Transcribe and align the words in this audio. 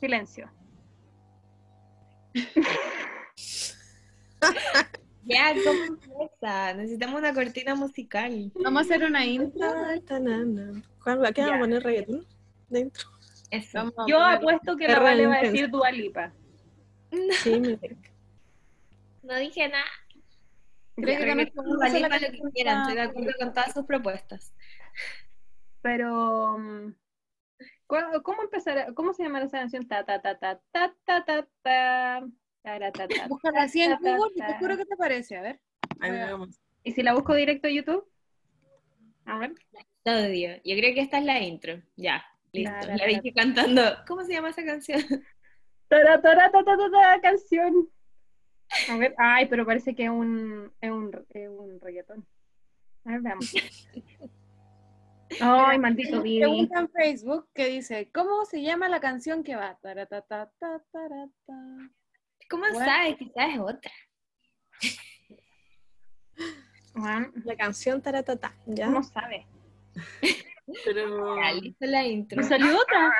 Silencio. 0.00 0.50
Ya, 5.24 5.54
¿cómo 5.64 5.84
empieza? 5.84 6.74
Necesitamos 6.74 7.20
una 7.20 7.34
cortina 7.34 7.74
musical. 7.74 8.50
Vamos 8.54 8.80
a 8.80 8.84
hacer 8.84 9.04
una 9.04 9.24
intro. 9.24 9.68
¿Cuál 11.04 11.22
va? 11.22 11.30
¿Qué 11.30 11.42
vamos 11.42 11.56
a 11.56 11.60
poner 11.60 11.82
reggaetón 11.82 12.26
dentro? 12.68 13.08
Eso. 13.50 13.92
Yo 14.08 14.20
apuesto 14.20 14.76
que 14.76 14.88
la 14.88 14.98
Vale 14.98 15.26
va 15.26 15.36
a 15.36 15.42
decir 15.42 15.68
Dua 15.70 15.92
Lipa. 15.92 16.32
Sí, 17.42 17.60
me 17.60 17.76
tinca. 17.76 18.10
No 19.22 19.38
dije 19.38 19.68
nada. 19.68 19.84
Creo 20.96 21.18
que 21.18 21.26
Ya, 21.26 21.32
con 21.32 21.40
esto 21.40 21.62
vamos 21.62 21.74
a 21.74 21.78
Vale, 21.78 21.90
hacer 21.90 22.00
la 22.00 22.08
para 22.08 22.20
lo 22.26 22.32
que 22.32 22.52
quieran. 22.52 22.80
Estoy 22.80 22.94
de 22.96 23.02
acuerdo 23.02 23.32
con 23.38 23.52
todas 23.52 23.72
sus 23.74 23.84
propuestas. 23.84 24.54
Pero. 25.82 26.56
Mm, 27.90 28.12
¿cu- 28.12 28.22
¿Cómo 28.22 28.42
empezar? 28.42 28.94
¿Cómo 28.94 29.12
se 29.12 29.22
llama 29.24 29.42
esa 29.42 29.58
canción? 29.58 29.86
Ta 29.86 30.04
ta 30.04 30.20
ta 30.20 30.38
ta 30.38 30.60
ta 30.72 30.94
ta 31.04 31.24
ta 31.24 31.48
ta. 31.62 32.26
Tara, 32.62 32.92
ta, 32.92 33.08
ta, 33.08 33.26
Búscala 33.26 33.62
así 33.62 33.80
en 33.82 33.96
Google 33.96 34.32
y 34.34 34.40
te 34.40 34.54
juro 34.58 34.76
que 34.76 34.84
te 34.84 34.96
parece. 34.96 35.36
A 35.36 35.40
ver. 35.42 35.60
Ahí 36.00 36.12
vamos. 36.12 36.60
¿Y 36.82 36.92
si 36.92 37.02
la 37.02 37.14
busco 37.14 37.34
directo 37.34 37.68
a 37.68 37.70
YouTube? 37.70 38.06
A 39.24 39.38
ver. 39.38 39.54
Odio. 40.04 40.56
Yo 40.64 40.76
creo 40.76 40.94
que 40.94 41.00
esta 41.00 41.18
es 41.18 41.24
la 41.24 41.40
intro. 41.40 41.80
Ya, 41.96 42.22
listo. 42.52 42.86
La, 42.86 43.06
dije 43.06 43.32
cantando. 43.32 43.82
¿Cómo 44.06 44.24
se 44.24 44.32
llama 44.32 44.50
esa 44.50 44.64
canción? 44.64 45.02
Tara, 45.88 46.20
tara, 46.20 46.50
ta, 46.50 46.62
ta, 46.62 46.76
ta, 46.76 46.90
ta, 46.90 47.20
canción. 47.20 47.88
A 48.88 48.96
ver, 48.96 49.14
ay, 49.18 49.46
pero 49.46 49.66
parece 49.66 49.94
que 49.94 50.04
es 50.04 50.10
un, 50.10 50.72
es 50.80 50.90
un, 50.90 51.10
es 51.30 51.48
un 51.48 51.80
reggaetón. 51.80 52.26
A 53.04 53.10
ver, 53.12 53.20
veamos. 53.22 53.52
Ay, 55.40 55.78
maldito 55.78 56.20
Didi. 56.22 56.40
Pregunta 56.40 56.80
en 56.80 56.90
Facebook 56.90 57.48
que 57.54 57.66
dice, 57.66 58.10
¿cómo 58.12 58.44
se 58.44 58.62
llama 58.62 58.88
la 58.88 59.00
canción 59.00 59.44
que 59.44 59.54
va? 59.54 59.78
Taratata, 59.80 60.50
tarata. 60.60 61.90
¿Cómo 62.48 62.62
Bueno. 62.62 62.78
sabes? 62.84 63.16
Quizás 63.16 63.54
es 63.54 63.60
otra. 63.60 63.92
Juan, 66.94 67.32
La 67.44 67.54
canción 67.56 68.02
taratata, 68.02 68.52
¿ya? 68.66 68.86
¿Cómo 68.86 69.02
sabe? 69.04 69.46
Pero... 70.84 71.36
Listo 71.54 71.86
la 71.86 72.04
intro. 72.04 72.36
¿Me 72.38 72.42
salió 72.42 72.76
otra? 72.76 73.12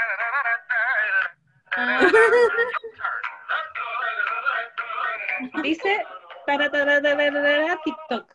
Ah, 1.77 2.01
Dice 5.63 6.03
tara, 6.47 6.71
tara, 6.71 7.01
tara, 7.01 7.17
tara, 7.17 7.43
tara, 7.43 7.81
TikTok. 7.85 8.35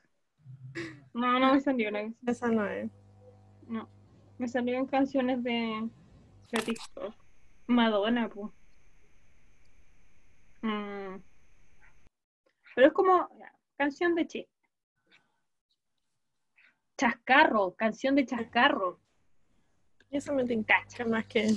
No, 1.13 1.39
no 1.39 1.53
me 1.53 1.61
salió 1.61 1.89
una 1.89 2.11
Esa 2.25 2.47
no 2.47 2.65
es. 2.65 2.89
No. 3.67 3.89
Me 4.37 4.47
salieron 4.47 4.85
canciones 4.85 5.43
de. 5.43 5.89
Madonna, 7.67 8.29
pues. 8.29 8.51
Pero 12.75 12.87
es 12.87 12.93
como 12.93 13.29
canción 13.77 14.15
de 14.15 14.27
che. 14.27 14.49
Chascarro, 16.97 17.75
canción 17.75 18.15
de 18.15 18.25
chascarro. 18.25 18.99
Eso 20.11 20.33
me 20.33 20.45
tinca 20.45 20.75
más 21.07 21.25
que... 21.25 21.53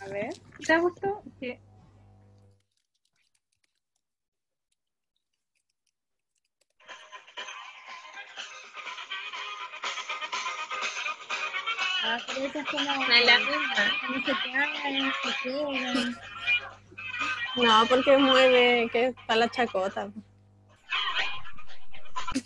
a 0.00 0.08
ver. 0.08 0.32
¿Te 0.64 0.78
gustó? 0.78 1.22
Sí. 1.38 1.58
Ah, 12.02 12.18
pero 12.26 12.46
esa 12.46 12.60
es 12.60 12.66
como... 12.66 12.82
No, 12.84 12.90
la 13.08 13.38
misma. 13.38 13.74
No 15.44 15.72
no. 17.56 17.72
No, 17.82 17.86
porque 17.88 18.16
mueve, 18.16 18.88
que 18.90 19.06
está 19.08 19.36
la 19.36 19.48
chacota. 19.48 20.10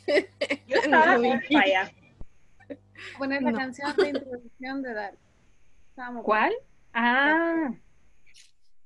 Yo 0.06 0.76
estaba 0.82 1.18
No, 1.18 1.40
falla. 1.52 1.92
Poner 3.18 3.42
la 3.42 3.50
No. 3.52 3.58
canción 3.58 3.94
de 3.96 4.08
introducción 4.08 4.82
de 4.82 4.94
Dark. 4.94 5.18
Estábamos- 5.90 6.24
¿Cuál? 6.24 6.52
Ah, 6.92 7.70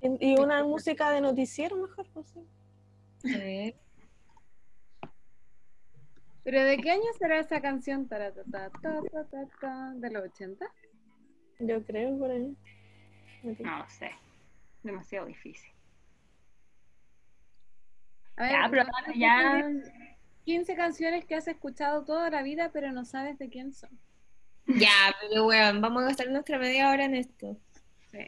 Y 0.00 0.38
una 0.38 0.62
música 0.64 1.10
de 1.10 1.20
noticiero 1.20 1.76
mejor, 1.76 2.06
pues 2.12 2.26
sí. 3.22 3.74
¿Pero 6.50 6.64
de 6.64 6.78
qué 6.78 6.92
año 6.92 7.02
será 7.18 7.40
esa 7.40 7.60
canción? 7.60 8.08
Taratata, 8.08 8.70
¿De 9.96 10.10
los 10.10 10.24
80? 10.24 10.64
Yo 11.58 11.84
creo 11.84 12.18
por 12.18 12.30
ahí. 12.30 12.56
No 13.42 13.78
lo 13.78 13.90
sé. 13.90 14.12
Demasiado 14.82 15.26
difícil. 15.26 15.70
A 18.36 18.44
ver, 18.44 18.52
Ya, 18.52 18.66
pero 18.70 18.84
vamos 18.84 19.08
a 19.08 19.12
ya. 19.14 19.58
escribir 19.58 19.92
15 20.46 20.74
canciones 20.74 21.26
que 21.26 21.34
has 21.34 21.48
escuchado 21.48 22.06
toda 22.06 22.30
la 22.30 22.42
vida, 22.42 22.70
pero 22.72 22.92
no 22.92 23.04
sabes 23.04 23.38
de 23.38 23.50
quién 23.50 23.74
son. 23.74 23.90
Ya, 24.68 25.14
pero 25.20 25.44
weón, 25.48 25.82
vamos 25.82 26.04
a 26.04 26.06
gastar 26.06 26.30
nuestra 26.30 26.58
media 26.58 26.90
hora 26.90 27.04
en 27.04 27.14
esto. 27.14 27.58
Sí. 28.10 28.26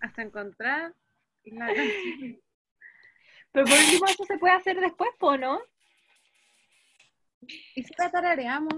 Hasta 0.00 0.22
encontrar 0.22 0.94
la 1.44 1.66
canción. 1.66 2.40
Pero 3.52 3.66
por 3.66 3.78
último, 3.78 4.06
eso 4.06 4.24
se 4.24 4.36
puede 4.36 4.54
hacer 4.54 4.80
después, 4.80 5.10
¿po 5.20 5.36
no? 5.36 5.60
Y 7.40 7.82
si 7.82 7.92
la 7.98 8.10
tarareamos. 8.10 8.74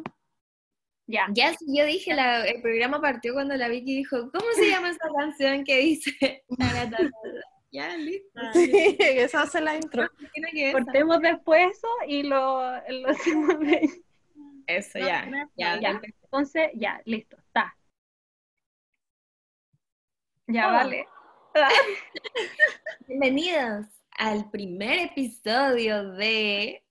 Ya. 1.06 1.26
Ya, 1.32 1.54
sí, 1.54 1.64
yo 1.74 1.86
dije, 1.86 2.14
la- 2.14 2.46
el 2.46 2.60
programa 2.60 3.00
partió 3.00 3.32
cuando 3.32 3.56
la 3.56 3.68
Vicky 3.68 3.96
dijo, 3.96 4.30
¿cómo 4.30 4.44
se 4.54 4.68
llama 4.68 4.90
esa 4.90 5.08
canción 5.16 5.64
que 5.64 5.78
dice? 5.78 6.44
Ya, 7.70 7.94
listo. 7.98 8.40
Sí, 8.54 8.70
esa 8.98 9.42
hace 9.42 9.60
la 9.60 9.76
intro. 9.76 10.08
Cortemos 10.72 11.20
después 11.20 11.70
eso 11.76 11.88
y 12.06 12.22
lo, 12.22 12.62
lo 12.88 13.08
hacemos. 13.10 13.56
Eso, 14.66 14.98
No, 14.98 15.06
ya. 15.06 15.26
no, 15.26 15.50
Ya, 15.54 15.78
ya. 15.78 16.00
Entonces, 16.22 16.70
ya, 16.74 17.02
listo, 17.04 17.36
está. 17.36 17.76
Ya, 20.46 20.68
Oh. 20.68 20.72
vale. 20.72 21.06
Bienvenidos 23.06 23.86
al 24.12 24.50
primer 24.50 24.98
episodio 25.10 26.12
de 26.12 26.82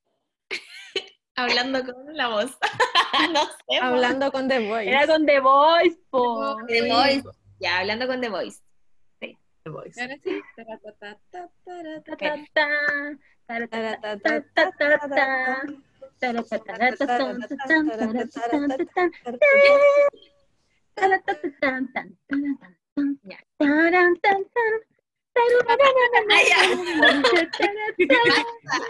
Hablando 1.37 1.85
con 1.85 2.17
la 2.17 2.27
voz. 2.29 2.57
no 3.31 3.45
sé. 3.45 3.79
Hablando 3.79 4.31
con 4.31 4.47
The 4.47 4.67
Voice. 4.67 4.89
Era 4.89 5.05
con 5.05 5.25
The 5.25 5.39
Voice, 5.39 5.97
po. 6.09 6.57
The 6.67 6.91
Voice. 6.91 7.23
Ya, 7.59 7.77
hablando 7.77 8.07
con 8.07 8.21
The 8.21 8.29
Voice. 8.29 8.59
The 9.19 9.37
Voice. 9.69 10.01
Ahora 10.01 10.17
sí. 10.23 10.41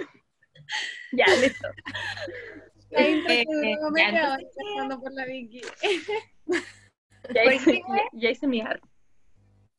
Ya. 1.12 1.26
Listo. 1.42 1.68
La 2.90 3.08
intro 3.08 3.32
Eh, 3.34 3.44
pasando 4.56 5.00
por 5.02 5.12
la 5.14 5.26
Vicky. 5.26 5.62
Ya 7.34 7.44
¿Por 7.44 7.54
hice, 7.54 7.82
ya- 8.14 8.30
hice 8.30 8.48
mi 8.48 8.62
arte. 8.62 8.88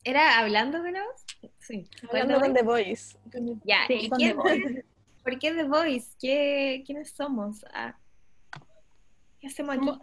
¿Era 0.05 0.39
hablando 0.39 0.83
la 0.93 1.03
voz? 1.05 1.25
Sí. 1.59 1.89
Hablando 2.07 2.39
con 2.41 2.53
The 2.53 2.63
Voice. 2.63 3.19
Ya, 3.65 3.87
Sí, 3.87 3.95
¿y 4.03 4.11
quién 4.11 4.37
The. 4.37 4.85
¿Por 5.25 5.39
qué 5.39 5.55
The 5.55 5.65
Voice? 5.65 6.15
¿Qué, 6.21 6.83
¿Quiénes 6.85 7.11
somos? 7.13 7.65
Ah, 7.73 7.99
¿Qué 9.41 9.47
hacemos 9.47 9.77
aquí? 9.77 9.87
Somos, 9.87 10.01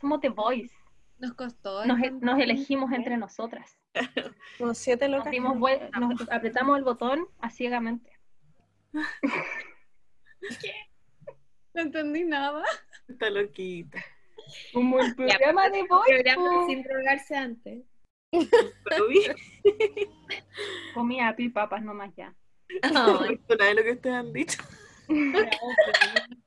somos 0.00 0.20
The 0.20 0.28
Voice. 0.28 0.74
Nos 1.18 1.32
costó. 1.32 1.86
Nos, 1.86 1.98
encontrar- 2.00 2.20
nos 2.34 2.38
elegimos 2.42 2.92
entre 2.92 3.16
nosotras. 3.16 3.78
Como 4.58 4.74
siete 4.74 5.08
Nos, 5.08 5.18
locas. 5.18 5.30
dimos 5.32 5.56
vuel- 5.56 5.88
nos 5.98 6.28
apretamos 6.30 6.76
el 6.76 6.84
botón 6.84 7.26
a 7.40 7.48
ciegamente. 7.50 8.10
No 11.74 11.82
entendí 11.82 12.24
nada. 12.24 12.62
Está 13.08 13.30
loquita. 13.30 14.02
Como 14.72 14.98
el 15.00 15.08
Ya, 15.10 15.14
programa 15.14 15.62
pero 15.70 15.74
de 15.74 15.84
programa 15.88 16.50
po. 16.60 16.66
sin 16.66 16.82
drogarse 16.82 17.36
antes. 17.36 17.84
Pero 18.30 19.08
vi. 19.08 19.22
Comía 20.94 21.34
pi 21.36 21.48
papas 21.48 21.82
nomás 21.82 22.12
ya. 22.16 22.34
Ay, 22.82 22.90
Nada 22.92 23.66
de 23.66 23.74
lo 23.74 23.82
que 23.82 23.92
ustedes 23.92 24.16
han 24.16 24.32
dicho. 24.32 24.62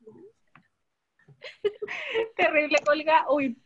Terrible 2.36 2.77
colga. 2.86 3.25
Uy, 3.31 3.57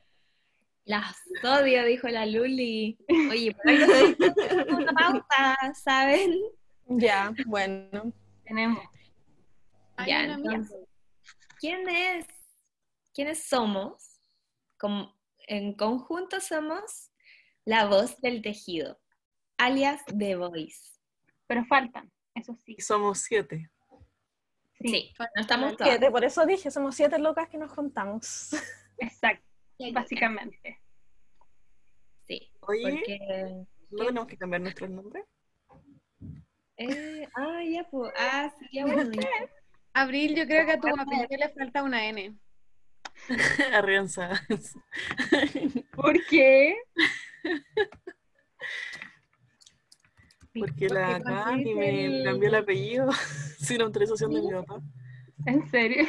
las 0.86 1.16
odio, 1.44 1.86
dijo 1.86 2.08
la 2.08 2.26
Luli. 2.26 2.98
Oye, 3.30 3.54
por 3.56 3.70
algo 3.70 3.86
se 3.94 4.08
dice 4.08 4.74
una 4.74 4.92
pausa, 4.94 5.74
¿saben? 5.76 6.40
Ya, 6.88 7.32
bueno. 7.46 8.12
tenemos. 8.44 8.84
Ya, 10.08 10.24
entonces, 10.24 10.88
¿quién 11.60 11.88
es? 11.90 12.28
¿Quiénes 13.14 13.44
somos? 13.44 14.22
Como, 14.78 15.16
en 15.48 15.74
conjunto 15.74 16.40
somos 16.40 17.12
la 17.66 17.86
voz 17.86 18.20
del 18.22 18.42
tejido. 18.42 19.00
alias 19.58 20.02
The 20.06 20.36
Voice. 20.36 21.00
Pero 21.48 21.66
faltan, 21.66 22.12
eso 22.36 22.56
sí. 22.64 22.76
Y 22.78 22.82
somos 22.82 23.20
siete. 23.20 23.70
Sí, 24.82 25.14
no 25.36 25.42
estamos 25.42 25.76
todos. 25.76 25.90
Siete, 25.90 26.10
por 26.10 26.24
eso 26.24 26.46
dije, 26.46 26.72
somos 26.72 26.96
siete 26.96 27.20
locas 27.20 27.50
que 27.50 27.58
nos 27.58 27.72
juntamos. 27.72 28.52
Exacto, 28.98 29.46
básicamente. 29.94 30.82
Sí, 32.26 32.52
Oye, 32.62 32.92
porque... 32.92 33.66
¿no 33.92 34.06
tenemos 34.06 34.28
que 34.28 34.38
cambiar 34.38 34.62
nuestros 34.62 34.90
nombres? 34.90 35.26
Eh, 36.78 37.28
ah, 37.36 37.62
ya, 37.64 37.84
pues. 37.90 38.14
Ah, 38.18 38.54
sí, 38.58 38.68
ya 38.72 38.86
bueno. 38.86 39.12
Abril, 39.94 40.36
yo 40.36 40.46
creo 40.46 40.66
que 40.66 40.74
a 40.74 40.80
tu 40.80 40.88
apellido 40.88 41.28
le 41.38 41.50
falta 41.50 41.84
una 41.84 42.06
N. 42.08 42.36
Arrianza. 43.74 44.42
¿Por 45.96 46.26
qué? 46.28 46.76
Porque 50.60 50.90
la 50.90 51.08
Porque 51.20 51.24
Cami 51.24 51.44
conseguiste 51.64 51.76
me 51.76 52.06
el- 52.06 52.24
cambió 52.26 52.50
el 52.50 52.56
apellido 52.56 53.10
sin 53.60 53.82
autorización 53.82 54.34
de 54.34 54.42
mi 54.42 54.52
papá. 54.52 54.82
¿En 55.46 55.70
serio? 55.70 56.06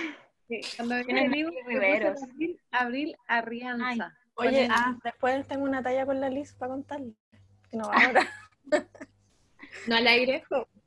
Sí, 0.48 0.60
Cuando 0.76 1.04
viene 1.04 1.44
puse 1.44 1.62
riberos. 1.66 2.22
Abril, 2.22 2.60
Abril 2.70 3.16
Arrianza. 3.28 4.16
Oye, 4.34 4.66
ah, 4.70 4.96
después 5.04 5.46
tengo 5.46 5.64
una 5.64 5.82
talla 5.82 6.06
con 6.06 6.20
la 6.20 6.30
Liz 6.30 6.54
para 6.54 6.72
contarle. 6.72 7.12
No 7.72 7.84
ahora. 7.84 8.26
No 9.86 9.96
al 9.96 10.06
aire. 10.06 10.42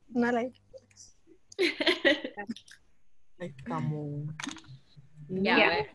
No 0.08 0.30
la 0.32 0.40
Ahí 0.40 0.52
estamos. 3.38 4.26
Ya, 5.28 5.58
Ya. 5.58 5.66
a 5.66 5.68
ver. 5.70 5.90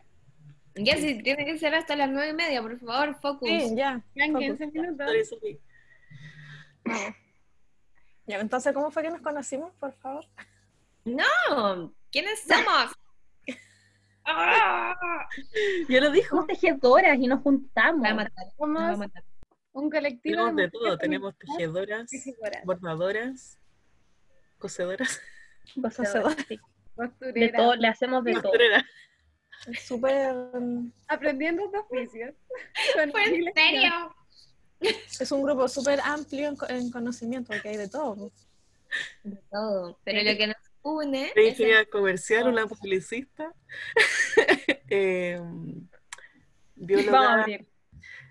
Ya, 0.76 0.96
sí, 0.96 1.20
tiene 1.22 1.44
que 1.44 1.58
ser 1.58 1.74
hasta 1.74 1.96
las 1.96 2.08
nueve 2.10 2.30
y 2.30 2.34
media, 2.34 2.62
por 2.62 2.78
favor, 2.78 3.14
focus. 3.20 3.48
Sí, 3.48 3.74
ya. 3.76 4.02
Focus. 4.14 4.38
15 4.38 4.66
minutos. 4.68 5.06
Vamos. 6.84 7.14
Ya, 8.26 8.38
entonces, 8.40 8.72
¿cómo 8.72 8.90
fue 8.90 9.02
que 9.02 9.10
nos 9.10 9.20
conocimos, 9.20 9.74
por 9.74 9.92
favor? 9.94 10.24
No, 11.04 11.92
¿quiénes 12.12 12.40
somos? 12.42 12.94
¡Ah! 14.24 14.94
Ya 15.88 16.00
lo 16.00 16.10
dijo. 16.10 16.28
Somos 16.36 16.46
tejedoras 16.46 17.18
y 17.18 17.26
nos 17.26 17.40
juntamos. 17.42 18.04
va 18.04 18.10
a 18.10 18.14
matar, 18.14 18.32
me 18.36 18.74
va 18.74 18.88
a 18.88 18.92
Somos 18.92 18.98
matar. 18.98 19.24
un 19.72 19.90
colectivo 19.90 20.36
Tenemos 20.36 20.56
de 20.56 20.70
todo. 20.70 20.98
Tenemos 20.98 21.34
tejedoras, 21.38 22.10
tejedoras, 22.10 22.64
bordadoras, 22.64 23.58
cosedoras, 24.58 25.20
Cosedoras, 25.80 26.36
De 27.34 27.48
todo, 27.56 27.74
le 27.76 27.88
hacemos 27.88 28.24
de 28.24 28.32
todo. 28.40 28.52
Súper. 29.82 30.22
aprendiendo 31.08 31.64
estos 31.64 31.82
oficios. 31.90 32.34
¿Fue 33.12 33.24
en 33.24 33.52
serio? 33.54 34.16
Es 34.80 35.30
un 35.32 35.42
grupo 35.42 35.68
súper 35.68 36.00
amplio 36.02 36.48
en, 36.48 36.56
co- 36.56 36.68
en 36.68 36.90
conocimiento, 36.90 37.48
porque 37.52 37.68
hay 37.68 37.76
de 37.76 37.88
todo. 37.88 38.32
De 39.22 39.36
todo. 39.50 39.98
Pero 40.04 40.22
lo 40.30 40.36
que 40.38 40.46
nos 40.46 40.56
une 40.82 41.30
Una 41.36 41.42
es 41.42 41.48
ingeniera 41.50 41.84
comercial, 41.86 42.48
una 42.48 42.66
publicista, 42.66 43.52
eh, 44.88 45.38
Vamos 45.38 45.84
a 45.84 46.74
bióloga, 46.74 47.40
abrir. 47.42 47.68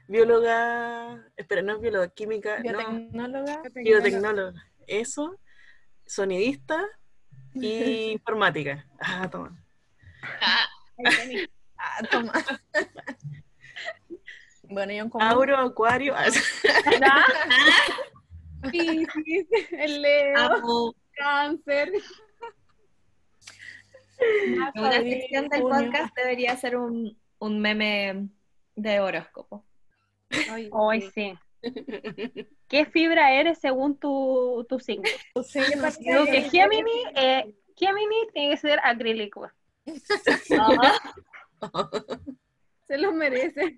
bióloga, 0.07 1.27
espera, 1.37 1.61
no 1.61 1.75
es 1.75 1.81
bióloga, 1.81 2.09
química, 2.09 2.57
no, 2.57 2.63
Biotecnóloga. 2.63 3.61
biotecnóloga, 3.75 4.63
eso, 4.87 5.39
sonidista 6.07 6.83
y 7.53 8.11
informática. 8.11 8.85
Ah, 8.99 9.29
toma. 9.29 9.57
Ah, 10.41 10.67
Ah, 11.81 12.03
toma. 12.11 12.33
bueno, 14.63 14.91
yo 14.93 15.03
en 15.03 15.09
común. 15.09 15.27
Auro, 15.27 15.57
acuario, 15.57 16.13
ah, 16.15 16.25
Piscis, 18.71 19.47
el 19.71 20.01
Leo, 20.01 20.37
amo. 20.37 20.93
Cáncer. 21.13 21.91
Una 24.75 24.91
sección 24.91 25.47
del 25.47 25.61
junio. 25.61 25.77
podcast 25.77 26.15
debería 26.15 26.55
ser 26.57 26.75
un, 26.75 27.17
un 27.39 27.59
meme 27.61 28.27
de 28.75 28.99
horóscopo. 28.99 29.65
Hoy 30.71 31.01
sí. 31.13 31.37
¿Qué 32.67 32.85
fibra 32.85 33.33
eres 33.33 33.59
según 33.59 33.97
tu, 33.97 34.65
tu 34.69 34.79
signo? 34.79 35.03
Sí. 35.43 35.59
Digo 35.99 36.25
que 36.25 36.49
Gemini, 36.49 37.03
eh, 37.15 37.53
Gemini 37.75 38.27
tiene 38.33 38.51
que 38.51 38.57
ser 38.57 38.79
acrílico. 38.83 39.51
Se 42.87 42.97
lo 42.97 43.11
merece. 43.13 43.77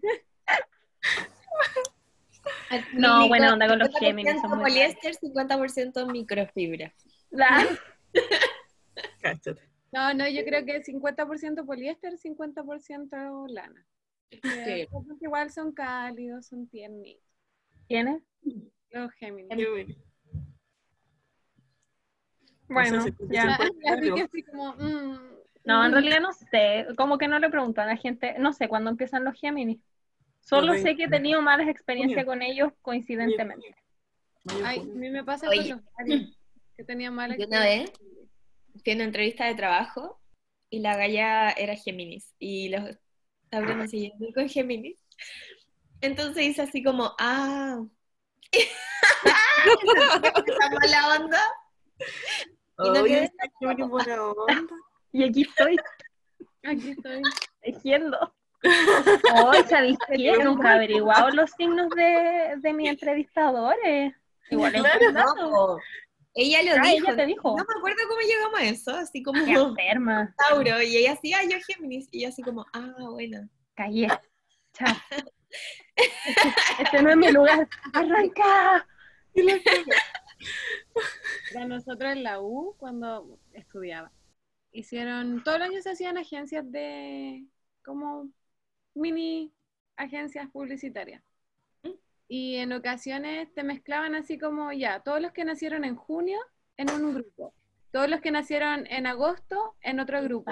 No, 2.94 3.28
buena 3.28 3.54
onda 3.54 3.68
con 3.68 3.80
los 3.80 3.90
50% 3.90 4.00
Géminis, 4.00 4.42
son 4.42 4.52
muy 4.52 4.60
poliéster, 4.60 5.16
50% 5.16 6.12
microfibra. 6.12 6.94
La-. 7.30 7.68
No, 9.92 10.14
no, 10.14 10.28
yo 10.28 10.44
creo 10.46 10.66
que 10.66 10.84
50% 10.84 11.66
poliéster, 11.66 12.18
50% 12.18 13.48
lana. 13.50 13.86
Sí. 14.32 14.88
Porque 14.90 15.26
igual 15.26 15.52
son 15.52 15.74
cálidos, 15.74 16.48
son 16.48 16.68
tiernitos. 16.68 17.31
¿Tiene? 17.92 18.22
Los 18.92 19.12
Géminis. 19.16 19.58
Qué 19.58 19.70
bueno. 19.70 19.96
Bueno, 22.70 22.98
No 22.98 23.04
sé 23.04 23.12
si 23.12 23.28
ya. 23.30 23.60
Que 24.16 24.22
así 24.22 24.44
como, 24.44 24.74
mm, 24.76 25.20
No, 25.66 25.84
en 25.84 25.92
mm. 25.92 25.94
realidad 25.94 26.22
no 26.22 26.32
sé. 26.32 26.88
Como 26.96 27.18
que 27.18 27.28
no 27.28 27.38
le 27.40 27.50
pregunto 27.50 27.82
a 27.82 27.86
la 27.86 27.98
gente. 27.98 28.36
No 28.40 28.54
sé 28.54 28.70
cuándo 28.70 28.90
empiezan 28.90 29.26
los 29.26 29.38
Géminis. 29.38 29.82
Solo 30.40 30.74
sé 30.76 30.96
que 30.96 31.04
he 31.04 31.10
tenido 31.10 31.42
malas 31.42 31.68
experiencias 31.68 32.24
con 32.24 32.42
ellos 32.42 32.72
coincidentemente. 32.82 33.76
Ay, 34.64 34.80
a 34.80 34.84
mí 34.84 35.10
me 35.10 35.26
pasa 35.26 35.50
Oye. 35.50 35.72
con 35.72 35.82
los 35.82 35.86
Aries, 35.98 36.38
que 36.78 36.86
tenía 36.86 37.12
mala 37.12 37.36
Yo 37.38 37.46
una 37.46 37.60
vez 37.60 37.92
fui 38.82 38.94
a 38.94 38.96
una 38.96 39.04
entrevista 39.04 39.46
de 39.48 39.56
trabajo 39.56 40.22
y 40.70 40.80
la 40.80 40.96
galla 40.96 41.52
era 41.52 41.76
Géminis 41.76 42.34
y 42.40 42.70
los 42.70 42.98
taurinos 43.50 43.92
se 43.92 44.00
llevan 44.00 44.32
con 44.34 44.48
Géminis. 44.48 44.98
Entonces 46.02 46.44
hice 46.44 46.62
así 46.64 46.84
como, 46.84 47.14
ah. 47.20 47.80
Esa 49.62 50.70
mala 50.72 51.20
onda. 51.20 51.42
Y 52.84 52.90
no 52.90 53.06
está 53.06 53.44
qué 53.60 53.66
buena 53.86 54.24
onda. 54.24 54.46
Y 55.14 55.24
aquí 55.26 55.42
estoy 55.42 55.76
Aquí 56.64 56.92
estoy. 56.92 57.22
tejiendo. 57.62 58.18
Hoy, 58.64 59.58
¿sabéis 59.68 59.98
qué? 60.08 60.38
Nunca 60.42 60.72
he 60.72 60.76
averiguado 60.76 61.30
los 61.32 61.52
signos 61.52 61.90
de, 61.90 62.54
de 62.58 62.74
mis 62.74 62.90
entrevistadores. 62.92 64.14
Igual 64.50 64.76
es. 64.76 64.84
No, 65.14 65.78
ella 66.34 66.64
lo 66.64 66.82
Ah, 66.82 66.86
dijo. 66.92 67.08
ella 67.08 67.16
te 67.18 67.26
dijo. 67.26 67.50
No 67.58 67.66
me 67.66 67.74
acuerdo 67.78 67.98
cómo 68.08 68.22
llegamos 68.22 68.60
a 68.60 68.64
eso, 68.64 68.92
así 68.96 69.22
como 69.22 69.44
Qué 69.44 69.52
enferma. 69.52 70.34
Tauro, 70.38 70.82
y 70.82 70.96
ella 70.96 71.12
así, 71.12 71.34
ah, 71.34 71.44
yo 71.44 71.58
Géminis, 71.68 72.08
y 72.12 72.20
ella 72.20 72.30
así 72.30 72.42
como, 72.42 72.66
ah, 72.72 72.94
bueno. 73.10 73.50
Callé. 73.76 74.08
Chao. 74.74 74.96
Este 76.80 77.02
no 77.02 77.12
es 77.12 77.18
mi 77.18 77.32
lugar. 77.32 77.68
Arranca. 77.94 78.88
Para 81.54 81.68
nosotros 81.68 82.12
en 82.12 82.24
la 82.24 82.42
U, 82.42 82.76
cuando 82.78 83.40
estudiaba, 83.54 84.12
hicieron, 84.72 85.44
todos 85.44 85.60
los 85.60 85.70
años 85.70 85.84
se 85.84 85.92
hacían 85.92 86.18
agencias 86.18 86.70
de, 86.72 87.46
como 87.84 88.30
mini 88.94 89.54
agencias 89.96 90.50
publicitarias. 90.52 91.24
Y 92.28 92.56
en 92.58 92.72
ocasiones 92.72 93.54
te 93.54 93.64
mezclaban 93.64 94.16
así 94.16 94.38
como 94.38 94.72
ya, 94.72 95.02
todos 95.02 95.22
los 95.22 95.34
que 95.34 95.44
nacieron 95.44 95.84
en 95.84 95.96
junio 95.96 96.40
en 96.78 96.90
un 96.90 97.14
grupo, 97.14 97.54
todos 97.92 98.10
los 98.10 98.22
que 98.22 98.32
nacieron 98.32 98.88
en 98.88 99.06
agosto 99.06 99.76
en 99.82 100.00
otro 100.00 100.22
grupo. 100.24 100.52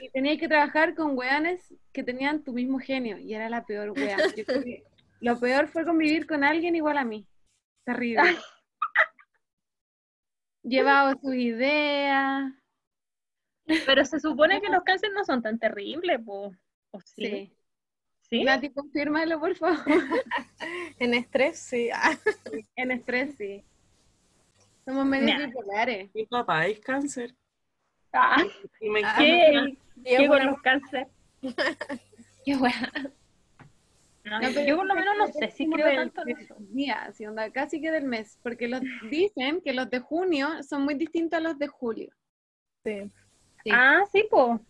Y 0.00 0.10
tenías 0.10 0.38
que 0.38 0.48
trabajar 0.48 0.94
con 0.94 1.16
weones 1.16 1.74
que 1.92 2.02
tenían 2.02 2.44
tu 2.44 2.52
mismo 2.52 2.78
genio, 2.78 3.18
y 3.18 3.34
era 3.34 3.48
la 3.48 3.64
peor 3.64 3.90
wea. 3.90 4.16
Yo 4.36 4.44
creo 4.44 4.62
que 4.62 4.84
lo 5.20 5.40
peor 5.40 5.68
fue 5.68 5.84
convivir 5.84 6.26
con 6.26 6.44
alguien 6.44 6.76
igual 6.76 6.98
a 6.98 7.04
mí. 7.04 7.26
Terrible. 7.84 8.36
Llevaba 10.62 11.14
sus 11.20 11.34
ideas. 11.34 12.52
Pero 13.86 14.04
se 14.04 14.20
supone 14.20 14.60
que 14.60 14.68
los 14.68 14.82
cánceres 14.82 15.14
no 15.14 15.24
son 15.24 15.42
tan 15.42 15.58
terribles, 15.58 16.20
po. 16.24 16.54
¿O 16.90 17.00
sí? 17.00 17.26
Sí. 17.26 17.56
¿Sí? 18.28 18.44
Nati, 18.44 18.70
confírmalo, 18.70 19.40
por 19.40 19.54
favor. 19.56 19.78
En 20.98 21.14
estrés, 21.14 21.58
sí. 21.58 21.90
Ah, 21.92 22.16
En 22.76 22.90
estrés, 22.90 23.34
sí. 23.36 23.64
Somos 24.84 25.06
medios 25.06 25.38
Nah. 25.38 25.46
bipolares. 25.46 26.10
Mi 26.14 26.26
papá 26.26 26.66
es 26.66 26.80
cáncer. 26.80 27.34
Ah, 28.12 28.36
Y 28.80 28.90
me 28.90 29.00
Ah, 29.04 29.14
¿Qué? 29.18 29.76
yo 29.96 30.02
¿Qué 30.18 30.28
con 30.28 30.46
los 30.46 30.60
cánceres? 30.62 31.08
Qué 32.44 32.56
buena. 32.56 32.92
No, 34.24 34.40
No, 34.40 34.50
yo 34.50 34.76
por 34.76 34.86
lo 34.86 34.94
menos 34.94 35.14
no 35.18 35.26
sé 35.28 35.50
si 35.50 35.68
creo 35.68 35.86
del- 35.86 35.96
tanto 36.12 36.22
en 36.26 36.38
eso. 36.38 36.54
día, 36.60 37.02
así 37.04 37.26
onda, 37.26 37.50
casi 37.50 37.80
que 37.80 37.90
del 37.90 38.04
mes, 38.04 38.38
porque 38.42 38.68
los 38.68 38.80
dicen 39.10 39.60
que 39.62 39.72
los 39.74 39.90
de 39.90 39.98
junio 40.00 40.62
son 40.62 40.84
muy 40.84 40.94
distintos 40.94 41.38
a 41.38 41.40
los 41.40 41.58
de 41.58 41.68
julio. 41.68 42.10
sí. 42.84 43.10
Sí. 43.64 43.70
Ah, 43.72 44.02
sí, 44.12 44.26
po. 44.30 44.60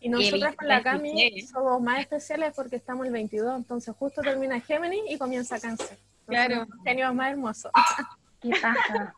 Y 0.00 0.10
nosotras 0.10 0.54
con 0.56 0.68
la. 0.68 0.82
Cami 0.82 1.40
somos 1.42 1.80
más 1.80 2.00
especiales 2.00 2.52
porque 2.54 2.76
estamos 2.76 3.06
el 3.06 3.12
22, 3.12 3.56
entonces 3.56 3.94
justo 3.96 4.20
termina 4.20 4.60
Géminis 4.60 5.02
y 5.08 5.16
comienza 5.16 5.58
Cáncer. 5.58 5.96
Claro. 6.26 6.66
Los 6.68 6.84
genios 6.84 7.14
más 7.14 7.30
hermosos. 7.32 7.72
¿Qué 8.40 8.50
pasa? 8.50 9.14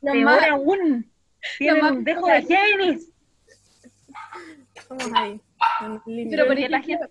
Los 0.00 0.12
Peor 0.12 0.24
más- 0.24 0.48
aún. 0.48 1.10
Tienen 1.58 1.80
más 1.82 1.92
un 1.92 2.04
dejo 2.04 2.26
de 2.26 2.42
Géminis. 2.42 3.12
Ahí. 5.14 5.40
Pero 6.30 6.46
por 6.46 6.54
Porque 6.54 6.68
la 6.68 6.78
ejemplo, 6.78 7.08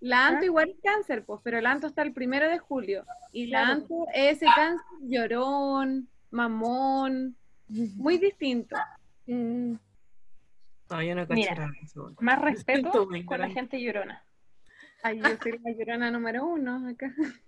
la 0.00 0.26
Anto 0.26 0.42
¿Ah? 0.42 0.44
igual 0.46 0.70
es 0.70 0.76
cáncer, 0.82 1.24
pues, 1.24 1.40
pero 1.42 1.60
la 1.60 1.70
Anto 1.70 1.86
está 1.86 2.02
el 2.02 2.12
primero 2.12 2.48
de 2.48 2.58
julio. 2.58 3.04
Y 3.32 3.46
la 3.46 3.60
Claro. 3.64 3.72
Anto 3.80 4.06
es 4.12 4.36
ese 4.36 4.46
cáncer 4.54 4.84
llorón, 5.02 6.08
mamón, 6.30 7.36
muy 7.68 8.18
distinto. 8.18 8.76
Mm, 9.26 9.74
No, 10.90 11.02
yo 11.02 11.14
no 11.14 11.26
Mira, 11.30 11.54
nada. 11.54 11.72
Más 12.20 12.38
respeto 12.42 12.90
con 12.90 13.12
la 13.12 13.18
ignorante. 13.18 13.54
gente 13.54 13.80
llorona. 13.82 14.22
Ay, 15.02 15.18
yo 15.20 15.28
soy 15.42 15.58
la 15.62 15.72
llorona 15.72 16.10
número 16.10 16.44
uno 16.46 16.88
acá. 16.88 17.12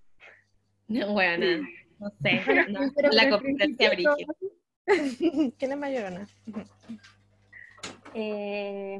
No, 0.88 1.12
bueno, 1.14 1.66
no 1.98 2.10
sé. 2.22 2.42
no, 2.68 2.80
Pero 2.94 3.10
la 3.10 3.30
competencia 3.30 3.90
brígida. 3.90 4.34
¿Quién 5.58 5.72
es 5.72 5.76
más 5.76 5.90
llorona? 5.90 6.28
Eh, 8.14 8.98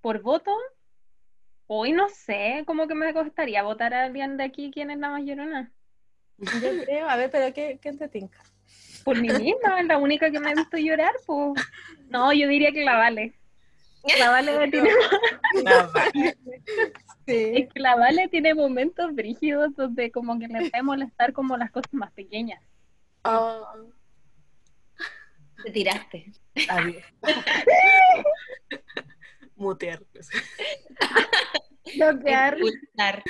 por 0.00 0.20
voto, 0.20 0.50
hoy 1.66 1.92
no 1.92 2.08
sé, 2.08 2.64
como 2.66 2.88
que 2.88 2.94
me 2.94 3.12
costaría 3.12 3.62
votar 3.62 3.94
a 3.94 4.04
alguien 4.04 4.36
de 4.36 4.44
aquí 4.44 4.70
quién 4.72 4.90
es 4.90 4.98
la 4.98 5.10
más 5.10 5.22
llorona. 5.24 5.72
Yo 6.38 6.84
creo, 6.84 7.08
a 7.08 7.16
ver, 7.16 7.30
pero 7.30 7.52
¿qué, 7.52 7.78
qué 7.80 7.92
te 7.92 8.08
tinca? 8.08 8.42
Por 9.04 9.20
mí 9.20 9.28
misma, 9.28 9.80
es 9.80 9.86
la 9.86 9.98
única 9.98 10.30
que 10.30 10.38
me 10.38 10.50
ha 10.50 10.54
visto 10.54 10.76
llorar, 10.76 11.12
pues. 11.26 11.62
No, 12.08 12.32
yo 12.32 12.48
diría 12.48 12.72
que 12.72 12.84
la 12.84 12.96
Vale. 12.96 13.34
La 14.18 14.30
Vale 14.30 14.70
tiene, 14.70 14.90
Nada. 15.64 15.90
Sí. 17.28 17.52
es 17.56 17.68
que 17.72 17.80
la 17.80 17.94
Vale 17.94 18.28
tiene 18.28 18.54
momentos 18.54 19.14
brígidos 19.14 19.76
donde 19.76 20.10
como 20.10 20.38
que 20.38 20.48
le 20.48 20.70
puede 20.70 20.82
molestar 20.82 21.34
como 21.34 21.56
las 21.58 21.70
cosas 21.70 21.92
más 21.92 22.10
pequeñas. 22.12 22.62
Ah, 23.22 23.74
Te 25.62 25.70
tiraste. 25.70 26.32
adiós. 26.70 27.04
Mutear. 29.56 30.00
bloquear, 31.96 32.54
Expulsar. 32.58 33.22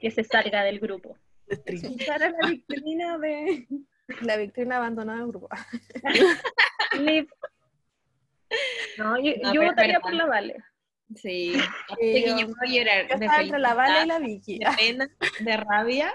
Que 0.00 0.10
se 0.10 0.24
salga 0.24 0.62
del 0.62 0.80
grupo. 0.80 1.16
Para 2.06 2.30
la 2.30 2.48
victorina 2.48 3.18
de... 3.18 3.66
La 4.22 4.36
Victorina 4.36 4.76
abandonó 4.76 5.14
el 5.14 5.26
grupo. 5.28 5.48
No, 8.98 9.18
yo, 9.22 9.32
No, 9.42 9.54
yo 9.54 9.62
votaría 9.62 10.00
por 10.00 10.12
la 10.12 10.26
Vale. 10.26 10.56
Sí. 11.22 11.52
Que 11.98 12.22
yo- 12.26 12.38
yo 12.38 12.46
puedo 12.46 12.72
llorar 12.72 13.08
Yo 13.08 13.18
de 13.18 13.24
estaba 13.26 13.42
entre 13.42 13.58
la 13.58 13.74
Vale 13.74 14.04
y 14.04 14.06
la 14.06 14.18
Vicky. 14.20 14.58
de 14.58 14.66
pena, 14.76 15.10
de 15.40 15.56
rabia, 15.56 16.12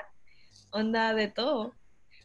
onda 0.71 1.13
de 1.13 1.27
todo. 1.27 1.73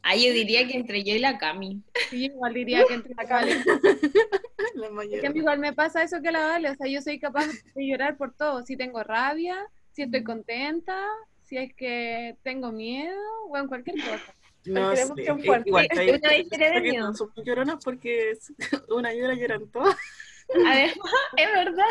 Ah, 0.03 0.17
yo 0.17 0.33
diría 0.33 0.67
que 0.67 0.77
entre 0.77 1.03
yo 1.05 1.15
y 1.15 1.19
la 1.19 1.37
Cami. 1.37 1.83
Sí, 2.09 2.27
igual 2.27 2.55
diría 2.55 2.85
que 2.87 2.95
entre 2.95 3.15
la. 3.15 3.25
La 4.75 4.87
Es 5.05 5.21
que 5.21 5.27
a 5.27 5.31
mí 5.31 5.41
igual 5.41 5.59
me 5.59 5.73
pasa 5.75 6.03
eso 6.03 6.23
que 6.23 6.31
la 6.33 6.47
Vale, 6.47 6.71
o 6.71 6.75
sea, 6.75 6.87
yo 6.87 7.03
soy 7.03 7.19
capaz 7.19 7.47
de 7.75 7.87
llorar 7.87 8.17
por 8.17 8.33
todo. 8.35 8.65
Si 8.65 8.77
tengo 8.77 9.03
rabia, 9.03 9.59
si 9.93 10.03
estoy 10.03 10.23
contenta, 10.25 10.97
si 11.45 11.57
es 11.59 11.75
que 11.75 12.37
tengo 12.43 12.71
miedo, 12.73 13.19
o 13.49 13.57
en 13.59 13.67
cualquier 13.67 13.97
cosa. 13.97 14.35
No 14.67 14.95
sé, 14.97 15.07
fuerte. 15.45 15.69
Igual, 15.69 15.89
ahí- 15.97 16.11
Una 16.11 16.81
miedo. 16.81 17.07
no 17.09 17.15
son 17.15 17.31
muy 17.37 17.45
lloronas 17.45 17.85
porque 17.85 18.33
una 18.91 19.13
llora 19.13 19.35
lloran 19.35 19.69
todas. 19.71 19.97
Además, 20.55 20.97
es 21.37 21.53
verdad. 21.53 21.85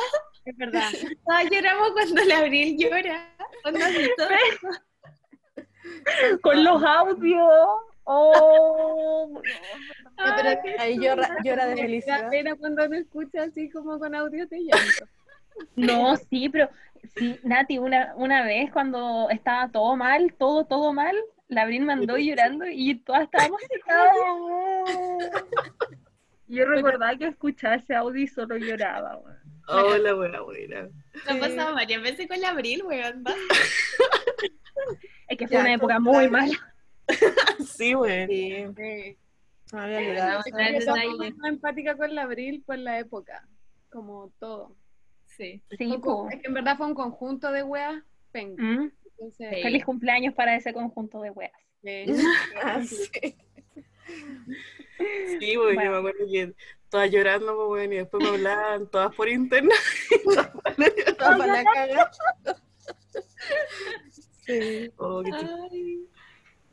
Es 0.45 0.57
verdad. 0.57 0.89
Todas 1.25 1.49
lloramos 1.51 1.91
cuando 1.91 2.23
la 2.25 2.37
Abril 2.39 2.77
llora. 2.77 3.35
Todas. 3.63 3.93
Con 6.41 6.63
los 6.63 6.83
audios. 6.83 7.49
Oh. 8.03 9.41
No, 10.17 10.35
pero 10.35 10.59
Ahí 10.79 10.97
llora, 10.99 11.37
llora 11.43 11.65
de 11.67 11.75
me 11.75 11.81
da 11.81 11.87
felicidad. 11.87 12.29
pena 12.29 12.55
cuando 12.55 12.85
uno 12.85 12.95
escucha 12.97 13.43
así 13.43 13.69
como 13.69 13.99
con 13.99 14.15
audio 14.15 14.47
de 14.47 14.59
llanto. 14.59 15.05
No, 15.75 16.15
sí, 16.15 16.49
pero 16.49 16.69
sí, 17.15 17.39
Nati, 17.43 17.77
una, 17.77 18.13
una 18.15 18.43
vez 18.43 18.71
cuando 18.71 19.29
estaba 19.29 19.69
todo 19.69 19.95
mal, 19.95 20.33
todo, 20.37 20.65
todo 20.65 20.91
mal, 20.93 21.15
la 21.49 21.63
Abril 21.63 21.83
mandó 21.83 22.17
llorando 22.17 22.65
y 22.67 22.95
todas 22.95 23.23
estábamos 23.23 23.61
así. 23.63 23.79
Yo 26.49 26.65
recordaba 26.65 27.15
que 27.15 27.27
escuchaba 27.27 27.75
ese 27.75 27.95
audio 27.95 28.21
y 28.23 28.27
solo 28.27 28.57
lloraba. 28.57 29.17
weón. 29.17 29.37
Oh, 29.71 29.95
la 29.97 30.13
buena, 30.15 30.41
buena. 30.41 30.89
Me 31.27 31.37
ha 31.37 31.39
pasado 31.39 31.75
varias 31.75 32.01
veces 32.01 32.27
con 32.27 32.41
la 32.41 32.49
Abril, 32.49 32.81
weón. 32.83 33.23
Es 35.27 35.37
que 35.37 35.47
fue 35.47 35.57
Ya, 35.57 35.61
una 35.61 35.73
época 35.75 35.99
muy 35.99 36.23
la- 36.25 36.29
mala. 36.31 36.73
Sí, 37.77 37.93
güey. 37.93 38.25
Sí, 38.27 38.65
Sí. 38.75 39.17
me 39.73 39.79
había 39.79 39.97
olvidado. 39.99 40.41
Sí. 40.41 40.51
Detalle. 40.51 41.33
más 41.37 41.49
empática 41.51 41.95
con 41.97 42.15
la 42.15 42.23
Abril 42.23 42.63
por 42.65 42.77
la 42.79 42.97
época, 42.99 43.47
como 43.91 44.31
todo. 44.39 44.75
Sí. 45.25 45.61
Sí, 45.77 45.87
Fue 45.87 45.97
po. 45.97 46.01
co- 46.23 46.29
es 46.31 46.41
que 46.41 46.47
en 46.47 46.53
verdad 46.55 46.75
fue 46.77 46.87
un 46.87 46.95
conjunto 46.95 47.51
de 47.51 47.61
weas 47.63 48.03
penca. 48.31 48.61
Mm, 48.63 48.91
Entonces, 49.05 49.49
Sí. 49.55 49.61
Feliz 49.61 49.85
cumpleaños 49.85 50.33
para 50.33 50.55
ese 50.55 50.73
conjunto 50.73 51.21
de 51.21 51.29
weas. 51.31 51.51
eh, 51.83 52.05
Ah, 52.63 52.81
sí. 52.83 53.35
Sí, 55.39 55.55
güey, 55.55 55.75
Bueno. 55.75 55.83
yo 55.83 55.91
me 55.91 55.97
acuerdo 55.97 56.31
que 56.31 56.53
todas 56.89 57.11
llorando, 57.11 57.55
pues, 57.55 57.67
güey, 57.67 57.85
y 57.85 57.97
después 57.97 58.23
me 58.23 58.29
hablaban 58.29 58.87
todas 58.87 59.15
por 59.15 59.29
internet. 59.29 59.77
Toda 61.17 61.37
para 61.37 61.47
la 61.47 61.63
caga. 61.63 62.11
Sí. 64.45 64.91
Oh, 64.97 65.23
qué. 65.23 65.31
Ay. 65.71 66.07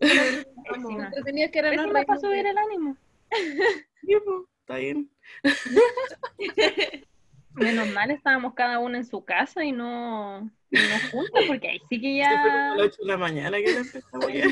Entretenido 0.00 1.50
que 1.50 1.58
era 1.58 1.74
no 1.74 1.92
para 1.92 2.18
subir 2.18 2.46
el 2.46 2.58
ánimo. 2.58 2.96
Sí, 3.30 4.16
pues, 4.24 4.46
Está 4.66 4.76
bien. 4.78 5.08
Menos 7.54 7.88
mal 7.90 8.10
estábamos 8.10 8.54
cada 8.54 8.80
uno 8.80 8.96
en 8.96 9.04
su 9.04 9.24
casa 9.24 9.64
y 9.64 9.70
no, 9.70 10.50
y 10.70 10.76
no 10.76 11.10
juntos, 11.12 11.44
porque 11.46 11.68
ahí 11.68 11.80
sí 11.88 12.00
que 12.00 12.16
ya... 12.16 12.72
a 12.72 12.74
las 12.74 12.88
8 12.88 12.96
de 13.02 13.06
la 13.06 13.16
mañana 13.16 13.58
que 13.58 13.72
la 13.72 13.78
empezamos 13.78 14.32
ya. 14.32 14.44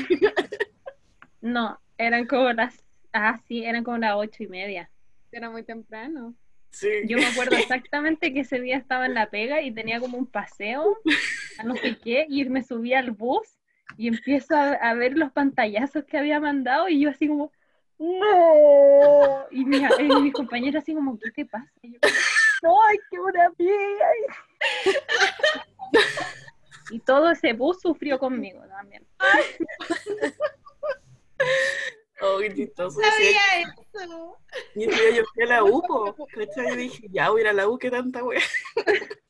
No, 1.41 1.77
eran 1.97 2.27
como 2.27 2.51
las... 2.53 2.83
Ah, 3.13 3.39
sí, 3.47 3.63
eran 3.63 3.83
como 3.83 3.97
las 3.97 4.15
ocho 4.15 4.43
y 4.43 4.47
media. 4.47 4.89
Era 5.31 5.49
muy 5.49 5.63
temprano. 5.63 6.33
Sí. 6.71 6.89
Yo 7.07 7.17
me 7.17 7.25
acuerdo 7.25 7.55
exactamente 7.55 8.33
que 8.33 8.41
ese 8.41 8.59
día 8.59 8.77
estaba 8.77 9.05
en 9.05 9.13
la 9.13 9.29
pega 9.29 9.61
y 9.61 9.71
tenía 9.71 9.99
como 9.99 10.17
un 10.17 10.27
paseo 10.27 10.97
a 11.57 11.63
no 11.63 11.75
sé 11.77 11.97
qué 12.03 12.25
y 12.27 12.43
me 12.45 12.63
subí 12.63 12.93
al 12.93 13.11
bus 13.11 13.47
y 13.97 14.09
empiezo 14.09 14.55
a, 14.55 14.73
a 14.73 14.93
ver 14.93 15.17
los 15.17 15.31
pantallazos 15.31 16.03
que 16.03 16.17
había 16.17 16.41
mandado 16.41 16.89
y 16.89 16.99
yo 16.99 17.09
así 17.09 17.29
como 17.29 17.51
¡No! 17.97 19.45
Y 19.51 19.63
mi, 19.63 19.77
y 19.77 20.21
mis 20.21 20.33
compañeros 20.33 20.81
así 20.83 20.93
como 20.93 21.17
¿qué 21.17 21.31
te 21.31 21.45
pasa? 21.45 21.71
Y 21.81 21.93
yo 21.93 21.99
como, 22.01 22.81
¡Ay, 22.89 22.97
qué 23.09 23.19
una 23.19 23.45
amiga! 23.45 24.07
Y 26.91 26.99
todo 26.99 27.31
ese 27.31 27.53
bus 27.53 27.81
sufrió 27.81 28.19
conmigo 28.19 28.61
también. 28.67 29.05
Oh, 32.21 32.39
qué 32.39 32.53
chistoso. 32.53 32.99
Sabía 33.01 33.41
eso. 33.59 34.37
Y 34.75 34.85
yo 34.85 35.23
fui 35.33 35.43
a 35.43 35.47
la 35.47 35.63
U, 35.63 35.81
po, 35.81 36.15
¿cachai? 36.33 36.69
Yo 36.69 36.75
dije, 36.75 37.07
ya 37.11 37.29
voy 37.29 37.41
a 37.41 37.43
ir 37.43 37.47
a 37.49 37.53
la 37.53 37.67
U, 37.67 37.77
qué 37.77 37.91
tanta 37.91 38.23
wea. 38.23 38.41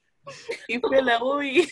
Y 0.68 0.80
fui 0.80 0.98
a 0.98 1.02
la 1.04 1.24
U 1.24 1.40
y 1.44 1.68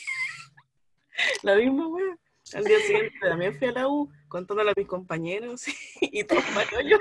la 1.43 1.55
misma 1.55 1.87
wea. 1.87 2.15
Al 2.53 2.63
día 2.65 2.79
siguiente 2.79 3.15
también 3.19 3.57
fui 3.57 3.67
a 3.67 3.71
la 3.71 3.87
U, 3.87 4.11
contándole 4.27 4.71
a 4.71 4.73
mis 4.75 4.87
compañeros 4.87 5.65
y 6.01 6.23
todos 6.23 6.43
para 6.53 6.81
yo. 6.83 6.97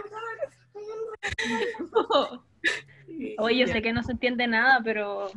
Oye, 3.39 3.59
yo 3.59 3.67
sé 3.67 3.83
que 3.83 3.93
no 3.93 4.03
se 4.03 4.13
entiende 4.13 4.47
nada, 4.47 4.81
pero 4.83 5.31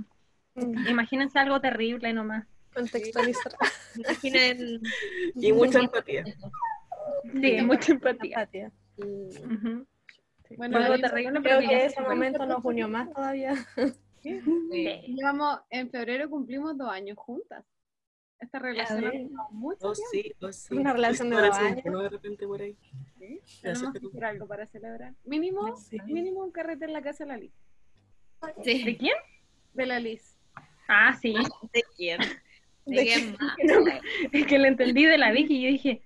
imagínense 0.87 1.37
algo 1.37 1.59
terrible 1.59 2.13
nomás. 2.13 2.45
Contextualizar. 2.73 3.55
Imaginen. 3.95 4.81
Y 5.35 5.51
mucha 5.51 5.79
empatía. 5.79 6.23
Sí, 7.41 7.61
mucha 7.61 7.91
empatía. 7.91 8.35
Empatía. 8.37 8.71
Ujú. 8.97 9.85
Bueno, 10.57 10.77
Fue 10.77 10.85
algo 10.85 10.97
la- 10.97 11.09
terrible, 11.09 11.41
pero 11.41 11.57
Creo 11.57 11.59
que 11.59 11.67
que 11.67 11.85
ese 11.85 12.01
momento 12.01 12.45
nos 12.45 12.63
unió 12.63 12.87
más 12.87 13.11
todavía. 13.11 13.55
Sí. 14.21 14.41
Llevamos, 15.07 15.59
en 15.69 15.89
febrero 15.89 16.29
cumplimos 16.29 16.77
dos 16.77 16.89
años 16.89 17.17
juntas. 17.17 17.63
Esta 18.39 18.59
relación 18.59 19.05
ha 19.05 19.47
mucho 19.51 19.87
Oh, 19.89 19.95
sí, 19.95 20.33
oh, 20.41 20.51
sí. 20.51 20.75
Una 20.75 20.93
relación 20.93 21.29
de 21.29 21.35
dos 21.37 21.55
sí, 21.57 21.63
años. 21.63 21.85
¿no? 21.85 22.01
de 22.03 22.09
repente 22.09 22.45
por 22.47 22.61
ahí. 22.61 22.75
¿sí? 23.17 23.39
Tenemos 23.61 23.93
que 23.93 24.07
hacer 24.07 24.25
algo 24.25 24.47
para 24.47 24.65
celebrar. 24.67 25.13
Mínimo, 25.23 25.77
Sí. 25.77 25.97
mínimo 26.05 26.43
un 26.43 26.51
carrete 26.51 26.85
en 26.85 26.93
la 26.93 27.01
casa 27.01 27.23
de 27.23 27.27
la 27.29 27.37
Liz. 27.37 27.53
Sí. 28.63 28.83
¿De 28.83 28.97
quién? 28.97 29.15
De 29.73 29.85
la 29.85 29.99
Liz. 29.99 30.37
Ah, 30.87 31.13
sí. 31.19 31.33
¿De 31.73 31.83
quién? 31.95 32.19
¿De, 32.85 32.95
¿De 32.97 33.03
quién 33.03 33.31
más? 33.39 33.55
Es 34.31 34.45
que 34.47 34.59
lo 34.59 34.65
entendí 34.65 35.05
de 35.05 35.17
la 35.17 35.31
Vicky 35.31 35.55
y 35.57 35.63
yo 35.63 35.69
dije, 35.69 36.01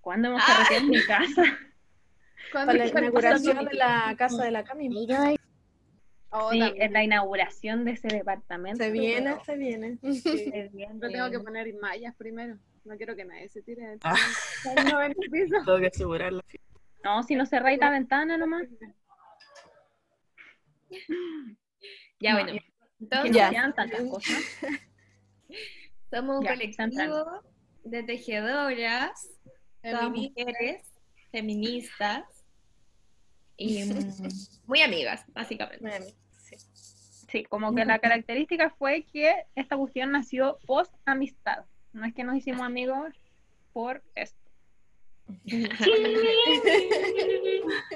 ¿cuándo 0.00 0.28
hemos 0.28 0.44
carreteado 0.44 0.84
en 0.84 0.90
mi 0.90 1.04
casa? 1.04 1.42
¿Cuándo 2.52 2.72
Para 2.72 2.84
la 2.84 2.88
inauguración 2.88 3.64
de 3.64 3.74
la 3.74 4.14
casa 4.18 4.44
de 4.44 4.50
la 4.50 4.64
Cami. 4.64 4.88
Oh, 6.32 6.50
Sí, 6.52 6.58
también. 6.60 6.82
en 6.82 6.92
la 6.92 7.02
inauguración 7.04 7.84
de 7.84 7.92
ese 7.92 8.08
departamento. 8.08 8.82
Se 8.84 8.90
viene, 8.90 9.32
pero- 9.32 9.44
se 9.44 9.56
viene. 9.56 9.98
se 9.98 10.70
viene. 10.72 10.94
Pero 11.00 11.12
tengo 11.12 11.30
que 11.30 11.40
poner 11.40 11.74
mallas 11.80 12.14
primero. 12.16 12.56
No 12.84 12.96
quiero 12.96 13.14
que 13.16 13.24
nadie 13.24 13.48
se 13.48 13.62
tire. 13.62 13.98
Ah. 14.04 14.14
No, 14.90 15.02
en 15.02 15.14
el 15.20 15.30
piso. 15.30 15.56
Tengo 15.64 15.78
que 15.78 15.86
asegurar 15.88 16.32
la 16.32 16.42
fiesta. 16.44 16.68
No, 17.04 17.22
si 17.24 17.34
no 17.34 17.46
cerráis 17.46 17.78
la 17.80 17.90
ventana 17.90 18.36
nomás. 18.38 18.62
Ya, 22.20 22.34
No, 22.34 22.42
bueno. 22.44 22.60
Entonces, 23.00 23.34
Ya. 23.34 23.50
tantas 23.50 23.90
cosas. 24.02 24.42
somos 26.10 26.38
un 26.38 26.44
Ya, 26.44 26.50
colectivo 26.52 27.42
de 27.84 28.02
tejedoras, 28.02 29.39
todas 29.82 30.10
mujeres, 30.10 30.82
feministas 31.30 32.24
y 33.56 33.84
mm, 33.84 34.28
muy 34.66 34.80
amigas, 34.82 35.24
básicamente. 35.28 36.14
Sí. 36.44 36.56
Sí, 37.30 37.44
como 37.44 37.74
que 37.74 37.84
la 37.84 37.98
característica 38.00 38.70
fue 38.70 39.04
que 39.04 39.44
esta 39.54 39.76
cuestión 39.76 40.10
nació 40.12 40.58
post 40.66 40.92
amistad. 41.04 41.64
No 41.92 42.04
es 42.04 42.14
que 42.14 42.24
nos 42.24 42.36
hicimos 42.36 42.62
amigos 42.62 43.14
por 43.72 44.02
esto. 44.14 44.38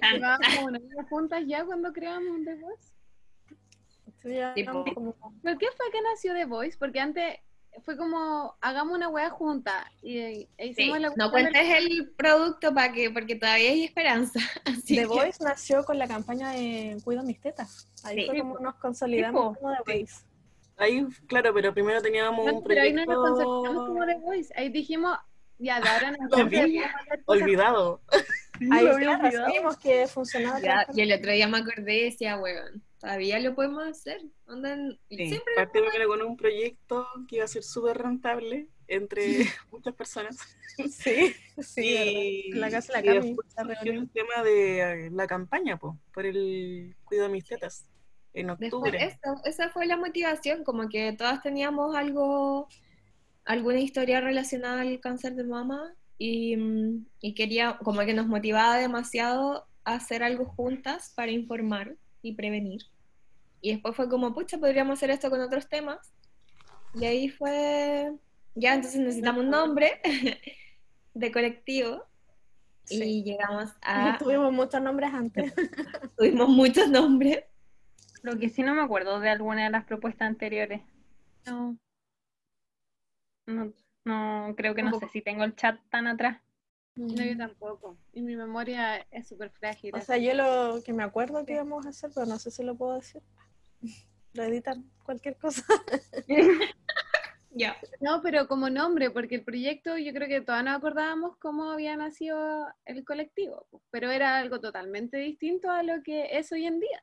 Llevábamos 0.02 0.58
una 0.64 0.78
vida 0.78 1.04
juntas 1.08 1.42
ya 1.46 1.64
cuando 1.64 1.92
creamos 1.92 2.28
un 2.30 2.44
The 2.44 2.54
Voice. 2.54 2.92
Sí, 4.54 4.64
como- 4.64 4.84
¿Pero 5.42 5.58
qué 5.58 5.66
fue 5.76 5.90
que 5.90 6.00
nació 6.02 6.32
The 6.34 6.44
Voice? 6.46 6.78
Porque 6.78 7.00
antes 7.00 7.38
fue 7.82 7.96
como, 7.96 8.56
hagamos 8.60 8.96
una 8.96 9.08
wea 9.08 9.30
junta. 9.30 9.90
Y, 10.02 10.18
e 10.18 10.48
Sí, 10.58 10.64
hicimos 10.70 11.00
la 11.00 11.08
no 11.16 11.24
del- 11.24 11.30
cuentes 11.30 11.62
el 11.78 12.10
producto 12.16 12.72
para 12.74 12.92
que, 12.92 13.10
porque 13.10 13.34
todavía 13.36 13.70
hay 13.70 13.84
esperanza. 13.84 14.38
Así 14.64 14.94
The 14.96 15.02
que- 15.02 15.06
Voice 15.06 15.42
nació 15.44 15.84
con 15.84 15.98
la 15.98 16.06
campaña 16.08 16.50
de 16.50 16.96
Cuido 17.04 17.22
mis 17.22 17.40
tetas. 17.40 17.88
Ahí 18.04 18.20
Sí. 18.20 18.26
fue 18.26 18.38
como 18.40 18.58
nos 18.58 18.74
consolidamos 18.76 19.54
Sí, 19.56 19.60
como 19.62 19.76
The 19.76 19.92
Voice. 19.92 20.14
Ahí, 20.76 21.06
claro, 21.28 21.54
pero 21.54 21.72
primero 21.72 22.02
teníamos 22.02 22.44
No, 22.46 22.54
un 22.58 22.64
pero 22.64 22.82
ahí 22.82 22.92
no 22.92 23.04
nos 23.04 23.14
proyecto 23.38 23.86
como 23.86 24.06
The 24.06 24.14
Voice. 24.16 24.52
Ahí 24.56 24.68
dijimos, 24.70 25.16
ya, 25.58 25.80
de 25.80 25.88
ahora 25.88 26.08
en 26.18 26.28
Lo 26.30 26.36
Ahí 28.60 28.86
claro, 28.98 29.46
vimos 29.52 29.76
que 29.78 30.06
funcionaba. 30.06 30.60
Ya, 30.60 30.86
y 30.94 31.00
el 31.00 31.12
otro 31.12 31.32
día 31.32 31.48
me 31.48 31.58
acordé 31.58 31.98
y 31.98 32.04
decía, 32.04 32.38
weón, 32.38 32.82
todavía 32.98 33.40
lo 33.40 33.54
podemos 33.54 33.84
hacer. 33.86 34.20
Onda, 34.46 34.76
Sí, 35.08 35.28
Siempre 35.28 35.54
partimos 35.56 35.90
con 36.06 36.22
un 36.22 36.36
proyecto 36.36 37.06
que 37.28 37.36
iba 37.36 37.44
a 37.44 37.48
ser 37.48 37.62
súper 37.62 37.98
rentable 37.98 38.68
entre 38.86 39.24
muchas 39.72 39.94
personas. 39.94 40.36
Sí, 40.90 41.34
sí, 41.58 41.82
y, 42.46 42.52
la 42.52 42.70
casa 42.70 42.92
la 42.94 43.02
Cami, 43.02 43.36
el 43.84 44.10
tema 44.10 44.42
de 44.42 45.06
eh, 45.06 45.10
la 45.10 45.26
campaña, 45.26 45.78
po, 45.78 45.98
por 46.12 46.26
el 46.26 46.96
cuidado 47.04 47.28
de 47.28 47.32
mis 47.32 47.44
tetas, 47.44 47.86
en 48.32 48.48
Después, 48.48 48.72
octubre. 48.72 49.04
eso, 49.04 49.40
esa 49.44 49.70
fue 49.70 49.86
la 49.86 49.96
motivación, 49.96 50.64
como 50.64 50.88
que 50.88 51.12
todas 51.12 51.42
teníamos 51.42 51.94
algo, 51.94 52.68
alguna 53.44 53.78
historia 53.78 54.20
relacionada 54.20 54.80
al 54.80 54.98
cáncer 54.98 55.34
de 55.36 55.44
mama 55.44 55.94
y, 56.18 56.56
mm, 56.56 57.06
y 57.20 57.34
quería, 57.34 57.78
como 57.82 58.00
que 58.00 58.14
nos 58.14 58.26
motivaba 58.26 58.76
demasiado 58.76 59.66
a 59.84 59.94
hacer 59.94 60.22
algo 60.22 60.44
juntas 60.46 61.12
para 61.14 61.32
informar 61.32 61.96
y 62.22 62.32
prevenir. 62.34 62.82
Y 63.60 63.72
después 63.72 63.96
fue 63.96 64.08
como, 64.08 64.34
pucha, 64.34 64.58
podríamos 64.58 64.98
hacer 64.98 65.10
esto 65.10 65.30
con 65.30 65.40
otros 65.40 65.68
temas. 65.68 66.12
Y 66.94 67.06
ahí 67.06 67.28
fue, 67.28 68.12
ya 68.54 68.74
entonces 68.74 69.00
necesitamos 69.00 69.44
un 69.44 69.50
nombre 69.50 70.00
de 71.14 71.32
colectivo. 71.32 72.04
Y 72.88 73.22
llegamos 73.22 73.70
a, 73.82 74.18
Tuvimos 74.18 74.52
muchos 74.52 74.80
nombres 74.80 75.12
antes. 75.12 75.54
tuvimos 76.18 76.48
muchos 76.48 76.88
nombres. 76.88 77.44
Lo 78.22 78.38
que 78.38 78.48
sí 78.48 78.62
no 78.62 78.74
me 78.74 78.82
acuerdo 78.82 79.20
de 79.20 79.30
alguna 79.30 79.64
de 79.64 79.70
las 79.70 79.84
propuestas 79.84 80.28
anteriores. 80.28 80.82
No. 81.46 81.78
No, 83.46 83.72
no 84.04 84.54
creo 84.56 84.74
que 84.74 84.82
no 84.82 84.98
sé 84.98 85.08
si 85.08 85.22
tengo 85.22 85.44
el 85.44 85.56
chat 85.56 85.78
tan 85.90 86.06
atrás. 86.06 86.40
No, 86.96 87.24
yo 87.24 87.36
tampoco. 87.36 87.96
Y 88.12 88.22
mi 88.22 88.36
memoria 88.36 88.98
es 89.10 89.26
súper 89.26 89.50
frágil. 89.50 89.94
O 89.94 90.00
sea, 90.00 90.16
yo 90.16 90.32
lo 90.34 90.82
que 90.84 90.92
me 90.92 91.02
acuerdo 91.02 91.44
que 91.44 91.54
íbamos 91.54 91.86
a 91.86 91.88
hacer, 91.88 92.10
pero 92.14 92.26
no 92.26 92.38
sé 92.38 92.50
si 92.50 92.62
lo 92.62 92.76
puedo 92.76 92.94
decir. 92.94 93.22
Lo 94.34 94.42
editan 94.42 94.90
cualquier 95.04 95.36
cosa. 95.36 95.62
Ya. 97.56 97.76
No, 98.00 98.20
pero 98.20 98.48
como 98.48 98.68
nombre, 98.68 99.10
porque 99.10 99.36
el 99.36 99.44
proyecto 99.44 99.96
yo 99.96 100.12
creo 100.12 100.26
que 100.26 100.40
todas 100.40 100.64
nos 100.64 100.76
acordábamos 100.76 101.36
cómo 101.36 101.70
había 101.70 101.96
nacido 101.96 102.66
el 102.84 103.04
colectivo, 103.04 103.68
pero 103.92 104.10
era 104.10 104.38
algo 104.38 104.58
totalmente 104.58 105.18
distinto 105.18 105.70
a 105.70 105.84
lo 105.84 106.02
que 106.02 106.36
es 106.36 106.50
hoy 106.50 106.66
en 106.66 106.80
día. 106.80 107.00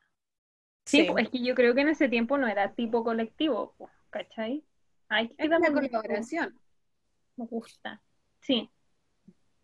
Sí, 0.84 1.04
pues, 1.04 1.24
es 1.24 1.30
que 1.30 1.42
yo 1.42 1.54
creo 1.54 1.74
que 1.74 1.80
en 1.80 1.88
ese 1.88 2.08
tiempo 2.08 2.36
no 2.36 2.48
era 2.48 2.74
tipo 2.74 3.02
colectivo, 3.02 3.74
pues, 3.78 3.90
¿cachai? 4.10 4.62
Ay, 5.08 5.28
que 5.28 5.42
Es 5.42 5.48
una 5.48 5.72
colaboración. 5.72 6.58
Me 7.36 7.46
gusta. 7.46 8.02
Sí. 8.40 8.70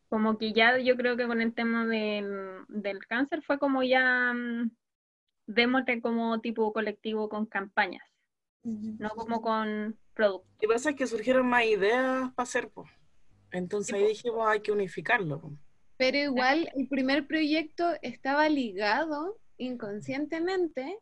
Como 0.09 0.39
que 0.39 0.53
ya 0.53 0.79
yo 0.79 0.97
creo 0.97 1.17
que 1.17 1.27
con 1.27 1.41
el 1.41 1.55
tema 1.55 1.87
del, 1.87 2.65
del 2.69 3.07
cáncer 3.07 3.43
fue 3.43 3.59
como 3.59 3.83
ya 3.83 4.33
mm, 4.33 4.71
démosle 5.49 6.01
como 6.01 6.41
tipo 6.41 6.73
colectivo 6.73 7.29
con 7.29 7.47
campañas, 7.47 8.05
no 8.63 9.11
como 9.11 9.41
con 9.41 9.99
productos. 10.15 10.53
Lo 10.53 10.59
que 10.61 10.69
pasa 10.69 10.91
es 10.91 10.97
que 10.97 11.07
surgieron 11.07 11.47
más 11.47 11.65
ideas 11.65 12.33
para 12.35 12.45
hacer, 12.45 12.71
po. 12.71 12.85
Entonces 13.51 13.95
ahí 13.95 14.07
dijimos, 14.09 14.47
hay 14.47 14.61
que 14.61 14.73
unificarlo. 14.73 15.41
Pero 15.97 16.19
igual 16.19 16.71
el 16.77 16.87
primer 16.87 17.27
proyecto 17.27 17.95
estaba 18.03 18.49
ligado 18.49 19.39
inconscientemente 19.57 20.99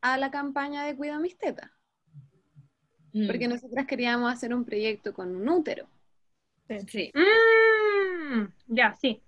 a 0.00 0.16
la 0.18 0.30
campaña 0.30 0.84
de 0.84 0.96
Cuida 0.96 1.18
mis 1.18 1.36
tetas, 1.36 1.70
Mm. 3.14 3.26
porque 3.28 3.46
nosotras 3.48 3.86
queríamos 3.86 4.30
hacer 4.32 4.52
un 4.52 4.64
proyecto 4.64 5.14
con 5.14 5.34
un 5.34 5.48
útero. 5.48 5.86
Sí. 6.88 7.12
Mm, 7.14 8.46
ya, 8.68 8.94
sí. 9.00 9.22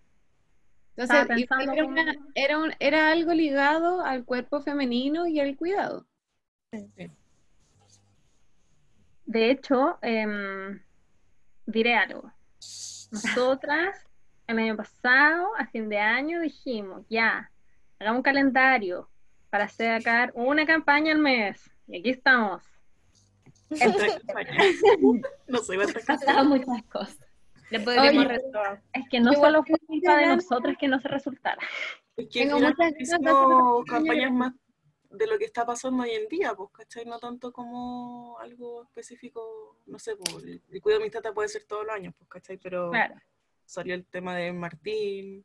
Entonces, 0.96 1.27
era, 1.61 1.83
como- 1.83 1.88
una- 1.92 2.16
era, 2.35 2.59
un- 2.59 2.72
era 2.81 3.11
algo 3.12 3.33
ligado 3.33 4.01
al 4.05 4.25
cuerpo 4.25 4.61
femenino 4.61 5.27
y 5.27 5.38
al 5.40 5.57
cuidado. 5.57 6.05
De 9.27 9.51
hecho, 9.51 9.99
em, 10.03 10.81
diré 11.66 11.94
algo. 11.94 12.33
Nosotras, 13.12 14.05
el 14.46 14.59
año 14.59 14.77
pasado, 14.77 15.49
a 15.59 15.66
fin 15.66 15.88
de 15.88 15.99
año, 15.99 16.40
dijimos, 16.40 17.05
ya, 17.09 17.51
hagamos 17.99 18.18
un 18.18 18.22
calendario 18.22 19.09
para 19.51 19.68
sacar 19.68 20.33
una 20.35 20.64
campaña 20.66 21.12
al 21.12 21.18
mes. 21.18 21.70
Y 21.88 21.99
aquí 22.01 22.11
estamos. 22.11 22.62
Campañas. 24.26 24.76
no 25.48 26.44
muchas 26.44 26.83
cosas. 26.85 27.18
Le 27.70 27.81
podríamos 27.81 28.26
Oye, 28.26 28.40
Es 28.92 29.09
que 29.11 29.20
no 29.20 29.33
Igual 29.33 29.52
solo 29.52 29.64
fue 29.64 29.79
culpa 29.87 30.16
de 30.16 30.26
nosotras 30.37 30.76
que 30.79 30.88
no 30.88 31.00
se 31.00 31.09
resultara. 31.09 31.61
Es 32.16 32.29
que 32.29 32.40
Tengo 32.40 32.61
muchas 32.61 32.92
de 32.94 33.05
campañas 33.87 33.87
campaña. 33.88 34.31
más 34.31 34.52
de 35.11 35.26
lo 35.26 35.38
que 35.38 35.46
está 35.46 35.64
pasando 35.64 36.02
hoy 36.02 36.11
en 36.11 36.29
día, 36.29 36.55
pues, 36.55 36.70
¿cachai? 36.72 37.05
No 37.05 37.18
tanto 37.18 37.52
como 37.52 38.38
algo 38.38 38.85
específico, 38.85 39.79
no 39.87 39.98
sé, 39.98 40.16
pues, 40.16 40.44
el, 40.44 40.62
el 40.70 40.81
cuidado 40.81 41.02
de 41.02 41.11
mis 41.11 41.33
puede 41.35 41.48
ser 41.48 41.64
todos 41.64 41.87
los 41.87 41.94
años, 41.94 42.14
pues, 42.18 42.29
¿cachai? 42.29 42.59
Pero 42.59 42.90
Claro. 42.90 43.14
salió 43.64 43.94
el 43.94 44.05
tema 44.07 44.37
de 44.37 44.52
Martín. 44.52 45.44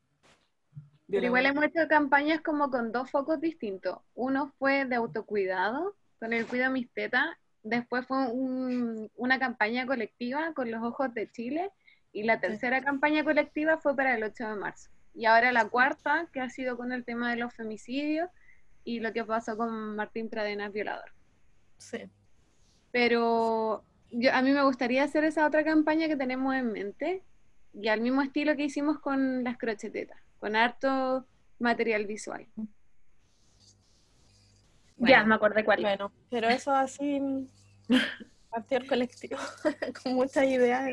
Pero 1.07 1.25
igual 1.25 1.45
hemos 1.45 1.63
hecho 1.65 1.88
campañas 1.89 2.41
como 2.41 2.69
con 2.69 2.91
dos 2.91 3.10
focos 3.12 3.41
distintos. 3.41 3.99
Uno 4.13 4.53
fue 4.57 4.86
de 4.86 4.95
autocuidado, 4.95 5.95
con 6.19 6.34
el 6.34 6.45
Cuida 6.45 6.69
mis 6.69 6.89
tetas. 6.91 7.27
Después 7.63 8.06
fue 8.08 8.28
un- 8.30 9.10
una 9.15 9.39
campaña 9.39 9.86
colectiva 9.86 10.54
con 10.54 10.71
los 10.71 10.84
ojos 10.84 11.13
de 11.13 11.30
Chile. 11.32 11.71
Y 12.13 12.24
la 12.24 12.39
tercera 12.39 12.84
campaña 12.84 13.24
colectiva 13.24 13.78
fue 13.78 13.95
para 13.95 14.15
el 14.15 14.24
8 14.24 14.50
de 14.50 14.56
marzo. 14.56 14.89
Y 15.13 15.26
ahora 15.26 15.52
la 15.52 15.69
cuarta, 15.69 16.28
que 16.34 16.41
ha 16.41 16.50
sido 16.50 16.76
con 16.78 16.91
el 16.91 17.06
tema 17.06 17.30
de 17.32 17.38
los 17.38 17.54
femicidios 17.54 18.30
y 18.84 19.00
lo 19.00 19.13
que 19.13 19.24
pasó 19.24 19.56
con 19.56 19.95
Martín 19.95 20.30
Pradenas, 20.30 20.74
violador. 20.74 21.12
Sí. 21.78 22.10
Pero 22.91 23.84
yo, 24.12 24.34
a 24.34 24.41
mí 24.41 24.52
me 24.52 24.63
gustaría 24.63 25.04
hacer 25.04 25.24
esa 25.24 25.45
otra 25.45 25.63
campaña 25.63 26.08
que 26.08 26.17
tenemos 26.17 26.54
en 26.56 26.71
mente, 26.71 27.24
y 27.74 27.88
al 27.88 28.02
mismo 28.02 28.21
estilo 28.21 28.56
que 28.58 28.65
hicimos 28.65 29.00
con 29.00 29.43
las 29.45 29.58
crochetetas, 29.58 30.19
con 30.39 30.56
harto 30.56 31.26
material 31.60 32.06
visual. 32.06 32.45
Ya, 35.01 35.23
me 35.23 35.35
acordé 35.35 35.63
cuál. 35.63 35.81
Bueno, 35.81 36.11
pero 36.29 36.49
eso 36.49 36.71
así 36.71 37.21
partió 38.49 38.77
el 38.77 38.87
colectivo 38.87 39.37
con 40.03 40.13
muchas 40.13 40.45
ideas. 40.45 40.89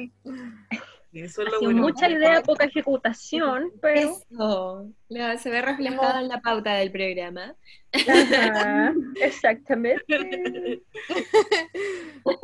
Y 1.11 1.23
eso 1.23 1.43
es 1.43 1.53
lo 1.53 1.61
bueno. 1.61 1.83
mucha 1.83 2.09
idea, 2.09 2.43
poca 2.43 2.65
ejecutación, 2.65 3.73
pero... 3.81 4.19
Eso. 4.31 4.93
Se 5.39 5.51
ve 5.51 5.63
reflejado 5.63 6.21
en 6.21 6.29
la 6.29 6.41
pauta 6.41 6.75
del 6.75 6.93
programa. 6.93 7.55
Ajá, 7.93 8.95
exactamente. 9.21 10.05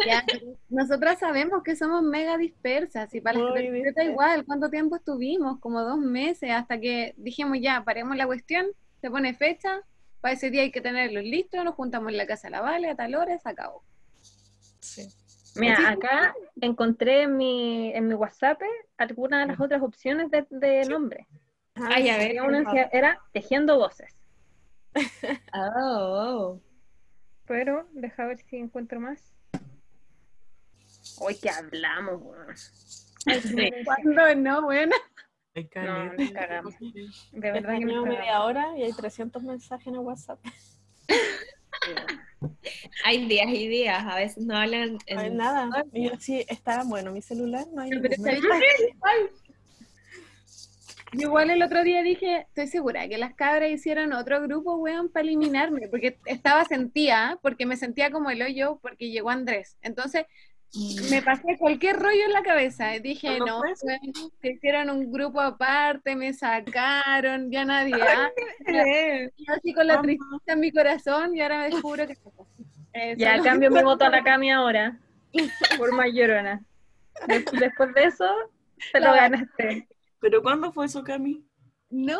Ya, 0.07 0.24
nosotras 0.70 1.18
sabemos 1.18 1.62
que 1.62 1.77
somos 1.77 2.03
mega 2.03 2.38
dispersas 2.38 3.14
y 3.14 3.20
para 3.20 3.38
crochetetas 3.38 3.72
dispersas. 3.72 4.05
igual, 4.05 4.44
¿cuánto 4.46 4.70
tiempo 4.70 4.96
estuvimos? 4.96 5.61
Como 5.61 5.83
dos 5.83 5.98
meses 5.98 6.50
hasta 6.50 6.81
que 6.81 7.14
dijimos 7.18 7.59
ya, 7.61 7.85
paremos 7.85 8.16
la 8.16 8.27
cuestión, 8.27 8.66
se 9.00 9.11
pone 9.11 9.35
fecha, 9.35 9.83
para 10.25 10.37
ese 10.37 10.49
día 10.49 10.63
hay 10.63 10.71
que 10.73 10.81
tenerlos 10.81 11.23
listos, 11.23 11.63
nos 11.67 11.75
juntamos 11.75 12.11
en 12.11 12.17
la 12.17 12.27
casa 12.27 12.49
de 12.49 12.53
la 12.53 12.63
Vale 12.63 12.89
a 12.89 12.95
tal 12.95 13.15
hora, 13.15 13.39
se 13.39 13.47
acabó. 13.47 13.85
Sí. 14.81 15.07
Mira, 15.57 15.91
acá 15.91 16.35
encontré 16.63 17.25
en 17.25 17.37
mi, 17.37 17.93
en 17.95 18.09
mi 18.09 18.15
WhatsApp 18.15 18.59
algunas 18.97 19.43
de 19.43 19.53
las 19.53 19.61
otras 19.61 19.83
opciones 19.83 20.31
de, 20.31 20.47
de 20.49 20.87
nombre. 20.89 21.29
Ay, 21.75 22.09
a 22.09 22.17
ver. 22.17 22.41
Una 22.41 22.65
que 22.73 22.89
era 22.91 23.21
Tejiendo 23.35 23.77
Voces, 23.77 24.17
Oh, 25.53 26.59
pero 27.45 27.87
deja 27.93 28.25
ver 28.25 28.39
si 28.39 28.57
encuentro 28.57 29.01
más. 29.01 29.21
Hoy 31.19 31.37
que 31.37 31.51
hablamos, 31.51 32.23
weón. 32.23 32.55
¿Cuándo 33.85 34.35
no? 34.37 34.63
Bueno. 34.63 34.97
Ay, 35.55 35.69
No. 35.75 36.11
De 36.17 37.51
verdad 37.53 37.73
que 37.79 37.87
Tengo 37.87 38.07
nos 38.07 38.07
media 38.09 38.43
hora 38.43 38.77
y 38.77 38.83
hay 38.83 38.93
300 38.93 39.43
mensajes 39.43 39.87
en 39.87 39.95
el 39.95 40.01
WhatsApp. 40.01 40.40
hay 43.05 43.27
días 43.27 43.49
y 43.49 43.69
días, 43.69 44.05
a 44.05 44.17
veces 44.17 44.45
no 44.45 44.57
hablan. 44.57 44.99
en- 45.07 45.17
No 45.17 45.21
hay 45.21 45.31
nada. 45.31 45.85
Y 45.93 46.09
yo 46.09 46.17
sí, 46.19 46.45
está 46.49 46.83
bueno 46.85 47.12
mi 47.12 47.23
celular, 47.23 47.67
no 47.73 47.83
hay 47.83 47.90
igual 51.12 51.51
el 51.51 51.62
otro 51.62 51.85
día 51.85 52.03
dije, 52.03 52.40
estoy 52.49 52.67
segura 52.67 53.07
que 53.09 53.19
las 53.19 53.35
cabras 53.35 53.71
hicieron 53.71 54.12
otro 54.12 54.43
grupo, 54.43 54.75
weón, 54.77 55.09
para 55.09 55.23
eliminarme, 55.23 55.87
porque 55.88 56.19
estaba 56.27 56.64
sentía, 56.64 57.38
porque 57.40 57.67
me 57.67 57.77
sentía 57.77 58.11
como 58.11 58.31
el 58.31 58.43
hoyo, 58.43 58.81
porque 58.83 59.11
llegó 59.11 59.31
Andrés. 59.31 59.77
Entonces, 59.83 60.27
me 61.11 61.23
pasé 61.23 61.57
cualquier 61.59 61.97
rollo 61.97 62.25
en 62.27 62.33
la 62.33 62.43
cabeza. 62.43 62.95
Y 62.97 63.01
dije, 63.01 63.29
¿Cuándo 63.39 63.47
no, 63.47 63.61
weón, 63.61 64.31
que 64.41 64.51
hicieron 64.53 64.91
un 64.91 65.13
grupo 65.13 65.41
aparte, 65.41 66.17
me 66.17 66.33
sacaron, 66.33 67.51
ya 67.51 67.65
nadie. 67.65 67.95
Eh, 68.67 69.31
Yo 69.37 69.55
así 69.55 69.73
con 69.73 69.87
la 69.87 69.95
tristeza 70.03 70.53
en 70.53 70.61
mi 70.61 70.73
corazón 70.73 71.37
y 71.37 71.41
ahora 71.41 71.59
me 71.59 71.71
descubro 71.71 72.07
que 72.07 72.17
Ya 73.17 73.43
cambio 73.43 73.71
mi 73.71 73.83
voto 73.83 74.05
a 74.05 74.11
la 74.11 74.23
Cami 74.25 74.51
ahora. 74.51 74.99
Por. 75.77 75.91
Des- 77.29 77.45
Después 77.53 77.95
de 77.95 78.05
eso, 78.05 78.27
te 78.93 79.01
lo 79.01 79.13
ganaste. 79.13 79.89
¿Pero 80.21 80.43
cuándo 80.43 80.73
fue 80.73 80.87
eso, 80.87 81.05
Cami? 81.05 81.45
No, 81.97 82.19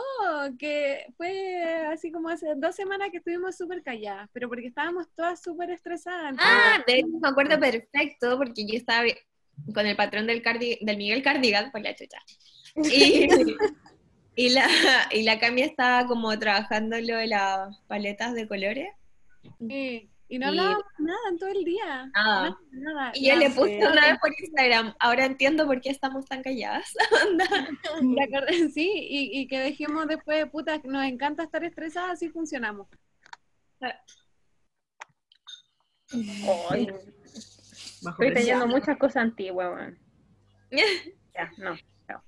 que 0.57 1.05
fue 1.17 1.57
así 1.93 2.13
como 2.13 2.29
hace 2.29 2.47
dos 2.57 2.77
semanas 2.77 3.09
que 3.11 3.17
estuvimos 3.17 3.57
súper 3.57 3.83
calladas, 3.83 4.31
pero 4.33 4.49
porque 4.49 4.69
estábamos 4.69 5.09
todas 5.17 5.43
súper 5.43 5.71
estresadas. 5.71 6.37
Ah, 6.39 6.81
de 6.87 6.99
hecho 7.01 7.09
me 7.21 7.29
acuerdo 7.29 7.59
perfecto 7.59 8.39
porque 8.39 8.65
yo 8.69 8.77
estaba 8.77 9.03
con 9.75 9.85
el 9.85 9.97
patrón 9.97 10.29
del, 10.29 10.45
cardi- 10.45 10.79
del 10.81 10.97
Miguel 10.97 11.25
Cardigan, 11.25 11.73
por 11.73 11.81
la 11.81 11.93
chucha. 11.97 12.19
Y, 12.77 13.27
y 14.37 14.51
la, 14.51 14.69
y 15.11 15.25
la 15.25 15.41
Cami 15.41 15.63
estaba 15.63 16.07
como 16.07 16.39
trabajando 16.39 16.97
lo 17.01 17.17
de 17.17 17.27
las 17.27 17.77
paletas 17.89 18.33
de 18.35 18.47
colores. 18.47 18.91
Sí, 19.59 20.09
y 20.35 20.39
no 20.39 20.47
Y- 20.47 20.49
hablábamos 20.49 20.85
nada 20.99 21.19
en 21.31 21.39
todo 21.39 21.51
el 21.51 21.65
día. 21.65 22.11
Nada. 22.13 22.43
Nada, 22.43 22.59
nada. 22.73 23.13
Y 23.15 23.29
yo 23.29 23.37
le 23.37 23.51
puse 23.51 23.79
una 23.79 24.09
vez 24.09 24.19
por 24.21 24.31
Instagram, 24.37 24.95
ahora 24.99 25.27
entiendo 25.27 25.65
por 25.65 25.81
qué 25.81 25.91
estamos 25.91 26.27
tan 26.27 26.43
calladas. 26.43 26.93
Onda. 27.31 27.47
¿te 28.17 28.23
acuerdas? 28.25 28.73
Sí, 28.75 28.91
y, 29.09 29.41
y 29.41 29.47
que 29.47 29.61
dejemos 29.61 30.09
después 30.09 30.39
de 30.39 30.47
puta, 30.47 30.81
nos 30.83 31.05
encanta 31.05 31.45
estar 31.45 31.63
estresadas, 31.63 32.15
así 32.15 32.29
funcionamos. 32.31 32.89
Ay, 36.71 36.89
estoy 38.09 38.31
leyendo 38.31 38.67
muchas 38.67 38.99
cosas 38.99 39.23
antiguas. 39.23 39.95
Ya, 41.37 41.51
no. 41.59 41.75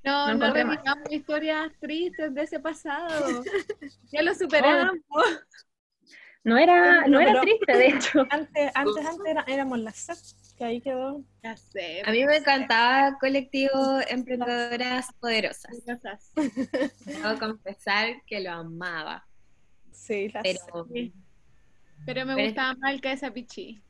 No, 0.03 0.35
No 0.35 0.53
no, 0.53 0.75
historias 1.11 1.71
tristes 1.81 2.35
de 2.35 2.43
ese 2.43 2.59
pasado. 2.59 3.43
ya 4.13 4.23
lo 4.23 4.35
superamos. 4.35 4.97
No 6.47 6.57
era, 6.57 7.01
no 7.03 7.09
No, 7.09 7.21
era 7.21 7.33
pero- 7.33 7.43
triste, 7.43 7.77
de 7.77 7.87
hecho. 7.89 8.21
Antes, 8.31 8.71
antes, 8.77 9.05
antes 9.07 9.27
era- 9.27 9.45
éramos 9.49 9.79
las 9.81 9.97
SEP, 9.97 10.17
que 10.57 10.65
ahí 10.65 10.81
quedó. 10.81 11.21
Ya 11.43 11.57
sé. 11.57 12.03
A 12.07 12.13
mí 12.13 12.25
me 12.25 12.37
encantaba 12.37 13.19
Colectivo 13.19 13.99
Emprendedoras 14.09 15.13
Poderosas. 15.21 15.77
cosas. 15.85 16.33
Debo 17.05 17.39
confesar 17.41 18.23
que 18.27 18.41
lo 18.41 18.53
amaba. 18.53 19.27
Sí, 19.91 20.29
las 20.29 20.45
Pero 20.45 20.87
Sí. 20.93 21.13
Pero 22.07 22.27
me 22.27 22.35
Pero- 22.37 22.47
gustaba 22.47 22.75
más 22.75 22.93
el 22.95 23.01
que 23.01 23.13
esa 23.13 23.31
pichi. 23.33 23.83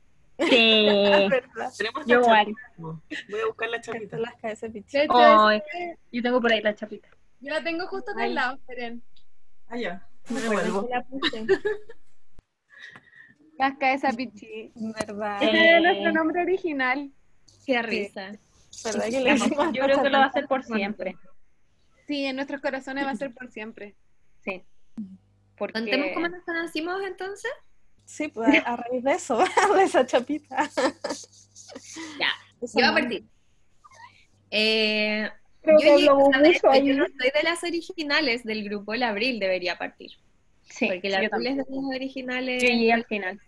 Sí. 0.49 0.85
Yo 2.07 2.21
la 2.21 2.21
igual. 2.21 2.45
chapita. 2.45 2.71
Voy 2.77 3.39
a 3.41 3.45
buscar 3.47 3.69
la 3.69 3.81
chapita. 3.81 4.17
Las 4.17 4.61
De 4.61 4.69
Pichi. 4.71 4.97
ese- 4.97 5.97
yo 6.11 6.21
tengo 6.23 6.41
por 6.41 6.51
ahí 6.51 6.61
la 6.61 6.73
chapita. 6.73 7.07
yo 7.39 7.53
la 7.53 7.63
tengo 7.63 7.85
justo 7.87 8.11
acá 8.13 8.23
al 8.23 8.33
lado, 8.33 8.55
esperen. 8.55 9.03
Ah, 9.67 9.77
ya. 9.77 10.07
Me 10.29 10.39
Me 10.39 10.45
acuerdo 10.47 10.63
devuelvo. 10.63 10.89
la 10.89 11.03
puse. 11.03 11.45
Las 13.57 13.77
cabezas 13.77 14.15
pichi. 14.17 14.71
¿Verdad? 14.75 15.41
Eh, 15.43 15.49
Ese 15.49 15.75
es 15.77 15.81
nuestro 15.83 16.11
nombre 16.11 16.41
original. 16.41 17.11
qué 17.65 17.81
risa. 17.81 18.31
¿Verdad 18.83 19.05
que 19.09 19.19
le 19.21 19.33
hicimos 19.33 19.73
Yo 19.73 19.83
creo 19.83 20.03
que 20.03 20.09
lo 20.09 20.17
va 20.19 20.25
a 20.25 20.27
hacer 20.27 20.47
por 20.47 20.63
siempre. 20.63 21.15
Sí, 22.07 22.25
en 22.25 22.35
nuestros 22.35 22.61
corazones 22.61 23.05
va 23.05 23.11
a 23.11 23.15
ser 23.15 23.33
por 23.33 23.51
siempre. 23.51 23.95
Sí. 24.43 24.63
Porque... 25.57 25.73
Contemos 25.73 26.07
cómo 26.13 26.27
nos 26.29 26.43
conocimos 26.43 27.01
entonces. 27.05 27.51
Sí, 28.05 28.27
pues 28.29 28.63
a, 28.63 28.73
a 28.73 28.75
raíz 28.77 29.03
de 29.03 29.11
eso, 29.13 29.37
de 29.75 29.83
esa 29.83 30.05
chapita. 30.05 30.69
Ya, 32.19 32.29
Eso 32.61 32.79
yo 32.79 32.85
a 32.85 32.89
no- 32.91 32.93
partir. 32.97 33.25
Eh, 34.49 35.29
yo, 35.65 35.73
llegué- 35.77 36.07
a 36.07 36.77
yo 36.79 36.93
no 36.95 37.05
soy 37.07 37.31
de 37.33 37.43
las 37.43 37.61
originales 37.63 38.43
del 38.45 38.63
grupo, 38.63 38.93
el 38.93 39.03
Abril 39.03 39.39
debería 39.39 39.77
partir. 39.77 40.11
Sí, 40.69 40.87
Porque 40.87 41.07
yo 41.07 41.11
la 41.11 41.15
Abril 41.17 41.29
también. 41.29 41.59
es 41.59 41.65
de 41.67 41.75
las 41.75 41.85
originales. 41.95 42.63
Yo 42.63 42.69
llegué 42.69 42.93
al 42.93 43.05
final. 43.05 43.41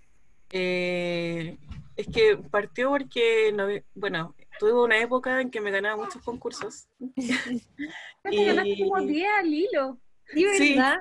Eh, 0.51 1.57
es 1.95 2.07
que 2.07 2.37
partió 2.37 2.89
porque, 2.89 3.51
no, 3.53 3.67
bueno, 3.95 4.35
tuve 4.59 4.73
una 4.73 4.97
época 4.99 5.41
en 5.41 5.51
que 5.51 5.61
me 5.61 5.71
ganaba 5.71 6.03
muchos 6.03 6.21
concursos. 6.23 6.87
Te 8.23 8.45
ganaste 8.45 8.69
Y- 8.69 8.83
como 8.83 9.01
10 9.01 9.27
al 9.39 9.53
hilo. 9.53 9.97
Sí, 10.33 10.45
Sí. 10.57 10.69
¿verdad? 10.75 10.97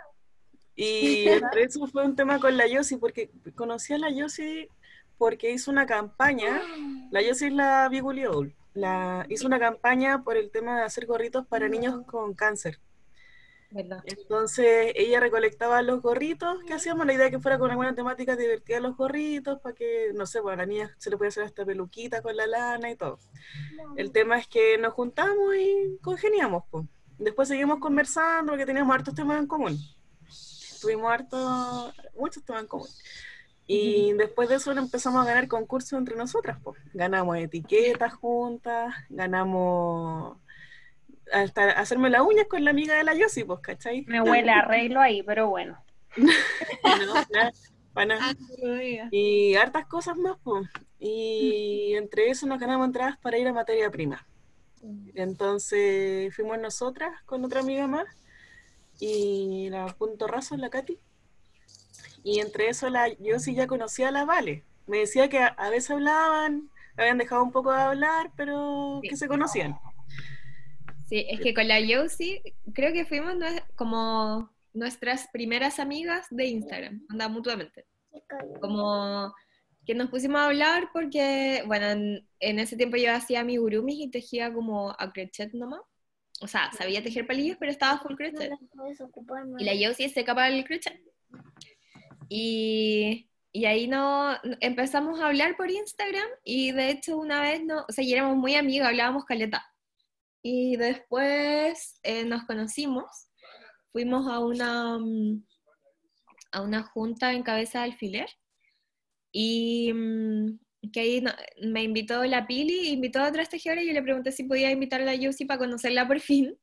Y 0.74 1.24
entre 1.58 1.62
eso 1.64 1.86
fue 1.86 2.04
un 2.04 2.14
tema 2.16 2.38
con 2.38 2.56
la 2.56 2.66
Yossi, 2.66 2.96
porque 2.96 3.30
conocí 3.54 3.92
a 3.92 3.98
la 3.98 4.10
Yossi 4.10 4.68
porque 5.16 5.50
hizo 5.52 5.70
una 5.70 5.86
campaña. 5.86 6.60
La 7.10 7.22
Yossi 7.22 7.46
es 7.46 7.52
la 7.52 7.88
Biguliol. 7.88 8.54
La, 8.74 9.24
hizo 9.30 9.46
una 9.46 9.58
campaña 9.58 10.22
por 10.22 10.36
el 10.36 10.50
tema 10.50 10.76
de 10.78 10.84
hacer 10.84 11.06
gorritos 11.06 11.46
para 11.46 11.68
niños 11.68 12.02
con 12.06 12.34
cáncer. 12.34 12.78
¿Verdad? 13.70 14.02
Entonces 14.04 14.92
ella 14.94 15.20
recolectaba 15.20 15.82
los 15.82 16.00
gorritos 16.00 16.62
que 16.64 16.72
hacíamos, 16.72 17.06
la 17.06 17.12
idea 17.12 17.26
de 17.26 17.32
que 17.32 17.38
fuera 17.38 17.58
con 17.58 17.70
alguna 17.70 17.94
temática 17.94 18.34
divertida 18.34 18.80
los 18.80 18.96
gorritos, 18.96 19.60
para 19.60 19.74
que, 19.74 20.10
no 20.14 20.24
sé, 20.26 20.40
pues 20.40 20.54
a 20.54 20.56
la 20.56 20.66
niña 20.66 20.94
se 20.98 21.10
le 21.10 21.18
puede 21.18 21.28
hacer 21.28 21.44
hasta 21.44 21.66
peluquita 21.66 22.22
con 22.22 22.34
la 22.36 22.46
lana 22.46 22.90
y 22.90 22.96
todo. 22.96 23.18
El 23.96 24.10
tema 24.10 24.38
es 24.38 24.48
que 24.48 24.78
nos 24.78 24.94
juntamos 24.94 25.54
y 25.54 25.98
congeniamos, 26.00 26.64
pues. 26.70 26.86
Después 27.18 27.48
seguimos 27.48 27.78
conversando 27.78 28.52
porque 28.52 28.64
teníamos 28.64 28.94
hartos 28.94 29.14
temas 29.14 29.38
en 29.38 29.46
común. 29.46 29.78
Tuvimos 30.80 31.10
hartos, 31.12 31.94
muchos 32.16 32.42
temas 32.44 32.62
en 32.62 32.68
común. 32.68 32.88
Y 33.66 34.14
después 34.14 34.48
de 34.48 34.54
eso 34.54 34.72
empezamos 34.72 35.20
a 35.20 35.26
ganar 35.26 35.46
concursos 35.46 35.98
entre 35.98 36.16
nosotras, 36.16 36.58
pues. 36.64 36.80
Ganamos 36.94 37.36
etiquetas 37.36 38.14
juntas, 38.14 38.94
ganamos 39.10 40.38
hasta 41.32 41.70
hacerme 41.72 42.10
las 42.10 42.22
uñas 42.22 42.46
con 42.48 42.64
la 42.64 42.70
amiga 42.70 42.94
de 42.96 43.04
la 43.04 43.14
Yossi, 43.14 43.44
pues, 43.44 43.60
¿cachai? 43.60 44.04
Me 44.06 44.20
huele 44.20 44.50
a 44.50 44.60
arreglo 44.60 45.00
ahí, 45.00 45.22
pero 45.22 45.48
bueno. 45.48 45.78
No, 46.16 47.14
nada, 47.32 47.52
para 47.92 48.06
nada. 48.06 48.30
Ah. 48.30 49.08
Y 49.10 49.54
hartas 49.56 49.86
cosas 49.86 50.16
más, 50.16 50.36
pues. 50.42 50.68
Y 50.98 51.94
entre 51.96 52.30
eso 52.30 52.46
nos 52.46 52.58
ganamos 52.58 52.86
entradas 52.86 53.16
para 53.18 53.38
ir 53.38 53.46
a 53.46 53.52
materia 53.52 53.90
prima. 53.90 54.26
Entonces 55.14 56.34
fuimos 56.34 56.58
nosotras 56.58 57.10
con 57.26 57.44
otra 57.44 57.60
amiga 57.60 57.86
más 57.86 58.06
y 59.00 59.68
la 59.70 59.86
punto 59.86 60.26
raso, 60.26 60.56
la 60.56 60.70
Katy. 60.70 60.98
Y 62.22 62.40
entre 62.40 62.68
eso 62.68 62.88
la, 62.90 63.08
yo 63.14 63.38
sí 63.38 63.54
ya 63.54 63.66
conocía 63.66 64.08
a 64.08 64.12
la 64.12 64.24
Vale. 64.24 64.64
Me 64.86 64.98
decía 64.98 65.28
que 65.28 65.38
a, 65.38 65.48
a 65.48 65.70
veces 65.70 65.90
hablaban, 65.90 66.70
habían 66.96 67.18
dejado 67.18 67.42
un 67.42 67.52
poco 67.52 67.72
de 67.72 67.80
hablar, 67.80 68.30
pero 68.36 69.00
Sí. 69.02 69.08
que 69.10 69.16
se 69.16 69.28
conocían. 69.28 69.78
Sí, 71.08 71.24
es 71.28 71.40
que 71.40 71.54
con 71.54 71.66
la 71.66 71.80
Josie 71.80 72.42
creo 72.74 72.92
que 72.92 73.06
fuimos 73.06 73.34
como 73.74 74.50
nuestras 74.74 75.28
primeras 75.32 75.78
amigas 75.78 76.26
de 76.30 76.46
Instagram, 76.46 77.04
anda 77.08 77.28
mutuamente. 77.28 77.86
Como 78.60 79.34
que 79.86 79.94
nos 79.94 80.10
pusimos 80.10 80.38
a 80.40 80.46
hablar 80.46 80.90
porque, 80.92 81.62
bueno, 81.66 81.86
en, 81.86 82.28
en 82.40 82.58
ese 82.58 82.76
tiempo 82.76 82.98
yo 82.98 83.12
hacía 83.12 83.40
amigurumis 83.40 84.00
y 84.00 84.10
tejía 84.10 84.52
como 84.52 84.90
a 84.90 85.12
crochet 85.12 85.52
nomás. 85.54 85.80
O 86.40 86.46
sea, 86.46 86.70
sabía 86.72 87.02
tejer 87.02 87.26
palillos, 87.26 87.56
pero 87.58 87.72
estaba 87.72 87.98
full 87.98 88.14
crochet. 88.14 88.52
Y 89.58 89.64
la 89.64 89.72
Josie 89.72 90.10
se 90.10 90.24
capaz 90.24 90.48
el 90.48 90.64
crochet. 90.64 91.02
Y, 92.28 93.30
y 93.50 93.64
ahí 93.64 93.88
no 93.88 94.36
empezamos 94.60 95.20
a 95.20 95.28
hablar 95.28 95.56
por 95.56 95.70
Instagram 95.70 96.28
y 96.44 96.72
de 96.72 96.90
hecho 96.90 97.16
una 97.16 97.40
vez 97.40 97.64
no, 97.64 97.86
o 97.88 97.92
sea, 97.92 98.04
y 98.04 98.12
éramos 98.12 98.36
muy 98.36 98.54
amigos, 98.54 98.88
hablábamos 98.88 99.24
caleta. 99.24 99.64
Y 100.42 100.76
después 100.76 101.98
eh, 102.02 102.24
nos 102.24 102.44
conocimos, 102.44 103.06
fuimos 103.92 104.26
a 104.30 104.38
una, 104.38 104.98
mm, 104.98 105.44
a 106.52 106.62
una 106.62 106.82
junta 106.84 107.32
en 107.32 107.42
cabeza 107.42 107.80
de 107.80 107.84
alfiler 107.86 108.28
y 109.32 109.92
mm, 109.92 110.58
que 110.92 111.00
ahí 111.00 111.24
me 111.62 111.82
invitó 111.82 112.24
la 112.24 112.46
Pili, 112.46 112.88
invitó 112.90 113.20
a 113.20 113.28
otras 113.28 113.48
tejedoras 113.48 113.84
y 113.84 113.88
yo 113.88 113.92
le 113.94 114.02
pregunté 114.02 114.32
si 114.32 114.44
podía 114.44 114.70
invitar 114.70 115.00
a 115.00 115.04
la 115.04 115.16
Josie 115.20 115.46
para 115.46 115.58
conocerla 115.58 116.06
por 116.06 116.20
fin. 116.20 116.56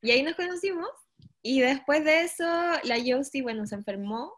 Y 0.00 0.10
ahí 0.10 0.22
nos 0.22 0.34
conocimos. 0.34 0.88
Y 1.42 1.60
después 1.60 2.04
de 2.04 2.22
eso, 2.22 2.44
la 2.84 2.96
Josie, 3.06 3.42
bueno, 3.42 3.66
se 3.66 3.74
enfermó. 3.74 4.32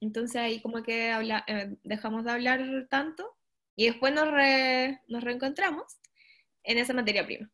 Entonces 0.00 0.36
ahí 0.36 0.60
como 0.60 0.82
que 0.82 1.10
eh, 1.12 1.76
dejamos 1.82 2.24
de 2.24 2.30
hablar 2.30 2.86
tanto. 2.90 3.36
Y 3.74 3.86
después 3.86 4.12
nos, 4.12 4.30
re- 4.30 5.00
nos 5.08 5.24
reencontramos 5.24 5.84
en 6.64 6.78
esa 6.78 6.92
materia 6.92 7.24
prima. 7.24 7.50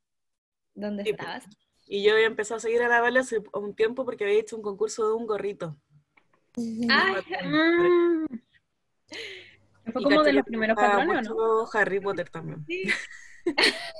¿Dónde 0.75 1.05
Sí, 1.05 1.11
estabas? 1.11 1.45
Y 1.87 2.03
yo 2.03 2.13
había 2.15 2.27
empezado 2.27 2.57
a 2.57 2.61
seguir 2.61 2.83
a 2.83 2.89
la 2.89 3.01
Vale 3.01 3.21
hace 3.21 3.43
un 3.53 3.75
tiempo 3.75 4.05
porque 4.05 4.25
había 4.25 4.41
hecho 4.41 4.57
un 4.57 4.63
concurso 4.63 5.07
de 5.09 5.15
un 5.15 5.27
gorrito. 5.27 5.77
Ah, 6.91 7.21
Mm. 7.45 8.27
Fue 9.93 10.03
como 10.03 10.23
de 10.23 10.33
los 10.33 10.45
primeros 10.45 10.77
patrones, 10.77 11.29
¿o 11.31 11.35
no? 11.35 11.69
Harry 11.73 12.01
Potter 12.01 12.31
también. 12.31 12.65
sí. 12.67 12.85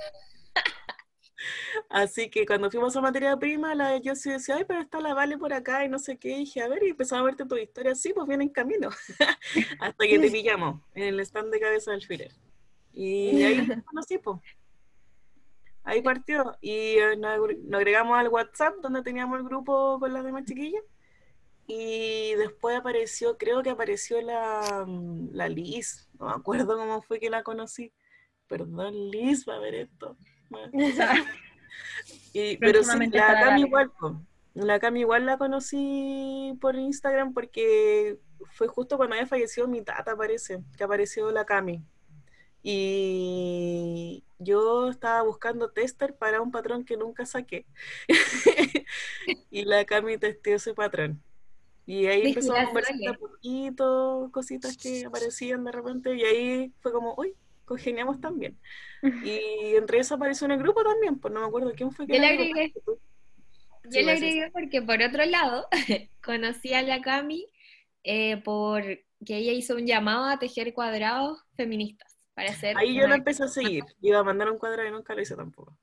Así 1.89 2.29
que 2.29 2.45
cuando 2.45 2.71
fuimos 2.71 2.95
a 2.95 3.01
materia 3.01 3.37
prima, 3.37 3.75
la 3.75 3.97
yo 3.97 4.15
sí 4.15 4.31
decía, 4.31 4.55
ay, 4.55 4.65
pero 4.67 4.81
está 4.81 4.99
la 4.99 5.13
Vale 5.13 5.37
por 5.37 5.53
acá 5.53 5.85
y 5.85 5.89
no 5.89 5.99
sé 5.99 6.17
qué. 6.17 6.29
Y 6.31 6.39
dije, 6.39 6.61
a 6.61 6.67
ver, 6.67 6.81
y 6.83 6.89
empezaba 6.89 7.21
a 7.21 7.25
verte 7.25 7.45
tu 7.45 7.55
historia. 7.57 7.93
Sí, 7.93 8.13
pues 8.13 8.27
viene 8.27 8.45
en 8.45 8.49
camino. 8.49 8.89
Hasta 9.79 10.07
que 10.07 10.19
te 10.19 10.31
pillamos 10.31 10.81
en 10.95 11.03
el 11.03 11.19
stand 11.19 11.51
de 11.53 11.59
cabeza 11.59 11.91
del 11.91 11.99
alfiler. 12.01 12.31
Y 12.93 13.43
ahí 13.43 13.67
te 13.67 13.81
conocí, 13.85 14.17
pues. 14.17 14.39
Ahí 15.85 16.01
partió. 16.01 16.57
Y 16.61 16.97
eh, 16.97 17.15
nos, 17.17 17.31
agre- 17.37 17.59
nos 17.63 17.77
agregamos 17.77 18.17
al 18.17 18.27
WhatsApp 18.27 18.75
donde 18.81 19.01
teníamos 19.03 19.39
el 19.39 19.45
grupo 19.45 19.99
con 19.99 20.11
las 20.11 20.23
demás 20.25 20.43
chiquillas. 20.45 20.83
Y 21.67 22.33
después 22.35 22.77
apareció, 22.77 23.37
creo 23.37 23.63
que 23.63 23.69
apareció 23.71 24.21
la, 24.21 24.83
mm, 24.85 25.29
la 25.31 25.47
Liz. 25.49 26.09
No 26.19 26.25
me 26.27 26.33
acuerdo 26.33 26.75
cómo 26.77 27.01
fue 27.01 27.19
que 27.19 27.29
la 27.29 27.43
conocí. 27.43 27.93
Perdón, 28.47 29.09
Liz, 29.11 29.45
va 29.47 29.55
a 29.55 29.59
ver 29.59 29.75
esto. 29.75 30.17
Y, 32.33 32.57
pero 32.57 32.79
sí, 32.83 32.89
la 33.17 33.27
Cami 33.41 33.61
igual, 33.61 33.91
la 34.53 34.79
Cami 34.79 34.99
igual 35.01 35.25
la 35.25 35.37
conocí 35.37 36.57
por 36.61 36.75
Instagram 36.75 37.33
porque 37.33 38.19
fue 38.51 38.67
justo 38.67 38.97
cuando 38.97 39.15
había 39.15 39.27
fallecido 39.27 39.67
mi 39.67 39.81
tata, 39.81 40.15
parece, 40.15 40.61
que 40.77 40.83
apareció 40.83 41.31
la 41.31 41.45
Cami. 41.45 41.83
Y 42.67 44.23
yo 44.39 44.89
estaba 44.89 45.21
buscando 45.21 45.69
tester 45.69 46.15
para 46.15 46.41
un 46.41 46.49
patrón 46.49 46.83
que 46.83 46.97
nunca 46.97 47.27
saqué. 47.27 47.67
y 49.51 49.65
la 49.65 49.85
Cami 49.85 50.17
testeó 50.17 50.55
ese 50.55 50.73
patrón. 50.73 51.21
Y 51.85 52.07
ahí 52.07 52.29
empezó 52.29 52.55
a 52.55 52.65
conversar 52.65 53.19
poquito, 53.19 54.31
cositas 54.33 54.75
que 54.77 55.05
aparecían 55.05 55.63
de 55.63 55.71
repente, 55.71 56.15
y 56.15 56.23
ahí 56.23 56.73
fue 56.79 56.91
como, 56.91 57.13
uy, 57.15 57.35
congeniamos 57.65 58.19
también. 58.19 58.57
Y 59.23 59.75
entre 59.75 59.99
eso 59.99 60.15
apareció 60.15 60.45
en 60.45 60.53
el 60.53 60.57
grupo 60.57 60.83
también, 60.83 61.19
pues 61.19 61.31
no 61.31 61.41
me 61.41 61.45
acuerdo 61.45 61.71
quién 61.75 61.91
fue 61.91 62.07
que 62.07 62.15
Yo 62.15 62.19
le 62.19 62.27
agregué. 62.29 62.73
Yo 63.91 64.01
le 64.01 64.11
agregué 64.11 64.49
porque 64.51 64.81
por 64.81 65.03
otro 65.03 65.23
lado 65.25 65.67
conocí 66.23 66.73
a 66.73 66.81
la 66.81 67.01
Cami 67.01 67.45
eh, 68.03 68.37
porque 68.43 69.05
ella 69.19 69.51
hizo 69.51 69.75
un 69.75 69.85
llamado 69.85 70.25
a 70.25 70.39
tejer 70.39 70.73
cuadrados 70.73 71.43
feministas 71.55 72.14
para 72.35 72.49
hacer 72.51 72.77
Ahí 72.77 72.93
yo 72.93 72.99
la 73.01 73.05
una- 73.07 73.15
empecé 73.15 73.43
a 73.43 73.47
seguir. 73.47 73.83
Iba 74.01 74.19
a 74.19 74.23
mandar 74.23 74.51
un 74.51 74.57
cuadrado 74.59 74.87
y 74.87 74.91
nunca 74.91 75.15
lo 75.15 75.21
hice 75.21 75.35
tampoco. 75.35 75.75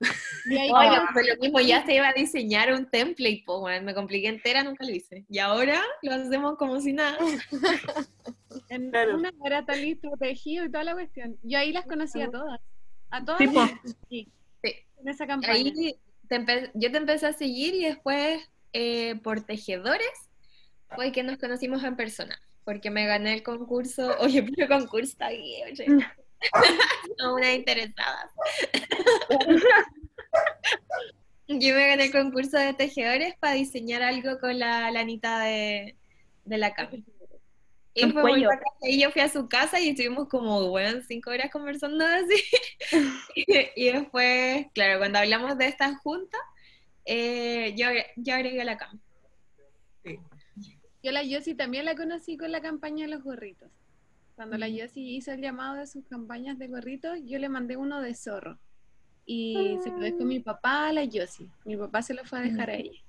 Y 0.46 0.56
ahí 0.58 0.70
Oye, 0.72 1.00
fue 1.12 1.26
lo 1.26 1.36
mismo, 1.40 1.60
ya 1.60 1.84
se 1.84 1.94
iba 1.94 2.08
a 2.08 2.12
diseñar 2.12 2.72
un 2.74 2.86
template, 2.86 3.42
pues 3.46 3.58
bueno, 3.60 3.84
me 3.86 3.94
compliqué 3.94 4.28
entera, 4.28 4.62
nunca 4.62 4.84
lo 4.84 4.90
hice. 4.92 5.24
Y 5.30 5.38
ahora 5.38 5.82
lo 6.02 6.12
hacemos 6.12 6.56
como 6.58 6.78
si 6.80 6.92
nada. 6.92 7.16
en 8.68 8.90
Claro. 8.90 9.16
una 9.16 9.32
era 9.44 9.64
tan 9.64 9.80
listo, 9.80 10.10
tejido 10.20 10.64
y 10.66 10.70
toda 10.70 10.84
la 10.84 10.92
cuestión. 10.92 11.38
Yo 11.42 11.58
ahí 11.58 11.72
las 11.72 11.86
conocí 11.86 12.20
a 12.20 12.30
todas. 12.30 12.60
A 13.10 13.24
todas 13.24 13.38
Sí, 13.40 13.48
po. 13.48 13.66
sí, 14.08 14.28
Sí. 14.62 14.74
en 15.00 15.08
esa 15.08 15.26
campaña. 15.26 15.54
Ahí 15.54 15.72
te 15.72 16.70
yo 16.74 16.90
te 16.90 16.96
empecé 16.96 17.26
a 17.26 17.32
seguir 17.34 17.74
y 17.74 17.84
después 17.84 18.40
eh, 18.72 19.16
por 19.22 19.42
tejedores 19.42 20.08
fue 20.94 21.12
que 21.12 21.22
nos 21.22 21.36
conocimos 21.38 21.82
en 21.84 21.96
persona. 21.96 22.38
Porque 22.64 22.90
me 22.90 23.06
gané 23.06 23.34
el 23.34 23.42
concurso, 23.42 24.14
oye, 24.20 24.42
pero 24.42 24.68
concurso 24.78 25.16
ahí, 25.20 25.62
oye. 25.70 25.86
A 27.20 27.32
una 27.32 27.52
interesada. 27.52 28.30
Yo 31.48 31.74
me 31.74 31.88
gané 31.88 32.04
el 32.04 32.12
concurso 32.12 32.56
de 32.56 32.72
tejedores 32.72 33.34
para 33.38 33.54
diseñar 33.54 34.02
algo 34.02 34.38
con 34.40 34.58
la 34.58 34.90
lanita 34.90 35.40
de, 35.40 35.96
de 36.44 36.58
la 36.58 36.72
cama. 36.72 36.92
Y 37.94 38.10
fue 38.10 38.22
muy 38.22 38.44
bacán. 38.44 38.72
Y 38.80 39.02
yo 39.02 39.10
fui 39.10 39.20
a 39.20 39.28
su 39.28 39.48
casa 39.48 39.78
y 39.78 39.90
estuvimos 39.90 40.28
como, 40.28 40.70
bueno, 40.70 41.02
cinco 41.06 41.30
horas 41.30 41.50
conversando 41.50 42.06
así. 42.06 42.42
y 43.76 43.90
después, 43.90 44.66
claro, 44.72 44.98
cuando 44.98 45.18
hablamos 45.18 45.58
de 45.58 45.66
esta 45.66 45.94
junta, 45.96 46.38
eh, 47.04 47.74
yo, 47.76 47.88
yo 48.16 48.34
agregué 48.34 48.64
la 48.64 48.78
cama. 48.78 48.98
Sí. 50.04 50.18
Yo 51.02 51.12
la 51.12 51.22
Yossi 51.22 51.54
también 51.54 51.84
la 51.84 51.96
conocí 51.96 52.36
con 52.36 52.52
la 52.52 52.62
campaña 52.62 53.06
de 53.06 53.12
los 53.12 53.22
gorritos. 53.24 53.70
Cuando 54.42 54.58
la. 54.58 54.68
Yossi 54.68 55.16
hizo 55.16 55.30
el 55.32 55.40
llamado 55.40 55.76
de 55.76 55.86
sus 55.86 56.04
campañas 56.06 56.58
de 56.58 56.66
gorritos, 56.66 57.16
yo 57.24 57.38
le 57.38 57.48
mandé 57.48 57.76
uno 57.76 58.00
de 58.00 58.12
zorro. 58.14 58.58
Y 59.24 59.78
se 59.84 59.90
lo 59.90 60.00
dejó 60.00 60.24
mi 60.24 60.40
papá 60.40 60.88
a 60.88 60.92
la 60.92 61.04
Yossi. 61.04 61.48
Mi 61.64 61.76
papá 61.76 62.02
se 62.02 62.12
lo 62.12 62.24
fue 62.24 62.40
a 62.40 62.42
dejar 62.42 62.70
a 62.70 62.74
ella. 62.74 63.00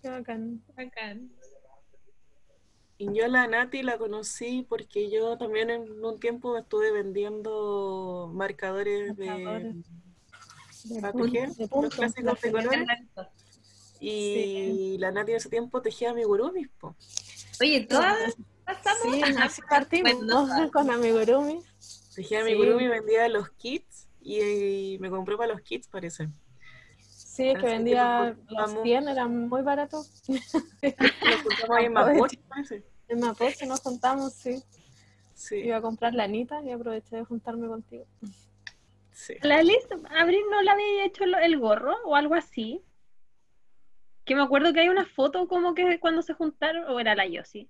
Qué 0.00 0.08
bacán. 0.08 0.62
Bacán. 0.74 1.30
Y 2.96 3.12
yo 3.12 3.26
a 3.26 3.28
la 3.28 3.46
Nati 3.46 3.82
la 3.82 3.98
conocí 3.98 4.64
porque 4.66 5.10
yo 5.10 5.36
también 5.36 5.68
en 5.68 6.02
un 6.02 6.18
tiempo 6.18 6.56
estuve 6.56 6.92
vendiendo 6.92 8.30
marcadores 8.32 9.16
de 9.16 9.26
Marcadores. 9.26 9.74
De 10.84 11.12
punto- 11.12 11.32
de 11.32 11.46
los 11.58 11.68
punto, 11.68 11.96
clásicos 11.96 12.40
de 12.40 12.52
colores. 12.52 12.88
Y 14.00 14.96
la 14.98 15.10
Nati 15.10 15.32
en 15.32 15.36
ese 15.36 15.50
tiempo 15.50 15.82
tejía 15.82 16.10
amigurumis, 16.10 16.68
po. 16.80 16.96
Oye, 17.60 17.86
todas 17.86 18.34
pasamos. 18.64 19.02
Sí, 19.02 19.22
así 19.40 19.62
partimos 19.68 20.14
con 20.72 20.90
amigurumi. 20.90 21.60
Tejía 22.14 22.44
Sí. 22.44 22.50
amigurumi, 22.50 22.88
vendía 22.88 23.28
los 23.28 23.50
kits 23.50 24.08
y, 24.20 24.96
me 25.00 25.10
compró 25.10 25.36
para 25.36 25.52
los 25.52 25.62
kits, 25.62 25.88
parece. 25.88 26.28
Sí, 27.00 27.48
es 27.48 27.58
que 27.58 27.66
vendía 27.66 28.28
los 28.28 28.36
juntamos. 28.36 28.82
100, 28.82 29.08
eran 29.08 29.48
muy 29.48 29.62
baratos. 29.62 30.22
Nos 30.28 31.42
juntamos 31.42 31.76
ahí 31.76 31.86
en 31.86 31.92
Mapocho, 31.92 32.40
parece. 32.48 32.84
En 33.08 33.20
Mapocho 33.20 33.66
nos 33.66 33.80
juntamos, 33.80 34.32
sí. 34.32 34.62
Sí, 35.34 35.56
Iba 35.56 35.78
a 35.78 35.82
comprar 35.82 36.14
la 36.14 36.24
Anita 36.24 36.62
y 36.62 36.70
aproveché 36.70 37.16
de 37.16 37.24
juntarme 37.24 37.66
contigo. 37.66 38.06
sí. 39.10 39.34
La 39.42 39.62
Liz, 39.62 39.86
Abril 40.16 40.42
no 40.50 40.62
le 40.62 40.70
había 40.70 41.04
hecho 41.04 41.24
el 41.24 41.58
gorro 41.58 41.94
o 42.04 42.14
algo 42.14 42.34
así. 42.34 42.82
Que 44.24 44.34
me 44.36 44.42
acuerdo 44.42 44.72
que 44.72 44.80
hay 44.80 44.88
una 44.88 45.04
foto 45.04 45.48
como 45.48 45.74
que 45.74 45.98
cuando 46.00 46.22
se 46.22 46.32
juntaron, 46.34 46.84
o 46.88 46.98
era 47.00 47.14
la 47.14 47.26
Yossi. 47.26 47.68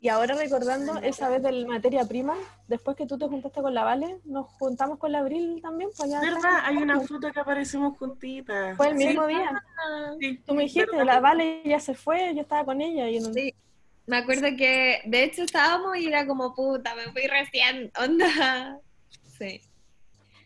Y 0.00 0.08
ahora 0.10 0.34
recordando 0.36 0.98
esa 0.98 1.28
vez 1.28 1.42
de 1.42 1.64
materia 1.66 2.04
prima, 2.04 2.36
después 2.68 2.96
que 2.96 3.04
tú 3.06 3.18
te 3.18 3.26
juntaste 3.26 3.60
con 3.60 3.74
la 3.74 3.82
Vale, 3.82 4.20
nos 4.24 4.46
juntamos 4.52 4.96
con 4.98 5.10
la 5.10 5.18
Abril 5.18 5.60
también. 5.60 5.90
Pues 5.96 6.08
ya 6.08 6.20
¿Verdad? 6.20 6.60
Hay 6.62 6.76
una 6.76 7.00
foto 7.00 7.32
que 7.32 7.40
aparecemos 7.40 7.98
juntitas. 7.98 8.76
Fue 8.76 8.90
el 8.90 8.98
Sí, 8.98 9.06
mismo 9.08 9.26
día. 9.26 9.60
sí. 10.20 10.38
Tú 10.46 10.54
me 10.54 10.62
dijiste, 10.62 10.90
¿Verdad? 10.92 11.04
la 11.14 11.20
Vale 11.20 11.62
ya 11.64 11.80
se 11.80 11.94
fue, 11.94 12.32
yo 12.34 12.42
estaba 12.42 12.64
con 12.64 12.80
ella. 12.80 13.08
Y 13.10 13.18
no... 13.18 13.32
Sí. 13.32 13.52
Me 14.06 14.18
acuerdo 14.18 14.46
que, 14.56 15.02
de 15.04 15.24
hecho, 15.24 15.42
estábamos 15.42 15.96
y 15.98 16.06
era 16.06 16.26
como, 16.26 16.54
puta, 16.54 16.94
me 16.94 17.10
fui 17.12 17.26
recién, 17.26 17.90
onda. 18.00 18.78
Sí, 19.36 19.60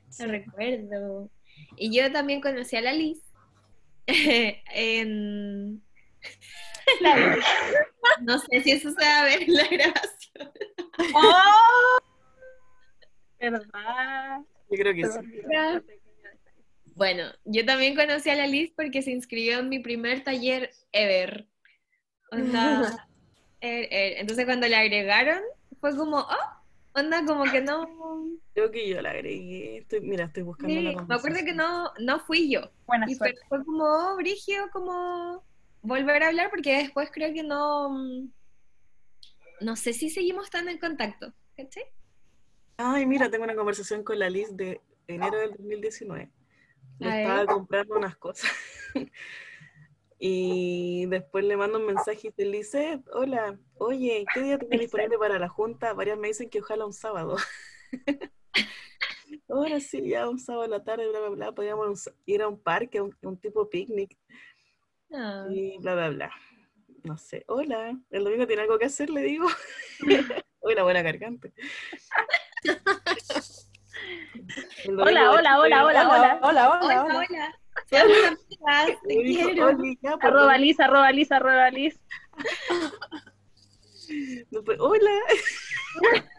Sí. 0.09 0.23
me 0.25 0.29
recuerdo. 0.33 1.29
Y 1.77 1.95
yo 1.95 2.11
también 2.11 2.41
conocí 2.41 2.75
a 2.77 2.81
la 2.81 2.93
Liz 2.93 3.21
en... 4.07 5.83
la- 7.01 7.37
No 8.23 8.38
sé 8.38 8.61
si 8.62 8.73
eso 8.73 8.91
se 8.91 9.01
va 9.05 9.21
a 9.23 9.25
ver 9.25 9.43
en 9.43 9.55
la 9.55 9.69
grabación. 9.69 10.53
¿Verdad? 13.41 14.41
Yo 14.71 14.79
creo 14.79 14.95
que 14.95 15.07
sí. 15.07 15.41
Bueno, 16.95 17.25
yo 17.45 17.65
también 17.65 17.97
conocí 17.97 18.31
a 18.31 18.35
la 18.37 18.47
Liz 18.47 18.73
porque 18.77 19.03
se 19.03 19.11
inscribió 19.11 19.59
en 19.59 19.69
mi 19.69 19.79
primer 19.81 20.23
taller 20.25 20.71
ever. 20.93 21.49
Onda, 22.31 23.09
er- 23.61 23.88
er. 23.91 24.19
Entonces 24.19 24.45
cuando 24.45 24.69
la 24.69 24.81
agregaron, 24.81 25.41
fue 25.81 25.97
como, 25.97 26.19
oh, 26.19 26.37
onda 26.95 27.25
como 27.25 27.45
que 27.45 27.61
no... 27.62 27.88
Creo 28.55 28.71
que 28.71 28.88
yo 28.88 29.01
la 29.01 29.11
agregué. 29.11 29.79
Estoy, 29.79 30.03
mira, 30.03 30.27
estoy 30.27 30.43
buscando 30.43 30.75
Sí, 30.75 30.83
la 30.83 31.03
me 31.03 31.15
acuerdo 31.15 31.38
que 31.45 31.55
no, 31.55 31.91
no 31.99 32.21
fui 32.21 32.51
yo. 32.53 32.71
Buena 32.87 33.07
Y 33.09 33.15
suerte. 33.15 33.41
fue 33.49 33.65
como, 33.65 33.85
oh, 33.85 34.17
Brigio, 34.17 34.69
como 34.73 35.43
volver 35.83 36.23
a 36.23 36.29
hablar 36.29 36.51
porque 36.51 36.77
después 36.79 37.11
creo 37.12 37.33
que 37.35 37.42
no... 37.42 37.90
mm, 37.90 38.33
No 39.61 39.77
sé 39.77 39.95
si 39.95 40.11
seguimos 40.11 40.51
tan 40.51 40.68
en 40.68 40.79
contacto. 40.79 41.33
¿Cachai? 41.57 41.85
Ay, 42.77 43.07
mira, 43.07 43.31
tengo 43.31 43.45
una 43.45 43.55
conversación 43.55 44.03
con 44.05 44.18
la 44.18 44.29
Liz 44.31 44.57
de 44.57 44.83
enero 45.07 45.38
del 45.38 45.53
2019. 45.53 46.33
Le 46.99 47.11
estaba 47.11 47.47
comprando 47.47 47.97
unas 47.97 48.16
cosas. 48.16 48.51
y 50.18 51.07
después 51.07 51.45
le 51.45 51.57
mando 51.57 51.79
un 51.79 51.87
mensaje 51.87 52.29
y 52.29 52.33
te 52.33 52.45
dice, 52.45 53.03
hola, 53.12 53.59
oye, 53.75 54.29
¿qué 54.33 54.40
día 54.42 54.59
tienes 54.59 54.81
disponible 54.81 55.18
para 55.18 55.38
la 55.38 55.49
junta? 55.49 55.95
Varias 55.95 56.18
me 56.18 56.29
dicen 56.29 56.51
que 56.51 56.61
ojalá 56.61 56.87
un 56.87 56.92
sábado. 56.92 57.37
Ahora 59.49 59.81
sí, 59.81 60.09
ya 60.09 60.29
un 60.29 60.38
sábado 60.38 60.64
a 60.64 60.68
la 60.68 60.85
tarde, 60.85 61.09
bla, 61.09 61.21
bla, 61.21 61.29
bla, 61.31 61.53
podíamos 61.53 62.11
ir 62.27 62.42
a 62.42 62.49
un 62.49 62.61
parque, 62.61 63.01
un, 63.01 63.16
un 63.23 63.38
tipo 63.38 63.68
picnic 63.68 64.18
Ah, 65.14 65.46
y 65.51 65.79
bla, 65.79 65.94
bla, 65.94 66.09
bla. 66.11 66.31
No 67.05 67.16
sé, 67.18 67.44
hola, 67.48 67.96
el 68.11 68.25
domingo 68.25 68.46
tiene 68.46 68.62
algo 68.62 68.79
que 68.79 68.85
hacer, 68.87 69.11
le 69.11 69.22
digo. 69.22 69.46
Uy, 70.61 70.75
la 70.75 70.83
buena 70.85 71.03
cargante. 71.03 71.53
Hola, 74.87 75.31
hola, 75.33 75.59
hola, 75.61 75.61
hola, 75.61 75.85
hola. 75.85 76.03
Hola, 76.07 76.38
hola, 76.40 76.40
Hola, 76.42 76.70
hola, 76.81 77.05
hola. 77.05 77.59
amigas, 77.90 78.98
me 79.05 79.14
te 79.14 79.22
dijo, 79.22 79.44
quiero. 79.51 79.66
"Oli, 79.68 79.98
ya, 80.03 80.11
pues, 80.16 80.25
Arroba 80.25 80.59
Liz, 80.59 80.81
arroba 80.81 81.11
Liz, 81.12 81.33
arroba 81.33 81.70
Liz. 81.70 82.01
no, 84.51 84.62
pues, 84.64 84.79
hola. 84.81 85.11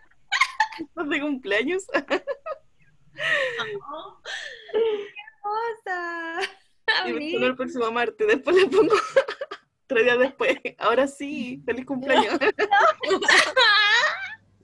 ¿Estás 0.79 1.09
de 1.09 1.21
cumpleaños? 1.21 1.83
Hermosa. 5.43 6.39
Y 6.41 6.41
me 6.41 6.62
Pongo 7.03 7.45
el 7.47 7.55
próximo 7.55 7.91
martes, 7.91 8.27
después 8.27 8.55
le 8.55 8.65
pongo 8.67 8.93
tres 9.87 10.03
días 10.03 10.19
después. 10.19 10.57
Ahora 10.77 11.07
sí, 11.07 11.61
feliz 11.65 11.85
cumpleaños. 11.85 12.37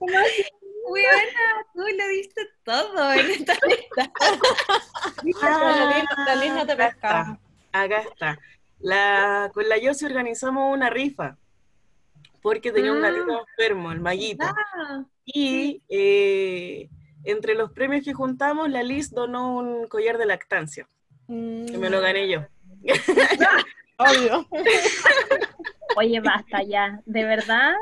Buena, 0.88 1.66
tú 1.74 1.80
lo 1.82 2.08
diste 2.08 2.48
todo 2.64 3.12
en 3.12 3.30
esta 3.30 3.54
lista. 3.66 4.12
La 5.40 5.92
Liz- 5.92 6.08
la 6.26 6.34
Liz 6.36 6.52
no 6.52 6.66
te 6.66 6.72
Acá 6.72 6.88
pesca. 6.88 7.20
está, 7.20 7.82
acá 7.82 7.98
está. 8.00 8.38
La, 8.80 9.50
con 9.52 9.68
la 9.68 9.76
Yossi 9.78 10.06
organizamos 10.06 10.72
una 10.74 10.88
rifa 10.90 11.36
porque 12.40 12.72
tenía 12.72 12.92
un 12.92 13.04
Ah. 13.04 13.10
gatito 13.10 13.40
enfermo, 13.46 13.92
el 13.92 14.00
maguito. 14.00 14.46
Ah, 14.46 15.04
Y 15.26 15.82
eh, 15.90 16.88
entre 17.24 17.54
los 17.54 17.70
premios 17.72 18.02
que 18.04 18.14
juntamos, 18.14 18.68
la 18.70 18.82
Liz 18.82 19.10
donó 19.10 19.54
un 19.58 19.86
collar 19.86 20.16
de 20.18 20.26
lactancia, 20.26 20.88
que 21.30 21.78
me 21.78 21.90
lo 21.90 22.00
gané 22.00 22.28
yo. 22.28 22.44
Obvio. 23.98 24.48
Oye, 25.96 26.20
basta 26.20 26.62
ya. 26.62 27.00
De 27.06 27.24
verdad, 27.24 27.74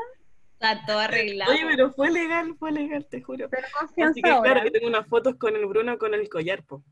está 0.53 0.85
todo 0.85 0.99
arreglado. 0.99 1.51
Oye, 1.51 1.65
pero 1.65 1.91
fue 1.91 2.11
legal, 2.11 2.55
fue 2.59 2.71
legal, 2.71 3.07
te 3.09 3.21
juro. 3.21 3.49
pero 3.49 3.65
Así 3.81 4.21
que 4.21 4.21
claro, 4.21 4.37
ahora. 4.37 4.63
que 4.63 4.71
tengo 4.71 4.87
unas 4.87 5.07
fotos 5.07 5.35
con 5.35 5.55
el 5.55 5.65
Bruno 5.65 5.97
con 5.97 6.13
el 6.13 6.29
collar, 6.29 6.63
po. 6.63 6.83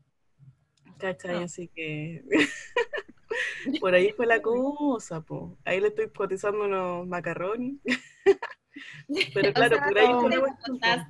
¿Cachai? 0.98 1.44
Así 1.44 1.68
que 1.68 2.24
por 3.80 3.94
ahí 3.94 4.10
fue 4.12 4.26
la 4.26 4.42
cosa, 4.42 5.20
po. 5.20 5.56
Ahí 5.64 5.80
le 5.80 5.88
estoy 5.88 6.10
cotizando 6.10 6.64
unos 6.64 7.06
macarrones. 7.06 7.76
Pero 9.34 9.52
claro, 9.52 9.76
sea, 9.76 9.86
por 9.86 9.98
ahí 9.98 10.06
¿cómo 10.06 10.28
fue 10.28 10.40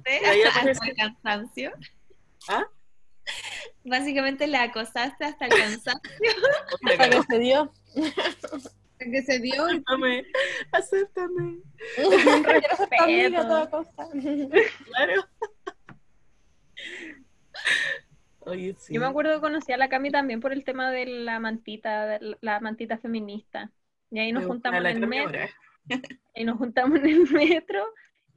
te 0.05 0.27
ahí 0.27 0.43
hasta 0.43 0.87
el 0.87 0.97
cansancio. 0.97 1.73
¿Ah? 2.49 2.67
Básicamente 3.85 4.47
la 4.47 4.63
acosaste 4.65 5.25
hasta 5.25 5.47
el 5.47 5.51
cansancio. 5.53 6.11
Hasta 6.91 7.11
que 7.11 7.23
se 7.23 7.39
dio. 7.39 7.73
Que 8.99 9.23
se 9.23 9.39
dio 9.39 9.65
Acéptame, 9.65 10.27
acéptame. 10.73 11.59
A 12.99 13.07
Respeto. 13.07 13.43
toda 13.43 13.71
costa. 13.71 14.09
Claro. 14.87 15.25
Oye, 18.41 18.75
sí. 18.79 18.95
Yo 18.95 19.01
me 19.01 19.07
acuerdo 19.07 19.35
que 19.35 19.41
conocí 19.41 19.73
a 19.73 19.77
la 19.77 19.89
Cami 19.89 20.11
también 20.11 20.41
por 20.41 20.53
el 20.53 20.65
tema 20.65 20.91
de 20.91 21.07
la 21.07 21.39
mantita, 21.39 22.07
de 22.07 22.37
la 22.41 22.61
mantita 22.61 22.99
feminista. 22.99 23.71
Y 24.11 24.21
ahí 24.21 24.33
nos 24.33 24.43
Me 24.45 24.49
juntamos 24.49 24.81
en 24.81 24.87
el 24.87 25.07
metro. 25.07 25.39
y 26.35 26.45
nos 26.45 26.57
juntamos 26.59 26.99
en 27.01 27.07
el 27.07 27.31
metro 27.31 27.85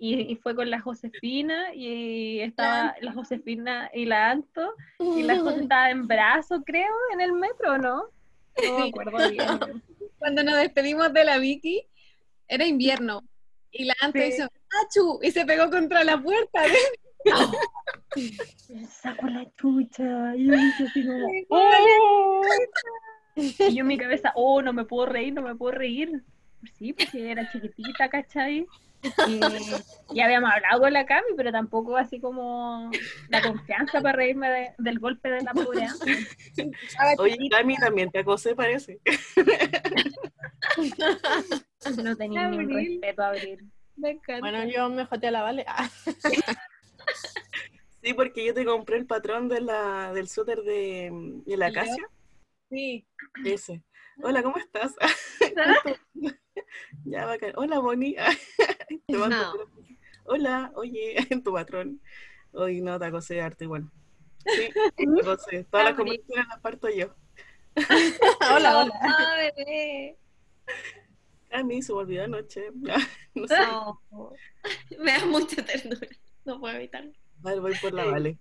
y, 0.04 0.32
y 0.32 0.36
fue 0.38 0.56
con 0.56 0.68
la 0.72 0.82
Josefina 0.82 1.76
y 1.76 2.40
estaba 2.40 2.96
la 3.02 3.14
Josefina 3.14 3.92
y 3.94 4.06
la 4.06 4.32
Anto 4.32 4.74
y 5.00 5.22
la 5.22 5.38
José 5.40 5.62
estaba 5.70 5.92
en 5.92 6.08
brazo 6.08 6.64
creo 6.66 6.96
en 7.14 7.22
el 7.22 7.34
metro 7.34 7.78
¿no? 7.78 8.06
no 8.64 8.80
me 8.80 8.90
acuerdo 8.90 9.30
bien 9.30 9.48
cuando 10.18 10.44
nos 10.44 10.58
despedimos 10.58 11.14
de 11.14 11.24
la 11.24 11.38
Vicky, 11.40 11.84
era 12.48 12.66
invierno. 12.66 13.24
Y 13.72 13.86
la 13.86 13.96
Anto 14.02 14.20
Sí. 14.20 14.26
hizo 14.28 14.44
¡Achu! 14.44 15.20
Y 15.24 15.32
se 15.32 15.46
pegó 15.46 15.70
contra 15.72 16.04
la 16.04 16.22
puerta. 16.22 16.62
saco 19.02 19.28
la 19.28 19.46
chucha 19.56 20.36
y 20.36 20.46
yo 20.48 20.54
dije 20.56 20.84
así 20.84 21.06
como 21.06 21.28
"Oh". 21.50 22.42
y 23.36 23.74
yo 23.74 23.82
en 23.82 23.88
mi 23.88 23.98
cabeza 23.98 24.32
oh 24.36 24.62
no 24.62 24.74
me 24.74 24.86
puedo 24.86 25.06
reír 25.08 25.34
no 25.34 25.42
me 25.42 25.56
puedo 25.56 25.72
reír 25.76 26.24
sí 26.78 26.94
porque 26.94 27.32
era 27.32 27.50
chiquitita 27.52 28.10
¿cachai? 28.10 28.68
Y, 29.28 29.40
y 30.14 30.22
habíamos 30.22 30.52
hablado 30.52 30.82
con 30.82 30.94
la 30.94 31.06
Cami, 31.06 31.30
pero 31.36 31.52
tampoco 31.52 31.98
así 31.98 32.20
como 32.20 32.90
la 33.30 33.42
confianza 33.42 34.02
para 34.02 34.16
reírme 34.18 34.50
de- 34.50 34.74
del 34.78 35.00
golpe 35.00 35.30
de 35.30 35.42
la 35.42 35.54
pobre. 35.54 35.88
Oye, 37.18 37.38
Cami 37.50 37.78
también 37.78 38.12
te 38.12 38.20
acosé, 38.20 38.56
parece. 38.56 39.00
No 42.04 42.16
tenía 42.16 42.48
ni 42.48 42.58
un 42.58 42.64
Abril. 42.72 43.00
respeto 43.02 43.22
a 43.24 43.28
abrir. 43.30 43.64
Me 43.96 44.12
encanta. 44.12 44.40
Bueno, 44.42 44.64
yo 44.66 44.90
me 44.90 45.06
joteé 45.06 45.30
a 45.30 45.32
la 45.32 45.42
Vale. 45.44 45.66
Ah, 45.68 45.90
Sí, 48.04 48.14
porque 48.16 48.44
yo 48.46 48.54
te 48.54 48.66
compré 48.66 48.98
el 48.98 49.06
patrón 49.06 49.48
de 49.48 49.62
la, 49.62 50.12
del 50.14 50.28
suéter 50.28 50.62
de, 50.64 51.10
de 51.46 51.58
la 51.58 51.68
acacia. 51.68 52.04
Sí. 52.70 53.06
Ese. 53.46 53.84
Hola, 54.24 54.44
¿cómo 54.44 54.58
estás? 54.58 54.96
ya, 57.06 57.26
bacán. 57.26 57.54
Hola, 57.56 57.80
Bonnie. 57.80 58.16
No. 59.08 59.54
Hola, 60.26 60.72
oye, 60.76 61.16
tu 61.44 61.54
patrón. 61.54 62.02
Hoy 62.54 62.82
no 62.82 63.00
te 63.00 63.06
acosé 63.06 63.42
harto 63.42 63.64
igual. 63.64 63.90
Sí, 64.46 64.70
te 64.96 65.22
acosé. 65.22 65.64
Todas 65.66 65.88
las 65.88 65.96
conversaciones 65.96 66.48
las 66.48 66.60
parto 66.60 66.90
yo. 66.90 67.16
hola, 68.54 68.80
hola. 68.80 68.94
Ah, 69.02 69.36
bebé. 69.38 70.18
A 71.52 71.64
mí 71.64 71.82
se 71.82 71.94
me 71.94 72.00
olvidó 72.00 72.24
anoche. 72.24 72.70
no 73.34 73.48
sé. 73.48 73.56
No. 73.60 74.02
Me 75.00 75.12
da 75.14 75.26
mucha 75.26 75.64
ternura. 75.64 76.08
No 76.46 76.60
puedo 76.60 76.76
evitarlo. 76.76 77.12
A 77.44 77.50
ver, 77.50 77.62
voy 77.62 77.76
por 77.82 77.94
la 77.94 78.06
Vale. 78.06 78.38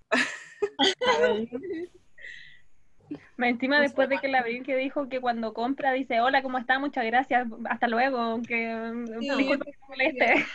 Más 3.36 3.50
encima 3.50 3.80
después 3.80 4.08
de 4.08 4.18
que 4.18 4.28
la 4.28 4.38
abril 4.40 4.62
que 4.64 4.76
dijo 4.76 5.08
que 5.08 5.20
cuando 5.20 5.52
compra 5.54 5.92
dice 5.92 6.20
hola, 6.20 6.42
¿cómo 6.42 6.58
está? 6.58 6.78
Muchas 6.78 7.04
gracias, 7.04 7.46
hasta 7.68 7.88
luego, 7.88 8.40
que 8.46 8.92
Sí. 9.20 9.28
disculpe 9.36 9.72
que 9.72 9.78
me 9.78 9.86
moleste. 9.88 10.46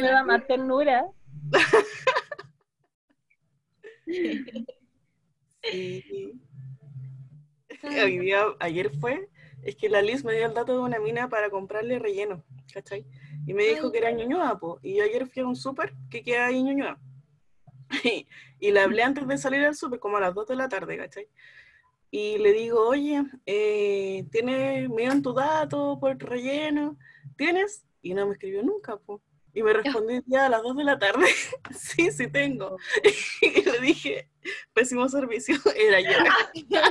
da 0.00 0.24
más 0.24 0.46
ternura. 0.46 1.06
Sí. 5.62 6.40
Hoy 8.02 8.18
día, 8.18 8.42
ayer 8.58 8.90
fue, 8.98 9.28
es 9.62 9.76
que 9.76 9.88
la 9.88 10.02
Liz 10.02 10.24
me 10.24 10.34
dio 10.34 10.46
el 10.46 10.54
dato 10.54 10.72
de 10.74 10.80
una 10.80 10.98
mina 10.98 11.28
para 11.28 11.50
comprarle 11.50 11.98
relleno, 11.98 12.44
¿cachai? 12.72 13.06
Y 13.46 13.54
me 13.54 13.64
dijo 13.64 13.90
que 13.92 13.98
era 13.98 14.10
Ñuñoa, 14.10 14.58
po. 14.58 14.78
Y 14.82 14.96
yo 14.96 15.04
ayer 15.04 15.26
fui 15.26 15.42
a 15.42 15.46
un 15.46 15.56
súper 15.56 15.94
que 16.10 16.22
queda 16.22 16.46
ahí 16.46 16.58
en 16.58 16.66
Ñuñoa. 16.66 16.98
Y, 18.04 18.26
y 18.60 18.70
le 18.70 18.80
hablé 18.80 19.02
antes 19.02 19.26
de 19.26 19.38
salir 19.38 19.64
al 19.64 19.74
súper, 19.74 19.98
como 19.98 20.16
a 20.16 20.20
las 20.20 20.34
2 20.34 20.48
de 20.48 20.56
la 20.56 20.68
tarde, 20.68 20.96
¿cachai? 20.96 21.28
Y 22.10 22.38
le 22.38 22.52
digo, 22.52 22.88
oye, 22.88 23.22
eh, 23.46 24.24
¿tienes, 24.32 24.88
me 24.90 25.02
dieron 25.02 25.22
tu 25.22 25.32
dato 25.32 25.98
por 26.00 26.18
relleno? 26.18 26.98
¿Tienes? 27.36 27.84
Y 28.02 28.14
no 28.14 28.26
me 28.26 28.32
escribió 28.32 28.62
nunca, 28.62 28.96
po. 28.96 29.22
Y 29.54 29.62
me 29.62 29.72
respondió 29.72 30.22
ya 30.26 30.46
a 30.46 30.48
las 30.48 30.62
2 30.62 30.76
de 30.76 30.84
la 30.84 30.98
tarde, 30.98 31.26
sí, 31.76 32.10
sí 32.10 32.28
tengo. 32.28 32.76
Y 33.42 33.62
le 33.62 33.78
dije, 33.80 34.28
pésimo 34.72 35.08
servicio, 35.08 35.56
era 35.74 36.00
yo. 36.00 36.88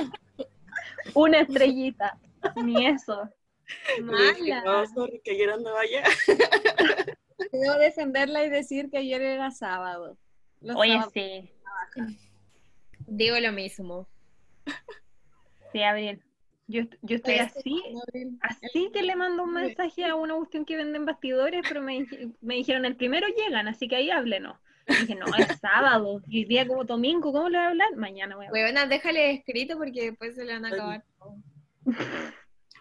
Una 1.14 1.40
estrellita, 1.40 2.18
ni 2.56 2.86
eso. 2.86 3.28
Le 3.98 4.34
dije, 4.34 4.54
no, 4.64 4.72
Mala. 4.72 4.86
sorry, 4.86 5.20
que 5.22 5.32
ayer 5.32 5.50
andaba 5.50 5.80
allá. 5.80 6.04
Debo 7.52 7.74
defenderla 7.78 8.44
y 8.44 8.50
decir 8.50 8.90
que 8.90 8.98
ayer 8.98 9.22
era 9.22 9.50
sábado. 9.50 10.18
Los 10.60 10.76
Oye, 10.76 10.92
sábados- 10.92 11.12
sí, 11.14 11.50
Digo 13.06 13.38
lo 13.40 13.52
mismo. 13.52 14.06
sí, 15.72 15.82
Abril. 15.82 16.22
Yo, 16.68 16.82
yo 17.02 17.16
estoy 17.16 17.34
así, 17.38 17.82
así 18.42 18.90
que 18.92 19.02
le 19.02 19.16
mando 19.16 19.42
un 19.42 19.54
mensaje 19.54 20.04
a 20.04 20.14
una 20.14 20.36
cuestión 20.36 20.64
que 20.64 20.76
venden 20.76 21.04
bastidores, 21.04 21.62
pero 21.66 21.82
me, 21.82 22.06
me 22.40 22.54
dijeron 22.54 22.84
el 22.84 22.94
primero 22.94 23.26
llegan, 23.26 23.66
así 23.66 23.88
que 23.88 23.96
ahí 23.96 24.10
háblenos. 24.10 24.56
Y 24.86 24.94
dije, 24.94 25.16
no, 25.16 25.26
es 25.36 25.58
sábado, 25.58 26.22
y 26.28 26.42
el 26.42 26.48
día 26.48 26.68
como 26.68 26.84
domingo, 26.84 27.32
¿cómo 27.32 27.48
le 27.48 27.58
voy 27.58 27.66
a 27.66 27.70
hablar? 27.70 27.96
Mañana 27.96 28.36
voy 28.36 28.44
a 28.44 28.48
hablar. 28.50 28.62
Huevona, 28.62 28.86
déjale 28.86 29.32
escrito 29.32 29.76
porque 29.78 30.10
después 30.10 30.36
se 30.36 30.44
le 30.44 30.52
van 30.52 30.66
a 30.66 30.68
acabar. 30.68 31.04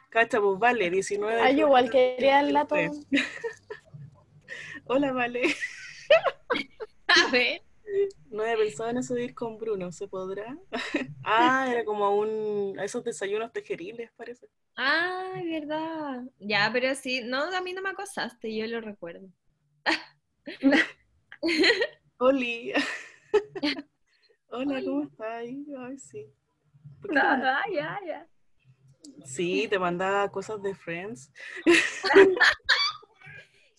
Cacha, 0.10 0.40
pues 0.40 0.60
vale, 0.60 0.92
19. 0.92 1.36
de 1.36 1.42
Ah, 1.42 1.52
yo 1.52 1.66
igual 1.66 1.90
quería 1.90 2.42
el 2.42 2.54
dato. 2.54 2.76
Hola, 4.86 5.12
vale. 5.14 5.42
A 7.08 7.32
ver. 7.32 7.62
No 8.30 8.44
había 8.44 8.58
pensado 8.58 8.90
en 8.90 8.98
eso 8.98 9.14
de 9.14 9.24
ir 9.26 9.34
con 9.36 9.58
Bruno, 9.58 9.92
¿se 9.92 10.08
podrá? 10.08 10.58
ah, 11.24 11.68
era 11.70 11.84
como 11.86 12.06
a 12.06 12.16
un, 12.16 12.78
a 12.80 12.84
esos 12.84 13.04
desayunos 13.04 13.52
tejeriles, 13.52 14.12
parece. 14.16 14.48
Ay, 14.76 15.60
verdad. 15.60 16.24
Ya, 16.40 16.70
pero 16.72 16.94
sí. 16.96 17.22
No, 17.24 17.44
a 17.56 17.62
mí 17.62 17.74
no 17.74 17.82
me 17.82 17.90
acosaste, 17.90 18.56
yo 18.56 18.66
lo 18.68 18.82
recuerdo. 18.82 19.28
Oli. 22.18 22.74
Hola, 24.52 24.82
¿cómo 24.84 25.04
estás? 25.04 25.28
Ay, 25.44 25.98
sí. 26.00 26.26
¿Por 27.02 27.12
qué 27.12 27.16
te 27.20 27.24
manda- 27.24 27.60
Ah, 27.60 27.66
ya, 27.74 28.00
ya. 28.06 28.28
Sí, 29.26 29.68
te 29.70 29.78
mandaba 29.80 30.30
cosas 30.32 30.62
de 30.62 30.74
Friends. 30.76 31.32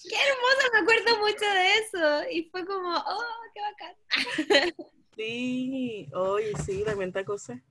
¡Qué 0.03 0.17
hermoso! 0.17 0.73
Me 0.73 0.79
acuerdo 0.81 1.19
mucho 1.19 1.45
de 1.45 1.75
eso. 1.75 2.25
Y 2.31 2.45
fue 2.45 2.65
como, 2.65 2.97
¡oh, 2.97 3.43
qué 3.55 3.61
bacán! 3.61 3.95
Sí, 5.17 6.09
oye, 6.15 6.53
sí, 6.65 6.83
también 6.83 7.13
te 7.13 7.19
acosé. 7.19 7.63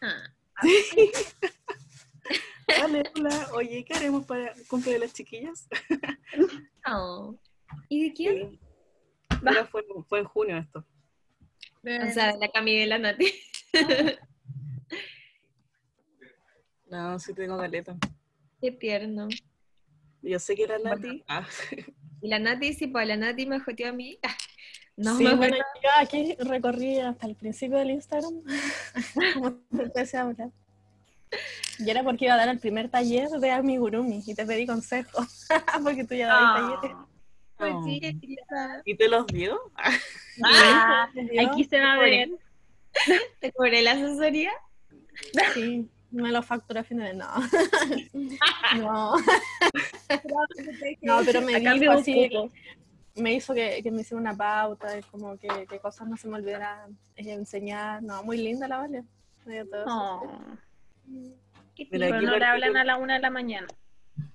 Ah, 0.00 0.32
Dale, 2.68 3.02
hola. 3.16 3.48
Oye, 3.52 3.84
¿qué 3.84 3.94
haremos 3.94 4.24
para 4.26 4.52
el 4.52 4.64
cumple 4.68 4.92
de 4.92 5.00
las 5.00 5.12
chiquillas? 5.12 5.66
oh. 6.86 7.34
¿Y 7.88 8.08
de 8.08 8.14
quién? 8.14 8.52
Sí. 8.52 8.60
Fue, 9.70 9.84
fue 10.08 10.20
en 10.20 10.24
junio 10.26 10.56
esto. 10.58 10.84
O 11.82 12.10
sea, 12.12 12.32
de 12.32 12.38
la 12.38 12.48
Camila 12.52 12.82
y 12.82 12.86
la 12.86 12.98
Nati. 12.98 13.32
No, 16.86 17.18
sí 17.18 17.34
tengo 17.34 17.56
galeta. 17.56 17.96
Qué 18.60 18.70
tierno. 18.70 19.26
Yo 20.26 20.38
sé 20.38 20.54
que 20.56 20.64
era 20.64 20.78
Nati. 20.78 21.22
Ah, 21.28 21.46
Y 22.22 22.28
la 22.28 22.38
Nati, 22.38 22.72
sí, 22.74 22.86
pues 22.86 23.06
la 23.06 23.16
Nati 23.16 23.46
me 23.46 23.60
joteó 23.60 23.88
a 23.88 23.92
mí. 23.92 24.18
No 24.98 25.18
sí, 25.18 25.24
me 25.24 25.34
bueno, 25.34 25.56
acuerdo. 25.56 25.64
yo 25.82 25.88
aquí 26.00 26.36
recorrí 26.38 26.98
hasta 27.00 27.26
el 27.26 27.34
principio 27.36 27.76
del 27.76 27.90
Instagram. 27.90 28.32
como 29.34 29.52
te 29.76 29.82
empecé 29.82 30.16
a 30.16 30.22
hablar. 30.22 30.48
Y 31.78 31.90
era 31.90 32.02
porque 32.02 32.24
iba 32.24 32.32
a 32.32 32.38
dar 32.38 32.48
el 32.48 32.58
primer 32.58 32.88
taller 32.88 33.28
de 33.28 33.50
amigurumi 33.50 34.22
y 34.26 34.34
te 34.34 34.46
pedí 34.46 34.64
consejo. 34.66 35.22
porque 35.84 36.04
tú 36.04 36.14
ya 36.14 36.28
dabas 36.28 36.80
talleres. 36.80 36.96
Pues 37.58 37.74
sí, 37.84 38.00
querida. 38.00 38.82
¿Y 38.86 38.94
te 38.96 39.08
los 39.08 39.26
dio? 39.26 39.60
Ah, 39.76 39.92
Ah, 40.44 41.10
¿Te 41.12 41.40
aquí 41.40 41.64
se 41.64 41.78
va 41.78 41.92
a 41.92 41.98
ver. 41.98 42.30
¿Te 43.40 43.52
cobré 43.52 43.82
la 43.82 43.92
asesoría? 43.92 44.50
Sí, 45.52 45.90
me 46.10 46.30
lo 46.30 46.42
facturé 46.42 46.80
a 46.80 46.84
fin 46.84 46.98
de 46.98 47.04
mes. 47.04 47.16
No. 47.16 47.34
no. 48.78 49.16
no, 51.02 51.20
pero 51.24 51.40
me 51.42 51.56
un 51.58 51.88
así, 51.88 52.30
me 53.16 53.34
hizo 53.34 53.54
que, 53.54 53.82
que 53.82 53.90
me 53.90 54.02
hiciera 54.02 54.20
una 54.20 54.36
pauta, 54.36 54.98
y 54.98 55.02
como 55.02 55.38
que, 55.38 55.48
que 55.68 55.78
cosas 55.80 56.06
no 56.08 56.16
se 56.16 56.28
me 56.28 56.36
olvidaran 56.36 56.98
enseñar. 57.16 58.02
No, 58.02 58.22
muy 58.22 58.36
linda 58.36 58.68
la 58.68 58.78
Vale. 58.78 59.04
Oh, 59.86 60.22
Qué 61.74 61.86
Mira, 61.90 62.06
pero 62.06 62.16
aquí 62.16 62.26
no 62.26 62.36
le 62.36 62.44
hablan 62.44 62.70
con- 62.70 62.76
a 62.78 62.84
la 62.84 62.96
una 62.96 63.14
de 63.14 63.20
la 63.20 63.30
mañana. 63.30 63.66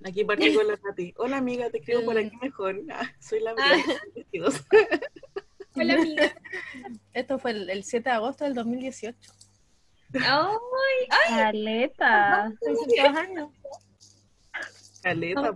Aquí 0.05 0.23
partí 0.23 0.53
con 0.53 0.67
la 0.67 0.79
Nati. 0.83 1.13
Hola 1.17 1.37
amiga, 1.37 1.69
te 1.69 1.79
escribo 1.79 2.03
por 2.05 2.17
aquí 2.17 2.35
mejor. 2.41 2.81
Ah, 2.91 3.11
soy 3.19 3.39
la 3.41 3.53
María. 3.55 3.83
vestidos. 4.15 4.63
Hola, 5.75 5.93
amiga. 5.95 6.33
Esto 7.13 7.39
fue 7.39 7.51
el, 7.51 7.69
el 7.69 7.83
7 7.83 8.09
de 8.09 8.15
agosto 8.15 8.43
del 8.43 8.53
2018. 8.53 9.17
Ay, 10.13 11.07
Caleta. 11.29 12.51
Caleta. 15.01 15.53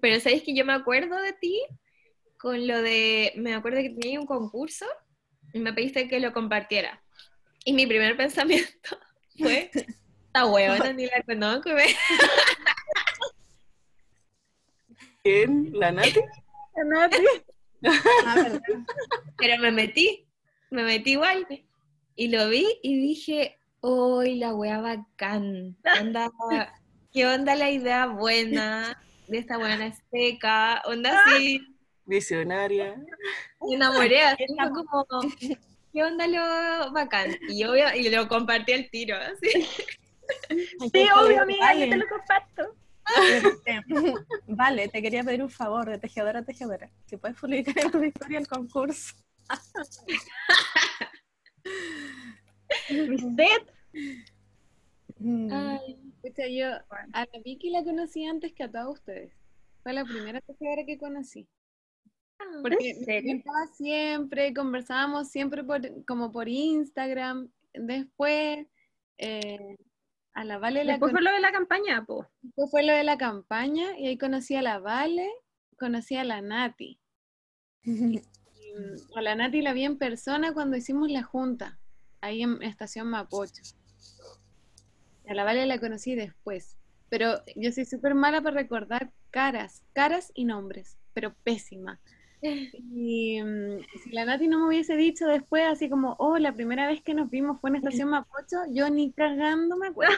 Pero 0.00 0.20
¿sabes 0.20 0.42
que 0.42 0.54
yo 0.54 0.64
me 0.64 0.72
acuerdo 0.72 1.16
de 1.20 1.32
ti? 1.34 1.62
Con 2.38 2.66
lo 2.66 2.82
de, 2.82 3.32
me 3.36 3.54
acuerdo 3.54 3.80
que 3.80 3.90
tenía 3.90 4.20
un 4.20 4.26
concurso 4.26 4.86
y 5.52 5.58
me 5.58 5.72
pediste 5.72 6.08
que 6.08 6.20
lo 6.20 6.32
compartiera. 6.32 7.02
Y 7.64 7.72
mi 7.72 7.86
primer 7.86 8.16
pensamiento 8.16 8.98
fue, 9.38 9.70
esta 9.74 10.46
huevona 10.46 10.92
ni 10.92 11.06
la 11.06 11.22
conozco. 11.22 11.74
ve". 11.74 11.86
¿Quién? 15.22 15.70
¿La 15.72 15.92
Nati? 15.92 16.20
Ah, 18.24 18.34
verdad. 18.36 18.60
Pero 19.38 19.60
me 19.60 19.70
metí, 19.72 20.26
me 20.70 20.82
metí 20.84 21.12
igual. 21.12 21.46
Y 22.14 22.28
lo 22.28 22.48
vi 22.48 22.66
y 22.82 22.96
dije, 22.96 23.58
¡Uy, 23.80 24.36
la 24.36 24.54
wea 24.54 24.80
bacán! 24.80 25.76
Onda, 26.00 26.30
¿Qué 27.12 27.26
onda 27.26 27.54
la 27.54 27.70
idea 27.70 28.06
buena 28.06 29.02
de 29.28 29.38
esta 29.38 29.56
buena 29.56 29.92
seca? 30.10 30.82
Onda 30.84 31.18
así, 31.24 31.60
Visionaria. 32.04 32.94
me 33.60 33.74
enamoré, 33.74 34.20
así 34.22 34.44
fue 34.46 34.70
como, 34.70 35.06
¿qué 35.92 36.04
onda 36.04 36.26
lo 36.26 36.92
bacán? 36.92 37.36
Y 37.48 37.64
obvio, 37.64 37.86
y 37.94 38.10
lo 38.10 38.28
compartí 38.28 38.72
al 38.72 38.90
tiro, 38.90 39.16
así. 39.16 39.48
Sí, 40.92 41.06
obvio, 41.16 41.42
amiga, 41.42 41.72
yo 41.74 41.88
te 41.88 41.96
lo 41.96 42.04
comparto. 42.08 42.76
Vale, 44.48 44.88
te 44.88 45.00
quería 45.00 45.22
pedir 45.22 45.40
un 45.42 45.50
favor 45.50 45.88
de 45.88 45.98
tejedora 45.98 46.40
a 46.40 46.44
tejedora. 46.44 46.90
Si 47.06 47.16
puedes 47.16 47.38
publicar 47.38 47.78
en 47.78 47.90
tu 47.92 48.02
historia 48.02 48.40
el 48.40 48.48
concurso. 48.48 49.14
Mi 52.90 53.18
set. 53.18 53.72
Mm. 55.18 55.50
Ay, 55.52 56.06
Escucha, 56.22 56.48
yo 56.48 56.66
a 57.12 57.20
la 57.32 57.40
Vicky 57.44 57.70
la 57.70 57.84
conocí 57.84 58.24
antes 58.26 58.52
que 58.52 58.64
a 58.64 58.70
todos 58.70 58.94
ustedes. 58.94 59.32
Fue 59.82 59.92
la 59.92 60.04
primera 60.04 60.40
tejedora 60.40 60.84
que 60.84 60.98
conocí. 60.98 61.48
Porque 62.62 62.90
¿En 63.06 63.36
me 63.38 63.42
siempre, 63.74 64.52
conversábamos 64.52 65.28
siempre 65.28 65.62
por, 65.64 66.04
como 66.04 66.32
por 66.32 66.48
Instagram. 66.48 67.48
Después, 67.72 68.66
eh, 69.18 69.76
a 70.34 70.44
la 70.44 70.58
Vale 70.58 70.84
la 70.84 70.92
Después 70.92 71.12
fue 71.12 71.22
lo 71.22 71.32
de 71.32 71.40
la 71.40 71.52
campaña, 71.52 72.04
po. 72.04 72.26
Después 72.42 72.70
fue 72.70 72.82
lo 72.82 72.92
de 72.92 73.04
la 73.04 73.16
campaña 73.16 73.98
y 73.98 74.06
ahí 74.06 74.18
conocí 74.18 74.56
a 74.56 74.62
la 74.62 74.78
Vale, 74.78 75.28
conocí 75.78 76.16
a 76.16 76.24
la 76.24 76.40
Nati. 76.40 76.98
Y, 78.58 78.78
mm, 78.78 79.16
a 79.18 79.22
la 79.22 79.34
Nati 79.36 79.62
la 79.62 79.72
vi 79.72 79.84
en 79.84 79.96
persona 79.96 80.52
cuando 80.52 80.76
hicimos 80.76 81.10
la 81.10 81.22
junta, 81.22 81.78
ahí 82.20 82.42
en 82.42 82.62
Estación 82.62 83.08
Mapocho. 83.08 83.62
A 85.28 85.34
la 85.34 85.44
Vale 85.44 85.66
la 85.66 85.78
conocí 85.78 86.14
después. 86.14 86.76
Pero 87.08 87.40
yo 87.54 87.72
soy 87.72 87.84
súper 87.84 88.14
mala 88.14 88.40
para 88.40 88.56
recordar 88.56 89.10
caras, 89.30 89.82
caras 89.92 90.32
y 90.34 90.44
nombres, 90.44 90.96
pero 91.14 91.34
pésima. 91.44 92.00
Y 92.42 93.42
mm, 93.42 93.78
si 94.02 94.10
la 94.10 94.24
Nati 94.24 94.46
no 94.48 94.60
me 94.60 94.68
hubiese 94.68 94.96
dicho 94.96 95.26
después, 95.26 95.64
así 95.66 95.88
como, 95.88 96.16
oh, 96.18 96.38
la 96.38 96.52
primera 96.52 96.86
vez 96.86 97.02
que 97.02 97.14
nos 97.14 97.30
vimos 97.30 97.60
fue 97.60 97.70
en 97.70 97.76
Estación 97.76 98.10
Mapocho, 98.10 98.58
yo 98.70 98.88
ni 98.90 99.12
cagando 99.12 99.76
me 99.76 99.88
acuerdo. 99.88 100.16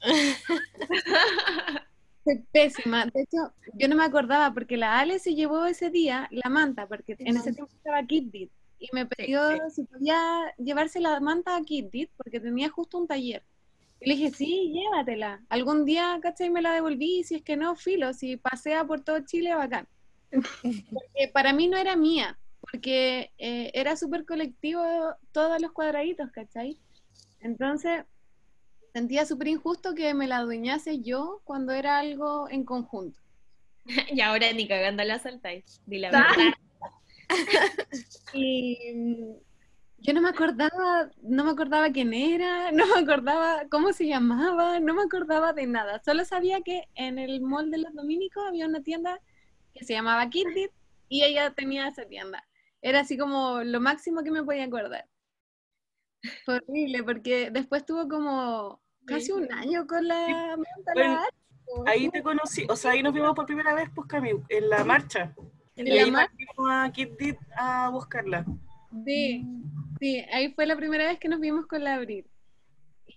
Soy 2.24 2.42
pésima. 2.52 3.06
De 3.06 3.22
hecho, 3.22 3.52
yo 3.74 3.88
no 3.88 3.96
me 3.96 4.04
acordaba 4.04 4.52
porque 4.54 4.76
la 4.76 4.98
Ale 4.98 5.18
se 5.18 5.34
llevó 5.34 5.66
ese 5.66 5.90
día 5.90 6.28
la 6.30 6.48
manta, 6.48 6.86
porque 6.86 7.16
en 7.18 7.36
ese 7.36 7.52
tiempo 7.52 7.72
estaba 7.74 8.02
Kitbit. 8.04 8.50
Y 8.78 8.88
me 8.92 9.06
pidió 9.06 9.40
si 9.70 9.84
podía 9.84 10.52
llevarse 10.58 11.00
la 11.00 11.20
manta 11.20 11.56
a 11.56 11.62
Kitbit 11.62 12.10
porque 12.16 12.40
tenía 12.40 12.68
justo 12.68 12.98
un 12.98 13.06
taller. 13.06 13.42
Y 14.00 14.08
le 14.08 14.16
dije, 14.16 14.30
sí, 14.30 14.72
llévatela. 14.72 15.42
Algún 15.48 15.84
día, 15.84 16.18
¿cachai? 16.20 16.50
Me 16.50 16.60
la 16.60 16.72
devolví. 16.72 17.20
y 17.20 17.24
Si 17.24 17.36
es 17.36 17.42
que 17.42 17.56
no, 17.56 17.74
filo. 17.76 18.12
Si 18.12 18.36
pasea 18.36 18.84
por 18.84 19.02
todo 19.02 19.20
Chile, 19.20 19.54
bacán. 19.54 19.88
Porque 20.32 21.30
para 21.32 21.52
mí 21.52 21.68
no 21.68 21.76
era 21.76 21.94
mía, 21.96 22.38
porque 22.60 23.30
eh, 23.38 23.70
era 23.72 23.96
súper 23.96 24.24
colectivo 24.24 24.82
todos 25.30 25.60
los 25.60 25.70
cuadraditos, 25.72 26.30
¿cachai? 26.32 26.76
Entonces, 27.40 28.04
sentía 28.92 29.26
súper 29.26 29.48
injusto 29.48 29.94
que 29.94 30.14
me 30.14 30.26
la 30.26 30.38
adueñase 30.38 31.00
yo 31.00 31.40
cuando 31.44 31.72
era 31.72 31.98
algo 31.98 32.48
en 32.50 32.64
conjunto. 32.64 33.20
y 34.12 34.20
ahora 34.20 34.52
ni 34.52 34.66
cagando 34.66 35.04
la 35.04 35.18
saltáis, 35.18 35.80
di 35.86 35.98
la 35.98 36.10
verdad. 36.10 36.54
Y 38.34 38.76
yo 39.98 40.12
no 40.12 40.20
me 40.20 40.28
acordaba, 40.28 41.10
no 41.22 41.44
me 41.44 41.50
acordaba 41.52 41.90
quién 41.90 42.12
era, 42.12 42.70
no 42.72 42.86
me 42.86 43.00
acordaba 43.00 43.62
cómo 43.70 43.92
se 43.92 44.06
llamaba, 44.06 44.78
no 44.80 44.92
me 44.92 45.02
acordaba 45.02 45.52
de 45.52 45.66
nada. 45.66 46.02
Solo 46.04 46.24
sabía 46.24 46.60
que 46.60 46.88
en 46.94 47.18
el 47.18 47.40
mall 47.40 47.70
de 47.70 47.78
los 47.78 47.94
dominicos 47.94 48.44
había 48.46 48.66
una 48.66 48.82
tienda 48.82 49.20
que 49.72 49.84
se 49.84 49.94
llamaba 49.94 50.28
Kitbit 50.28 50.70
y 51.08 51.22
ella 51.24 51.54
tenía 51.54 51.88
esa 51.88 52.04
tienda. 52.04 52.46
Era 52.82 53.00
así 53.00 53.16
como 53.16 53.62
lo 53.62 53.80
máximo 53.80 54.22
que 54.22 54.30
me 54.30 54.44
podía 54.44 54.64
acordar. 54.64 55.08
Fue 56.44 56.56
horrible 56.56 57.02
porque 57.02 57.50
después 57.50 57.86
tuvo 57.86 58.06
como 58.08 58.82
casi 59.06 59.32
un 59.32 59.50
año 59.52 59.86
con 59.86 60.06
la 60.06 60.58
Bueno. 60.94 61.20
Ahí 61.86 62.10
te 62.10 62.22
conocí, 62.22 62.66
o 62.68 62.76
sea, 62.76 62.90
ahí 62.90 63.02
nos 63.02 63.14
vimos 63.14 63.34
por 63.34 63.46
primera 63.46 63.74
vez, 63.74 63.88
pues 63.94 64.06
Cami, 64.06 64.32
en 64.50 64.68
la 64.68 64.84
marcha. 64.84 65.34
Y 65.76 65.82
la 65.84 66.04
ahí 66.04 66.12
a 66.70 66.92
Kit 66.92 67.38
a 67.56 67.88
buscarla. 67.90 68.44
Sí, 69.04 69.44
sí, 69.98 70.20
ahí 70.32 70.52
fue 70.52 70.66
la 70.66 70.76
primera 70.76 71.06
vez 71.06 71.18
que 71.18 71.28
nos 71.28 71.40
vimos 71.40 71.66
con 71.66 71.82
la 71.82 71.94
Abril. 71.94 72.26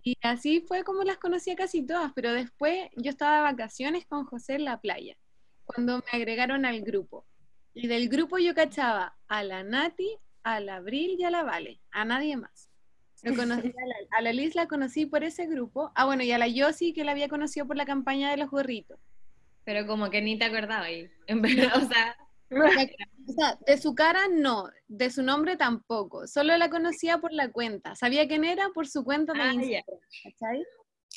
Y 0.03 0.17
así 0.21 0.61
fue 0.61 0.83
como 0.83 1.03
las 1.03 1.17
conocía 1.17 1.55
casi 1.55 1.85
todas, 1.85 2.11
pero 2.15 2.33
después 2.33 2.89
yo 2.95 3.09
estaba 3.09 3.37
de 3.37 3.43
vacaciones 3.43 4.05
con 4.05 4.25
José 4.25 4.55
en 4.55 4.65
la 4.65 4.79
playa, 4.79 5.17
cuando 5.65 5.97
me 5.97 6.17
agregaron 6.17 6.65
al 6.65 6.81
grupo. 6.81 7.25
Y 7.73 7.87
del 7.87 8.09
grupo 8.09 8.39
yo 8.39 8.55
cachaba 8.55 9.17
a 9.27 9.43
la 9.43 9.63
Nati, 9.63 10.17
a 10.43 10.59
la 10.59 10.77
Abril 10.77 11.17
y 11.19 11.23
a 11.25 11.29
la 11.29 11.43
Vale, 11.43 11.79
a 11.91 12.05
nadie 12.05 12.37
más. 12.37 12.69
Conocí 13.23 13.67
a, 13.67 13.85
la, 13.85 14.17
a 14.17 14.21
la 14.21 14.33
Liz 14.33 14.55
la 14.55 14.67
conocí 14.67 15.05
por 15.05 15.23
ese 15.23 15.47
grupo. 15.47 15.91
Ah, 15.95 16.05
bueno, 16.05 16.23
y 16.23 16.31
a 16.31 16.37
la 16.37 16.47
Yossi 16.47 16.93
que 16.93 17.03
la 17.03 17.11
había 17.11 17.27
conocido 17.27 17.67
por 17.67 17.75
la 17.75 17.85
campaña 17.85 18.31
de 18.31 18.37
los 18.37 18.49
gorritos. 18.49 18.99
Pero 19.63 19.85
como 19.85 20.09
que 20.09 20.21
ni 20.21 20.37
te 20.39 20.45
acordabas. 20.45 20.85
ahí. 20.85 21.09
En 21.25 21.41
verdad, 21.41 21.71
o 21.75 21.87
sea, 21.87 22.15
O 22.49 23.31
sea, 23.33 23.57
de 23.65 23.77
su 23.77 23.93
cara 23.93 24.27
no, 24.31 24.69
de 24.87 25.09
su 25.09 25.21
nombre 25.21 25.57
tampoco. 25.57 26.27
Solo 26.27 26.55
la 26.57 26.69
conocía 26.69 27.17
por 27.17 27.33
la 27.33 27.51
cuenta. 27.51 27.95
Sabía 27.95 28.27
quién 28.27 28.45
era 28.45 28.69
por 28.73 28.87
su 28.87 29.03
cuenta 29.03 29.33
de 29.33 29.41
Ah. 29.41 29.53
Instagram, 29.53 29.99
¿cachai? 30.23 30.63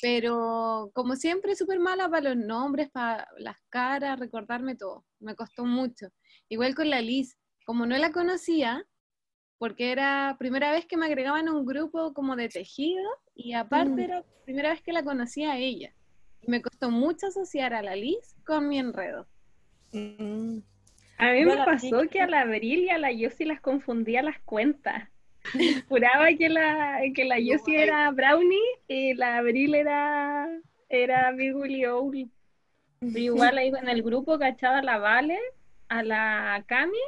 Pero 0.03 0.91
como 0.95 1.15
siempre, 1.17 1.55
súper 1.55 1.79
mala 1.79 2.09
para 2.09 2.31
los 2.35 2.37
nombres, 2.37 2.91
para 2.91 3.29
las 3.39 3.57
caras, 3.69 4.19
recordarme 4.19 4.75
todo. 4.77 5.05
Me 5.21 5.35
costó 5.37 5.65
mucho. 5.65 6.09
Igual 6.49 6.75
con 6.75 6.91
la 6.91 7.01
Liz, 7.01 7.37
como 7.65 7.87
no 7.87 7.97
la 7.99 8.11
conocía, 8.11 8.85
porque 9.59 9.93
era 9.93 10.37
primera 10.39 10.73
vez 10.73 10.87
que 10.87 10.97
me 10.97 11.07
agregaban 11.07 11.47
a 11.49 11.53
un 11.53 11.67
grupo 11.67 12.15
como 12.15 12.35
de 12.35 12.49
tejido, 12.49 13.09
y 13.35 13.53
aparte 13.53 13.93
Mm. 13.93 13.99
era 14.01 14.25
primera 14.45 14.71
vez 14.71 14.81
que 14.83 14.93
la 14.93 15.05
conocía 15.05 15.53
a 15.53 15.59
ella. 15.59 15.95
Y 16.41 16.51
me 16.51 16.63
costó 16.63 16.91
mucho 16.91 17.27
asociar 17.27 17.75
a 17.75 17.83
la 17.83 17.95
Liz 17.95 18.35
con 18.47 18.69
mi 18.69 18.79
enredo. 18.79 19.29
Mm. 19.93 20.61
A 21.21 21.33
mí 21.33 21.45
me 21.45 21.55
la 21.55 21.65
pasó 21.65 22.09
que 22.11 22.21
a 22.21 22.27
la 22.27 22.41
Abril 22.43 22.85
y 22.85 22.91
a 22.91 22.99
la 22.99 23.13
Yossi 23.13 23.45
las 23.45 23.61
confundía 23.61 24.23
las 24.23 24.39
cuentas. 24.41 25.09
Juraba 25.89 26.29
que 26.37 26.49
la, 26.49 27.01
que 27.15 27.25
la 27.25 27.39
Yossi 27.41 27.77
era 27.77 28.11
Brownie 28.11 28.59
y 28.89 29.15
la 29.15 29.39
Abril 29.39 29.75
era, 29.75 30.49
era 30.89 31.31
Virgul 31.33 31.85
Owl. 31.87 32.31
Pero 33.01 33.19
igual 33.19 33.59
ahí 33.59 33.69
en 33.69 33.89
el 33.89 34.03
grupo 34.03 34.39
cachaba 34.39 34.79
a 34.79 34.83
la 34.83 34.99
Vale, 34.99 35.39
a 35.89 36.03
la 36.03 36.65
Cami, 36.67 36.99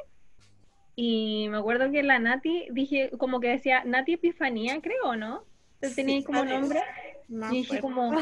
y 0.94 1.48
me 1.48 1.58
acuerdo 1.58 1.90
que 1.90 2.02
la 2.02 2.18
Nati, 2.18 2.66
dije, 2.70 3.10
como 3.18 3.40
que 3.40 3.48
decía 3.48 3.82
Nati 3.84 4.14
Epifanía, 4.14 4.80
creo, 4.80 5.16
¿no? 5.16 5.44
Entonces 5.74 5.96
tenía 5.96 6.16
ahí 6.16 6.24
como 6.24 6.44
nombre. 6.44 6.80
No 7.28 7.52
Y 7.52 7.58
dije 7.58 7.80
como, 7.80 8.14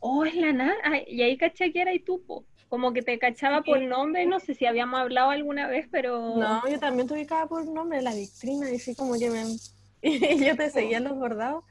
oh, 0.00 0.24
es 0.24 0.34
la 0.34 0.52
Nati. 0.52 1.04
Y 1.06 1.22
ahí 1.22 1.36
caché 1.36 1.72
que 1.72 1.80
era 1.80 1.94
y 1.94 2.00
tú, 2.00 2.22
po. 2.24 2.44
Como 2.72 2.94
que 2.94 3.02
te 3.02 3.18
cachaba 3.18 3.60
por 3.60 3.82
nombre, 3.82 4.24
no 4.24 4.40
sé 4.40 4.54
si 4.54 4.64
habíamos 4.64 4.98
hablado 4.98 5.28
alguna 5.28 5.66
vez, 5.66 5.86
pero... 5.90 6.36
No, 6.38 6.66
yo 6.66 6.80
también 6.80 7.06
te 7.06 7.12
ubicaba 7.12 7.46
por 7.46 7.66
nombre, 7.66 8.00
la 8.00 8.14
Victrina, 8.14 8.70
y 8.70 8.76
así 8.76 8.94
como 8.94 9.12
que 9.18 9.28
me... 9.28 9.44
Y 10.00 10.42
yo 10.42 10.56
te 10.56 10.70
seguía 10.70 10.96
en 10.96 11.04
los 11.04 11.18
bordados. 11.18 11.64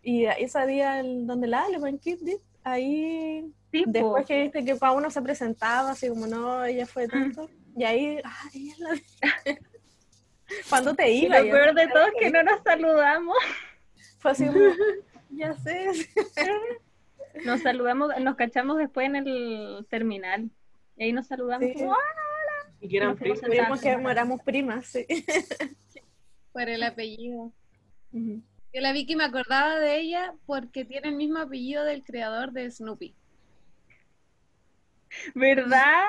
Y 0.00 0.26
ese 0.26 0.66
día 0.68 1.00
el, 1.00 1.26
donde 1.26 1.48
la 1.48 1.66
Kid 2.00 2.18
Dit, 2.20 2.38
ahí 2.62 3.52
después 3.72 4.24
que 4.24 4.42
viste 4.42 4.64
que 4.64 4.76
para 4.76 4.92
uno 4.92 5.10
se 5.10 5.20
presentaba, 5.20 5.90
así 5.90 6.08
como 6.08 6.28
no, 6.28 6.64
ella 6.64 6.86
fue 6.86 7.08
tanto, 7.08 7.50
y 7.76 7.82
ahí, 7.82 8.20
ah, 8.22 8.50
ella 8.54 8.72
es 8.72 8.78
la 8.78 8.90
Cuando 10.70 10.94
te 10.94 11.10
Y 11.10 11.24
iba, 11.24 11.40
lo 11.40 11.50
peor 11.50 11.74
de 11.74 11.88
todo 11.88 12.06
es 12.06 12.12
que 12.20 12.30
no 12.30 12.44
nos 12.44 12.62
saludamos. 12.62 13.36
fue 14.20 14.30
así 14.30 14.46
como, 14.46 14.60
ya 15.30 15.54
sé. 15.54 16.08
Nos 17.44 17.62
saludamos, 17.62 18.10
nos 18.20 18.36
cachamos 18.36 18.78
después 18.78 19.06
en 19.06 19.16
el 19.16 19.86
terminal. 19.88 20.50
Y 20.96 21.04
ahí 21.04 21.12
nos 21.12 21.26
saludamos 21.26 21.68
Sí. 21.68 21.74
como, 21.74 21.94
¡ah! 21.94 21.98
Y 22.80 22.88
que 22.88 22.96
eran. 22.96 23.16
Tuvimos 23.16 23.80
que 23.80 23.88
éramos 23.90 24.42
primas, 24.42 24.86
sí. 24.86 25.06
Por 26.52 26.68
el 26.68 26.82
apellido. 26.82 27.52
Yo 28.12 28.80
la 28.80 28.92
vi 28.92 29.06
que 29.06 29.16
me 29.16 29.24
acordaba 29.24 29.78
de 29.78 29.98
ella 29.98 30.34
porque 30.46 30.84
tiene 30.84 31.08
el 31.08 31.16
mismo 31.16 31.38
apellido 31.38 31.84
del 31.84 32.04
creador 32.04 32.52
de 32.52 32.70
Snoopy. 32.70 33.14
¿Verdad? 35.34 36.04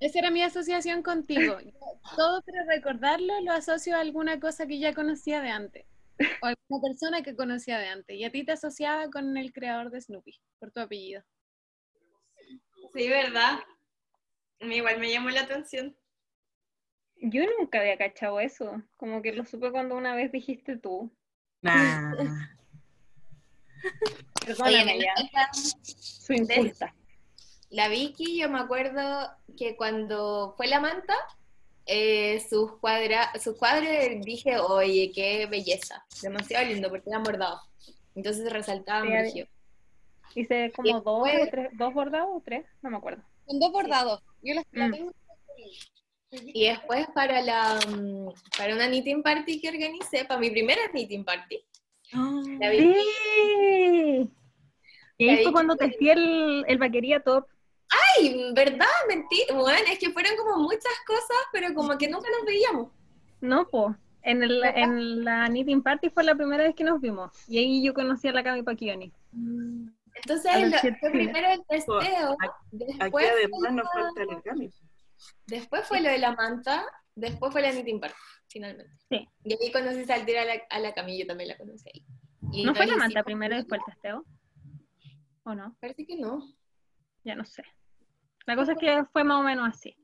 Esa 0.00 0.18
era 0.18 0.30
mi 0.30 0.42
asociación 0.42 1.02
contigo. 1.02 1.58
Yo 1.60 1.70
todo 2.16 2.42
para 2.42 2.64
recordarlo 2.64 3.40
lo 3.42 3.52
asocio 3.52 3.96
a 3.96 4.00
alguna 4.00 4.40
cosa 4.40 4.66
que 4.66 4.78
ya 4.78 4.94
conocía 4.94 5.40
de 5.40 5.50
antes. 5.50 5.86
O 6.42 6.46
alguna 6.46 6.88
persona 6.88 7.22
que 7.22 7.36
conocía 7.36 7.78
de 7.78 7.88
antes. 7.88 8.16
Y 8.16 8.24
a 8.24 8.30
ti 8.30 8.44
te 8.44 8.52
asociaba 8.52 9.10
con 9.10 9.36
el 9.36 9.52
creador 9.52 9.90
de 9.90 10.00
Snoopy, 10.00 10.40
por 10.58 10.70
tu 10.70 10.80
apellido. 10.80 11.22
Sí, 12.92 13.08
¿verdad? 13.08 13.58
Igual 14.60 14.98
me 15.00 15.10
llamó 15.10 15.30
la 15.30 15.42
atención. 15.42 15.96
Yo 17.16 17.42
nunca 17.58 17.80
había 17.80 17.96
cachado 17.96 18.40
eso. 18.40 18.82
Como 18.96 19.22
que 19.22 19.32
lo 19.32 19.44
supe 19.44 19.70
cuando 19.70 19.96
una 19.96 20.14
vez 20.14 20.32
dijiste 20.32 20.76
tú. 20.76 21.10
Nah. 21.62 22.12
Perdóname 24.46 24.94
Oye, 24.94 25.04
ya. 25.04 25.14
Su 25.52 26.32
inculta. 26.32 26.94
La 27.70 27.88
Vicky, 27.88 28.38
yo 28.38 28.50
me 28.50 28.58
acuerdo 28.58 29.30
que 29.56 29.76
cuando 29.76 30.54
fue 30.56 30.66
la 30.66 30.78
manta, 30.78 31.14
eh, 31.86 32.40
sus, 32.48 32.72
cuadra, 32.78 33.32
sus 33.40 33.56
cuadros 33.56 33.88
dije, 34.24 34.58
oye, 34.58 35.10
qué 35.14 35.46
belleza, 35.46 36.04
demasiado 36.22 36.66
lindo 36.66 36.88
porque 36.88 37.10
eran 37.10 37.22
bordados. 37.22 37.60
Entonces 38.14 38.52
resaltaban 38.52 39.08
Sí, 39.08 39.12
brígido. 39.18 39.46
Hice 40.34 40.72
como 40.74 40.88
Y 40.88 40.92
dos 40.92 41.02
después- 41.04 41.42
o 41.42 41.50
tres, 41.50 41.68
dos 41.74 41.94
bordados 41.94 42.28
o 42.32 42.42
tres, 42.44 42.66
no 42.82 42.90
me 42.90 42.96
acuerdo. 42.96 43.22
Con 43.46 43.58
dos 43.60 43.72
bordados. 43.72 44.22
Yo 44.42 44.54
las 44.54 44.64
la 44.72 44.88
Mm. 44.88 44.92
tengo. 44.92 45.12
Y 46.30 46.66
después 46.66 47.06
para 47.14 47.42
la 47.42 47.78
mm, 47.88 48.28
para 48.56 48.74
una 48.74 48.86
knitting 48.88 49.22
party 49.22 49.60
que 49.60 49.68
organicé, 49.68 50.24
para 50.24 50.40
mi 50.40 50.50
primera 50.50 50.80
knitting 50.90 51.24
party, 51.24 51.62
la 52.58 52.70
Sí. 52.70 54.30
Y 55.18 55.28
ahí 55.28 55.42
fue 55.44 55.52
cuando 55.52 55.76
te 55.76 55.94
el, 56.00 56.64
el 56.66 56.78
vaquería 56.78 57.20
top. 57.20 57.46
Ay, 58.18 58.52
¿verdad? 58.54 58.86
Mentira, 59.08 59.54
bueno, 59.54 59.86
es 59.90 59.98
que 59.98 60.10
fueron 60.10 60.36
como 60.36 60.62
muchas 60.62 60.92
cosas, 61.06 61.36
pero 61.52 61.74
como 61.74 61.96
que 61.98 62.08
nunca 62.08 62.28
nos 62.30 62.46
veíamos. 62.46 62.88
No, 63.40 63.68
po. 63.68 63.94
En, 64.24 64.42
el, 64.44 64.62
en 64.64 65.24
la 65.24 65.46
Knitting 65.48 65.82
Party 65.82 66.08
fue 66.10 66.22
la 66.22 66.34
primera 66.36 66.62
vez 66.62 66.74
que 66.76 66.84
nos 66.84 67.00
vimos. 67.00 67.32
Y 67.48 67.58
ahí 67.58 67.84
yo 67.84 67.92
conocí 67.92 68.28
a 68.28 68.32
la 68.32 68.44
Cami 68.44 68.62
Pacchioni. 68.62 69.12
Entonces 70.14 70.70
lo- 70.70 70.78
fue 71.00 71.10
primero 71.10 71.48
el 71.48 71.64
testeo, 71.66 72.36
Aquí 72.40 72.84
después 72.98 73.30
además 73.30 73.72
nos 73.72 73.84
la- 73.84 73.90
falta 73.90 74.22
el 74.22 74.42
Cami. 74.42 74.70
Después 75.46 75.86
fue 75.88 76.00
lo 76.00 76.08
de 76.10 76.18
la 76.18 76.32
manta, 76.36 76.84
después 77.14 77.52
fue 77.52 77.62
la 77.62 77.72
knitting 77.72 78.00
party, 78.00 78.14
finalmente. 78.48 78.92
Sí. 79.10 79.28
Y 79.44 79.52
ahí 79.54 79.72
conocí 79.72 80.10
al 80.12 80.24
tiro 80.24 80.40
a 80.40 80.44
la, 80.44 80.54
a 80.70 80.78
la 80.78 80.92
Cami, 80.94 81.18
yo 81.18 81.26
también 81.26 81.48
la 81.48 81.58
conocí 81.58 81.88
ahí. 81.92 82.04
Y 82.52 82.64
¿No 82.64 82.74
fue 82.74 82.86
la 82.86 82.96
manta 82.96 83.22
primero 83.24 83.54
y 83.54 83.58
después 83.58 83.80
el 83.86 83.92
testeo? 83.92 84.24
¿O 85.44 85.54
no? 85.54 85.76
Parece 85.80 86.06
que 86.06 86.16
no. 86.16 86.46
Ya 87.24 87.34
no 87.34 87.44
sé. 87.44 87.62
La 88.46 88.56
cosa 88.56 88.72
es 88.72 88.78
que 88.78 89.04
fue 89.12 89.24
más 89.24 89.40
o 89.40 89.42
menos 89.42 89.68
así. 89.68 89.96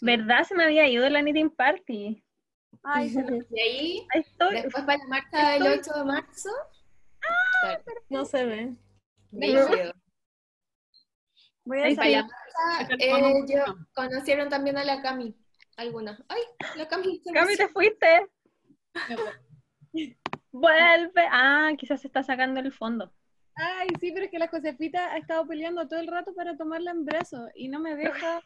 ¿Verdad? 0.00 0.44
Se 0.44 0.54
me 0.54 0.64
había 0.64 0.88
ido 0.88 1.08
la 1.10 1.20
Knitting 1.20 1.50
Party. 1.50 2.24
Ay, 2.82 3.10
se 3.10 3.22
lo- 3.22 3.36
Y 3.50 3.60
ahí, 3.60 4.06
ahí 4.14 4.20
estoy. 4.20 4.54
después 4.62 4.84
para 4.84 4.98
la 4.98 5.06
marcha 5.06 5.50
del 5.50 5.62
8 5.78 5.92
de 5.94 6.04
marzo, 6.04 6.50
claro, 7.60 7.82
No 8.08 8.24
se 8.24 8.44
ve. 8.44 8.76
Voy 11.66 11.78
a 11.80 11.96
para 11.96 12.10
la 12.10 12.22
marcha, 12.22 12.94
eh, 12.98 13.44
yo 13.48 13.64
conocieron 13.94 14.48
también 14.50 14.76
a 14.76 14.84
la 14.84 15.00
Cami, 15.02 15.34
algunas. 15.76 16.22
Ay, 16.28 16.42
la 16.76 16.86
Cami. 16.88 17.22
Cami, 17.32 17.46
me- 17.52 17.56
te 17.56 17.68
fuiste. 17.68 18.26
Vuelve. 20.52 21.26
Ah, 21.30 21.72
quizás 21.78 22.00
se 22.00 22.06
está 22.06 22.22
sacando 22.22 22.60
el 22.60 22.72
fondo. 22.72 23.12
Ay, 23.56 23.88
sí, 24.00 24.10
pero 24.12 24.24
es 24.24 24.30
que 24.30 24.38
la 24.38 24.48
Josefita 24.48 25.12
ha 25.12 25.18
estado 25.18 25.46
peleando 25.46 25.86
todo 25.86 26.00
el 26.00 26.08
rato 26.08 26.34
para 26.34 26.56
tomarla 26.56 26.90
en 26.90 27.04
brazos 27.04 27.48
y 27.54 27.68
no 27.68 27.80
me 27.80 27.94
deja 27.94 28.40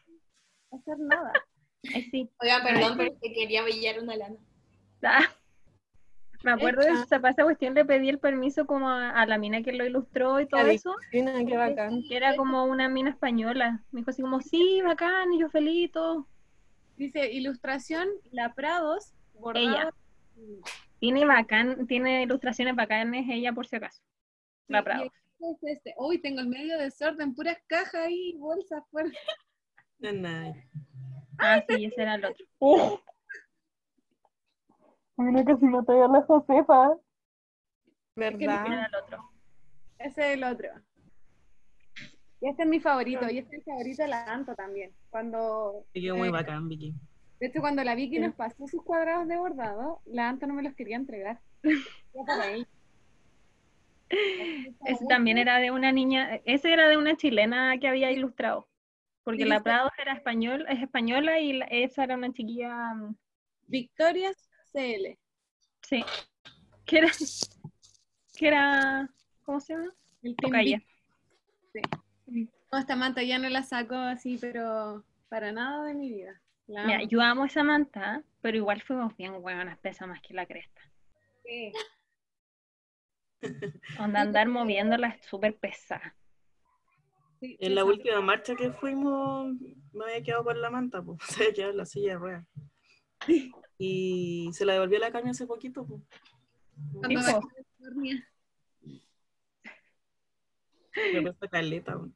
hacer 0.71 0.99
nada. 0.99 1.33
Sí. 1.81 2.29
Oigan, 2.41 2.63
perdón, 2.63 2.97
pero 2.97 3.11
que 3.21 3.33
quería 3.33 3.63
brillar 3.63 3.99
una 3.99 4.15
lana. 4.15 4.37
Ah. 5.03 5.23
Me 6.43 6.51
acuerdo 6.51 6.81
de 6.81 6.91
esa, 6.91 7.19
cuestión 7.43 7.73
le 7.73 7.83
pedí 7.83 8.07
el 8.07 8.19
permiso 8.19 8.65
como 8.65 8.89
a, 8.89 9.09
a 9.09 9.25
la 9.25 9.37
mina 9.37 9.61
que 9.61 9.73
lo 9.73 9.85
ilustró 9.85 10.39
y 10.39 10.47
todo 10.47 10.63
La 10.63 10.71
eso, 10.71 10.95
qué 11.11 11.21
bacán. 11.57 12.01
que 12.07 12.15
era 12.15 12.35
como 12.37 12.63
una 12.63 12.87
mina 12.87 13.09
española. 13.09 13.83
Me 13.91 13.99
dijo 13.99 14.11
así 14.11 14.21
como, 14.21 14.39
sí, 14.39 14.81
bacán, 14.81 15.33
y 15.33 15.39
yo 15.39 15.49
feliz 15.49 15.91
todo. 15.91 16.27
Dice, 16.95 17.31
ilustración, 17.31 18.07
La 18.31 18.53
Prados, 18.53 19.13
bordado. 19.33 19.67
Ella. 19.67 19.93
Tiene 20.99 21.25
bacán, 21.25 21.87
tiene 21.87 22.23
ilustraciones 22.23 22.75
bacanes 22.75 23.25
ella 23.29 23.51
por 23.51 23.67
si 23.67 23.75
acaso. 23.75 24.01
Es 25.39 25.57
este. 25.63 25.93
Uy, 25.97 26.21
tengo 26.21 26.41
el 26.41 26.47
medio 26.47 26.77
desorden, 26.77 27.33
puras 27.33 27.57
cajas 27.67 27.95
ahí, 27.95 28.35
bolsas 28.37 28.83
fuera. 28.91 29.09
No, 29.99 30.11
nada. 30.13 30.53
Ah, 31.37 31.61
sí, 31.67 31.85
ese 31.85 32.01
era 32.01 32.15
el 32.15 32.25
otro. 32.25 32.45
Mira 35.17 35.43
que 35.45 35.55
si 35.57 35.65
no 35.65 35.83
te 35.83 35.93
a 35.93 36.07
la 36.07 36.21
Josefa. 36.23 36.95
¿Verdad? 38.15 38.41
Ese 38.65 38.73
era 38.73 38.85
el 38.85 38.95
otro. 38.95 39.29
Ese 39.97 40.21
es 40.21 40.37
el 40.37 40.43
otro. 40.43 40.69
Y 42.41 42.47
este 42.47 42.63
es 42.63 42.69
mi 42.69 42.79
favorito, 42.79 43.29
y 43.29 43.39
este 43.39 43.57
es 43.57 43.67
el 43.67 43.73
favorito 43.73 44.01
de 44.03 44.07
la 44.07 44.23
Anto 44.25 44.55
también. 44.55 44.93
Cuando, 45.09 45.85
Sí, 45.93 46.01
quedó 46.01 46.15
muy 46.15 46.29
Eh, 46.29 46.31
bacán, 46.31 46.69
Vicky. 46.69 46.93
de 47.41 47.47
hecho, 47.47 47.59
cuando 47.59 47.83
la 47.83 47.95
Vicky 47.95 48.19
nos 48.19 48.33
pasó 48.35 48.65
sus 48.67 48.81
cuadrados 48.83 49.27
de 49.27 49.37
bordado, 49.37 50.01
la 50.05 50.29
Anto 50.29 50.47
no 50.47 50.53
me 50.53 50.63
los 50.63 50.73
quería 50.75 50.95
entregar. 50.95 51.41
Era 52.13 52.25
para 52.25 52.51
ella. 52.51 52.67
Ese 54.85 55.05
también 55.07 55.37
era 55.37 55.57
de 55.59 55.71
una 55.71 55.91
niña, 55.91 56.41
ese 56.45 56.73
era 56.73 56.89
de 56.89 56.97
una 56.97 57.15
chilena 57.15 57.77
que 57.79 57.87
había 57.87 58.11
ilustrado. 58.11 58.67
Porque 59.23 59.45
la. 59.45 59.61
Prado 59.61 59.91
era 60.01 60.13
español, 60.13 60.65
es 60.69 60.81
española 60.81 61.39
y 61.39 61.53
la- 61.53 61.65
esa 61.65 62.03
era 62.03 62.15
una 62.15 62.31
chiquilla, 62.31 62.93
mm, 62.95 63.15
Victorias 63.67 64.49
CL. 64.71 65.17
sí, 65.83 66.03
que 66.85 66.97
era, 66.97 67.07
que 68.37 68.47
era, 68.47 69.09
¿cómo 69.43 69.59
se 69.59 69.73
llama? 69.73 69.93
El 70.23 70.35
Tocaya. 70.35 70.81
Sí. 71.73 71.81
No, 72.71 72.77
esta 72.77 72.95
manta 72.95 73.23
ya 73.23 73.37
no 73.39 73.49
la 73.49 73.63
saco 73.63 73.95
así, 73.95 74.37
pero 74.39 75.03
para 75.29 75.51
nada 75.51 75.85
de 75.85 75.93
mi 75.93 76.09
vida. 76.09 76.39
La 76.67 76.85
Mira, 76.85 76.99
amo. 76.99 77.07
yo 77.09 77.21
amo 77.21 77.45
esa 77.45 77.63
manta, 77.63 78.23
pero 78.41 78.57
igual 78.57 78.81
fuimos 78.81 79.15
bien 79.17 79.33
hueonas, 79.39 79.77
pesa 79.79 80.05
más 80.07 80.21
que 80.21 80.33
la 80.33 80.45
cresta. 80.45 80.81
Sí. 81.43 81.71
Onda 83.99 84.21
andar 84.21 84.47
moviéndola 84.47 85.09
es 85.09 85.25
súper 85.25 85.57
pesada. 85.57 86.15
Sí, 87.39 87.55
En 87.59 87.75
la 87.75 87.81
sí, 87.83 87.87
última 87.87 88.21
marcha 88.21 88.55
que 88.55 88.71
fuimos, 88.71 89.53
me 89.93 90.03
había 90.05 90.23
quedado 90.23 90.43
con 90.43 90.61
la 90.61 90.69
manta, 90.69 91.01
pues, 91.01 91.19
se 91.41 91.43
había 91.43 91.53
quedado 91.53 91.71
en 91.71 91.77
la 91.77 91.85
silla 91.85 92.13
de 92.13 92.17
ruedas. 92.19 92.47
Y 93.77 94.49
se 94.53 94.65
la 94.65 94.73
devolvió 94.73 94.99
la 94.99 95.11
Cami 95.11 95.29
hace 95.29 95.45
poquito, 95.47 95.85
pues. 95.85 96.01
Cuando 96.99 97.21
Sí. 97.21 98.23
Me 101.13 101.21
pesa 101.21 101.47
caleta, 101.47 101.97
pues. 101.97 102.11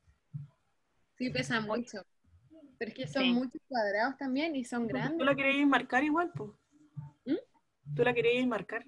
Sí, 1.17 1.30
pesa 1.30 1.61
mucho. 1.61 1.99
Pero 2.78 2.89
es 2.89 2.95
que 2.95 3.07
son 3.07 3.24
Sí. 3.24 3.32
muchos 3.34 3.61
cuadrados 3.67 4.17
también 4.17 4.55
y 4.55 4.65
son 4.65 4.84
Tú 4.88 4.93
grandes. 4.93 5.26
la 5.26 5.36
querías 5.36 5.67
marcar 5.67 6.03
igual, 6.03 6.32
pues. 6.36 6.51
¿Mm? 7.26 7.95
Tú 7.95 8.03
la 8.03 8.13
querías 8.13 8.45
marcar. 8.47 8.86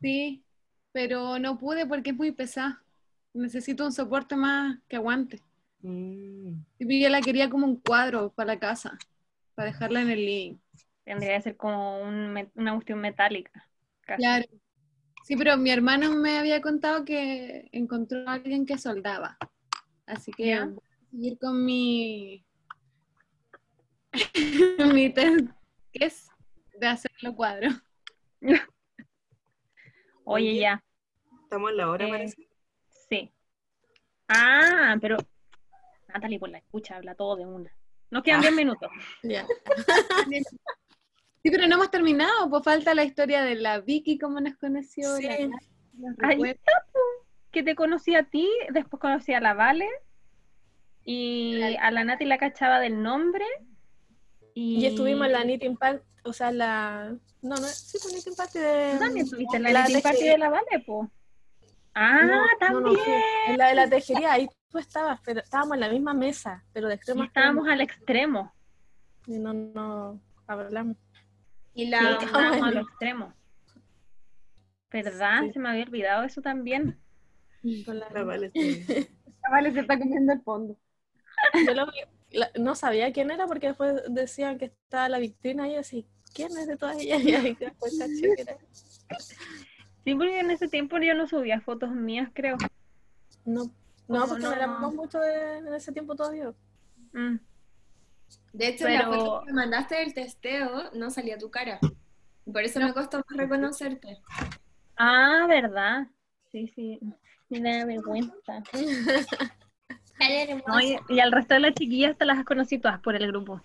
Sí, 0.00 0.44
pero 0.92 1.38
no 1.38 1.58
pude 1.58 1.86
porque 1.86 2.10
es 2.10 2.16
muy 2.16 2.32
pesada. 2.32 2.82
Necesito 3.34 3.84
un 3.84 3.92
soporte 3.92 4.36
más 4.36 4.78
que 4.88 4.96
aguante. 4.96 5.42
Mm. 5.82 6.54
Y 6.78 7.02
yo 7.02 7.08
la 7.08 7.20
quería 7.20 7.48
como 7.50 7.66
un 7.66 7.76
cuadro 7.80 8.32
para 8.32 8.54
la 8.54 8.58
casa, 8.58 8.98
para 9.54 9.70
dejarla 9.70 10.00
en 10.02 10.10
el 10.10 10.24
living. 10.24 10.56
Tendría 11.04 11.36
que 11.36 11.42
ser 11.42 11.56
como 11.56 12.02
un 12.02 12.32
me- 12.32 12.50
una 12.54 12.74
cuestión 12.74 13.00
metálica. 13.00 13.68
casi. 14.02 14.22
Claro. 14.22 14.44
Sí, 15.24 15.36
pero 15.36 15.56
mi 15.58 15.70
hermano 15.70 16.14
me 16.14 16.38
había 16.38 16.60
contado 16.62 17.04
que 17.04 17.68
encontró 17.72 18.26
a 18.28 18.34
alguien 18.34 18.64
que 18.64 18.78
soldaba. 18.78 19.36
Así 20.06 20.32
que 20.32 20.46
Ya. 20.46 20.64
voy 20.64 20.78
a 20.78 21.10
seguir 21.10 21.38
con 21.38 21.64
mi, 21.64 22.44
mi 24.94 25.10
test, 25.12 25.48
que 25.92 26.06
es 26.06 26.28
de 26.78 26.86
hacerlo 26.86 27.34
cuadro. 27.34 27.68
Oye, 30.30 30.50
Oye. 30.50 30.60
ya, 30.60 30.84
Estamos 31.44 31.70
en 31.70 31.76
la 31.78 31.90
hora, 31.90 32.06
Eh, 32.06 32.10
parece. 32.10 32.48
sí. 33.08 33.32
Ah, 34.28 34.94
pero 35.00 35.16
Natalie 36.08 36.38
por 36.38 36.50
la 36.50 36.58
escucha 36.58 36.96
habla 36.96 37.14
todo 37.14 37.36
de 37.36 37.46
una. 37.46 37.72
Nos 38.10 38.22
quedan 38.22 38.42
10 38.42 38.52
minutos. 38.54 38.90
Ya. 39.22 39.46
Sí, 41.40 41.50
pero 41.52 41.68
no 41.68 41.76
hemos 41.76 41.90
terminado, 41.90 42.50
pues 42.50 42.64
falta 42.64 42.94
la 42.94 43.04
historia 43.04 43.42
de 43.42 43.54
la 43.54 43.78
Vicky, 43.80 44.18
cómo 44.18 44.40
nos 44.40 44.56
conoció, 44.56 45.16
Sí. 45.16 45.22
la 45.22 46.28
Ahí 46.28 46.42
está, 46.42 46.72
po. 46.92 46.98
que 47.52 47.62
te 47.62 47.76
conocí 47.76 48.14
a 48.16 48.24
ti, 48.24 48.46
después 48.70 49.00
conocí 49.00 49.32
a 49.32 49.40
la 49.40 49.54
Vale 49.54 49.88
y 51.04 51.62
a 51.80 51.90
la 51.92 52.02
Nati 52.04 52.24
la 52.24 52.38
cachaba 52.38 52.80
del 52.80 53.00
nombre. 53.02 53.44
Y, 54.60 54.78
Y 54.80 54.86
estuvimos 54.86 55.26
en 55.26 55.32
la 55.32 55.42
Knitting 55.42 55.76
Party, 55.76 56.02
o 56.24 56.32
sea, 56.32 56.50
la... 56.50 57.14
No, 57.42 57.54
no, 57.54 57.66
sí, 57.68 57.96
fue 58.02 58.10
Knitting 58.10 58.34
Party 58.34 58.58
de... 58.58 58.90
¿Tú 58.94 58.98
también 58.98 59.24
estuviste 59.24 59.56
en 59.56 59.62
la, 59.62 59.70
la 59.70 59.84
Knitting 59.84 60.02
Party 60.02 60.24
de 60.24 60.38
la 60.38 60.48
Vale, 60.50 60.80
po? 60.84 61.10
Ah, 61.94 62.22
No, 62.24 62.42
también. 62.58 62.96
no. 63.06 63.52
En 63.52 63.58
la 63.58 63.68
de 63.68 63.74
la 63.76 63.88
tejería, 63.88 64.32
ahí 64.32 64.48
tú 64.68 64.78
estabas, 64.78 65.20
pero 65.24 65.40
estábamos 65.40 65.74
en 65.74 65.80
la 65.80 65.88
misma 65.90 66.12
mesa, 66.12 66.64
pero 66.72 66.88
de 66.88 66.94
extremo 66.94 67.22
estábamos 67.24 67.68
extremo. 67.68 67.72
al 67.72 67.80
extremo. 67.82 68.54
Y 69.28 69.38
no, 69.38 69.52
no 69.54 70.20
hablamos. 70.48 70.96
Y 71.74 71.84
Sí, 71.84 71.90
la, 71.90 72.18
estábamos 72.20 72.62
al 72.66 72.76
extremo. 72.78 73.34
¿Verdad? 74.90 75.40
Sí. 75.42 75.52
Se 75.52 75.58
me 75.60 75.68
había 75.68 75.84
olvidado 75.84 76.24
eso 76.24 76.40
también. 76.42 76.98
Con 77.84 77.98
la- 78.00 78.08
La 78.10 78.24
vale, 78.24 78.50
sí. 78.52 78.84
Ah, 79.44 79.50
Vale, 79.52 79.72
se 79.72 79.80
está 79.80 79.98
comiendo 79.98 80.32
el 80.32 80.40
fondo. 80.42 80.76
Yo 81.66 81.74
lo 81.74 81.86
vi- 81.86 82.17
la- 82.30 82.50
no 82.58 82.74
sabía 82.74 83.12
quién 83.12 83.30
era 83.30 83.46
porque 83.46 83.68
después 83.68 84.02
decían 84.10 84.58
que 84.58 84.66
estaba 84.66 85.08
la 85.08 85.18
Victrina 85.18 85.68
y 85.68 85.74
yo 85.74 85.80
así, 85.80 86.06
¿quién 86.34 86.56
es 86.56 86.66
de 86.66 86.76
todas 86.76 86.98
ellas? 86.98 87.20
Y 87.24 87.34
ahí 87.34 87.54
después 87.58 87.98
caché 87.98 88.34
que 88.36 88.42
era. 88.42 88.56
Sí, 90.04 90.14
porque 90.14 90.40
en 90.40 90.50
ese 90.50 90.68
tiempo 90.68 90.98
yo 90.98 91.14
no 91.14 91.26
subía 91.26 91.60
fotos 91.60 91.90
mías, 91.90 92.30
creo. 92.34 92.56
No, 93.44 93.64
no, 93.64 93.70
¿Cómo 94.06 94.26
porque 94.28 94.42
no 94.42 94.50
no? 94.50 94.56
éramos 94.56 94.94
mucho 94.94 95.18
de, 95.20 95.58
en 95.58 95.74
ese 95.74 95.92
tiempo 95.92 96.14
todavía. 96.14 96.52
Mm. 97.12 97.36
de 98.52 98.68
hecho, 98.68 98.86
en 98.86 98.94
la 98.94 99.08
Pero- 99.08 99.12
foto 99.24 99.44
que 99.46 99.52
mandaste 99.52 99.94
del 99.96 100.12
testeo 100.14 100.90
no 100.92 101.10
salía 101.10 101.38
tu 101.38 101.50
cara. 101.50 101.78
Por 102.50 102.62
eso 102.62 102.80
me 102.80 102.92
costó 102.94 103.18
más 103.18 103.36
reconocerte. 103.36 104.20
Ah, 104.96 105.46
¿verdad? 105.48 106.06
Sí, 106.50 106.66
sí. 106.74 106.98
Me 107.50 107.60
da 107.60 107.84
vergüenza. 107.84 108.62
No, 110.66 110.80
y, 110.80 110.98
y 111.08 111.20
al 111.20 111.32
resto 111.32 111.54
de 111.54 111.60
las 111.60 111.74
chiquillas 111.74 112.16
te 112.16 112.24
las 112.24 112.44
conocí 112.44 112.78
todas 112.78 113.00
por 113.00 113.14
el 113.14 113.26
grupo. 113.26 113.60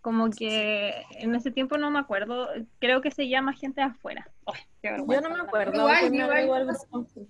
Como 0.00 0.30
que 0.30 0.92
en 1.18 1.34
ese 1.34 1.50
tiempo 1.52 1.78
no 1.78 1.90
me 1.90 2.00
acuerdo, 2.00 2.48
creo 2.80 3.00
que 3.00 3.10
se 3.12 3.28
llama 3.28 3.52
gente 3.52 3.80
de 3.80 3.86
afuera. 3.86 4.28
Yo 4.82 5.20
no 5.20 5.30
me 5.30 5.40
acuerdo. 5.40 5.74
Igual, 5.74 6.14
igual 6.14 6.30
agregó 6.30 6.54
al 6.54 6.66
pasa. 6.66 6.86
grupo. 6.90 7.26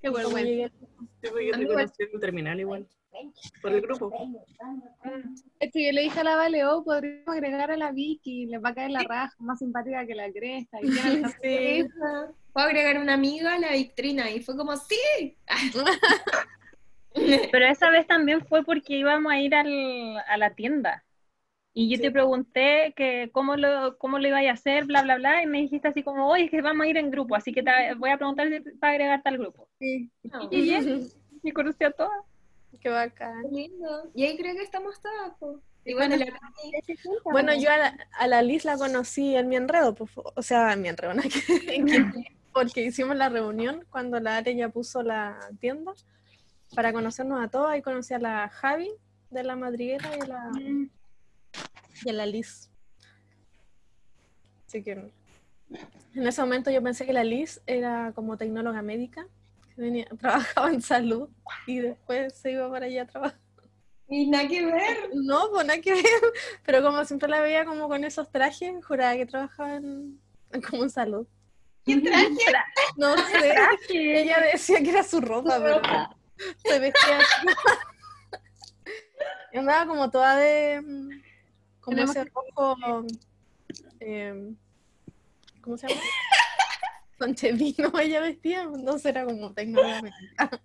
Qué 0.00 0.08
vergüenza. 0.08 0.74
yo 1.22 1.32
te 1.32 1.54
Amigo. 1.54 1.74
conocí 1.74 2.02
en 2.02 2.08
el 2.14 2.20
terminal 2.20 2.60
igual. 2.60 2.86
Por 3.60 3.72
el 3.72 3.80
grupo. 3.80 4.12
Es 5.58 5.72
que 5.72 5.86
yo 5.86 5.92
le 5.92 6.02
dije 6.02 6.20
a 6.20 6.24
la 6.24 6.36
Vale, 6.36 6.64
oh, 6.64 6.84
podríamos 6.84 7.28
agregar 7.28 7.70
a 7.72 7.76
la 7.76 7.90
Vicky, 7.90 8.46
le 8.46 8.58
va 8.58 8.70
a 8.70 8.74
caer 8.74 8.92
la 8.92 9.02
raja, 9.02 9.34
más 9.40 9.58
simpática 9.58 10.06
que 10.06 10.14
la 10.14 10.30
cresta. 10.32 10.78
Y 10.82 11.82
Sí. 11.82 11.88
Puedo 12.52 12.66
agregar 12.68 12.98
una 12.98 13.14
amiga 13.14 13.54
a 13.54 13.58
la 13.58 13.72
Victrina 13.72 14.30
y 14.30 14.40
fue 14.42 14.56
como, 14.56 14.76
sí. 14.76 15.36
Pero 17.52 17.66
esa 17.66 17.90
vez 17.90 18.06
también 18.06 18.44
fue 18.46 18.64
porque 18.64 18.94
íbamos 18.96 19.32
a 19.32 19.38
ir 19.40 19.54
al, 19.54 20.18
a 20.26 20.36
la 20.36 20.54
tienda. 20.54 21.04
Y 21.72 21.88
yo 21.88 22.00
te 22.00 22.10
pregunté 22.10 22.92
que 22.96 23.30
cómo 23.32 23.54
lo, 23.56 23.96
cómo 23.96 24.18
lo 24.18 24.26
iba 24.26 24.38
a 24.40 24.52
hacer, 24.52 24.86
bla, 24.86 25.02
bla, 25.02 25.16
bla, 25.16 25.42
y 25.42 25.46
me 25.46 25.58
dijiste 25.58 25.86
así 25.86 26.02
como, 26.02 26.28
oye, 26.28 26.46
es 26.46 26.50
que 26.50 26.62
vamos 26.62 26.84
a 26.84 26.88
ir 26.88 26.96
en 26.96 27.12
grupo, 27.12 27.36
así 27.36 27.52
que 27.52 27.62
te 27.62 27.70
voy 27.96 28.10
a 28.10 28.16
preguntar 28.16 28.48
si 28.48 28.58
para 28.78 28.94
agregarte 28.94 29.28
al 29.28 29.38
grupo. 29.38 29.68
Sí. 29.78 30.10
Y 30.50 30.62
bien, 30.62 31.06
y 31.44 31.52
conocí 31.52 31.84
a 31.84 31.92
todas. 31.92 32.10
Qué 32.80 32.88
bacán. 32.88 33.42
Qué 33.42 33.56
lindo. 33.56 34.10
Y 34.14 34.24
ahí 34.24 34.36
creo 34.36 34.54
que 34.56 34.62
estamos 34.62 35.00
todas. 35.00 35.60
Y 35.84 35.94
bueno, 35.94 36.16
la 36.16 36.26
Bueno, 37.24 37.54
yo 37.54 37.70
a 37.70 37.76
la, 37.78 37.96
a 38.18 38.26
la 38.26 38.42
Liz 38.42 38.64
la 38.64 38.76
conocí 38.76 39.36
en 39.36 39.48
mi 39.48 39.56
enredo, 39.56 39.94
pues, 39.94 40.10
o 40.16 40.42
sea, 40.42 40.72
en 40.72 40.82
mi 40.82 40.88
enredo, 40.88 41.14
¿no? 41.14 41.22
Que- 41.22 42.36
porque 42.52 42.82
hicimos 42.82 43.16
la 43.16 43.28
reunión 43.28 43.86
cuando 43.90 44.18
la 44.18 44.38
Are 44.38 44.54
ya 44.56 44.68
puso 44.70 45.02
la 45.04 45.38
tienda 45.60 45.92
para 46.74 46.92
conocernos 46.92 47.42
a 47.42 47.48
todas 47.48 47.76
y 47.78 47.82
conocí 47.82 48.14
a 48.14 48.18
la 48.18 48.48
Javi 48.48 48.90
de 49.30 49.44
la 49.44 49.56
madriguera 49.56 50.10
y 50.16 50.20
a 50.20 50.26
la, 50.26 50.50
y 52.04 52.08
a 52.08 52.12
la 52.12 52.26
Liz. 52.26 52.70
Así 54.66 54.82
que 54.82 54.92
en 54.92 56.26
ese 56.26 56.40
momento 56.40 56.70
yo 56.70 56.82
pensé 56.82 57.06
que 57.06 57.12
la 57.12 57.24
Liz 57.24 57.60
era 57.66 58.12
como 58.14 58.36
tecnóloga 58.36 58.82
médica, 58.82 59.26
que 59.74 59.82
venía, 59.82 60.06
trabajaba 60.20 60.70
en 60.70 60.82
salud 60.82 61.28
y 61.66 61.78
después 61.78 62.34
se 62.34 62.52
iba 62.52 62.70
para 62.70 62.86
allá 62.86 63.02
a 63.02 63.06
trabajar. 63.06 63.40
y 64.08 64.28
nada 64.28 64.48
que 64.48 64.64
ver. 64.64 65.10
No, 65.14 65.50
pues 65.50 65.66
nada 65.66 65.80
que 65.80 65.94
ver. 65.94 66.04
Pero 66.64 66.82
como 66.82 67.04
siempre 67.04 67.28
la 67.28 67.40
veía 67.40 67.64
como 67.64 67.88
con 67.88 68.04
esos 68.04 68.30
trajes, 68.30 68.84
juraba 68.84 69.16
que 69.16 69.26
trabajaba 69.26 69.76
en, 69.76 70.20
en 70.52 70.62
como 70.62 70.84
en 70.84 70.90
salud. 70.90 71.26
¿Qué 71.84 72.00
traje? 72.00 72.28
No 72.96 73.16
sé. 73.16 73.54
Ella 73.90 74.40
decía 74.52 74.82
que 74.82 74.90
era 74.90 75.02
su 75.02 75.20
ropa, 75.20 75.58
pero 75.62 75.80
se 76.58 76.78
vestía 76.78 77.18
así. 77.18 77.46
Y 79.52 79.58
andaba 79.58 79.86
como 79.86 80.10
toda 80.10 80.36
de. 80.36 80.80
mm, 80.80 81.08
Como 81.80 81.94
Tenemos 81.96 82.16
ese 82.16 82.30
rojo. 82.30 83.04
eh, 84.00 84.52
¿Cómo 85.62 85.76
se 85.76 85.88
llama? 85.88 86.00
Conchevino 87.18 87.92
ella 88.00 88.20
vestía, 88.20 88.62
entonces 88.62 89.06
era 89.06 89.24
como 89.24 89.52
tecnológica. 89.52 90.50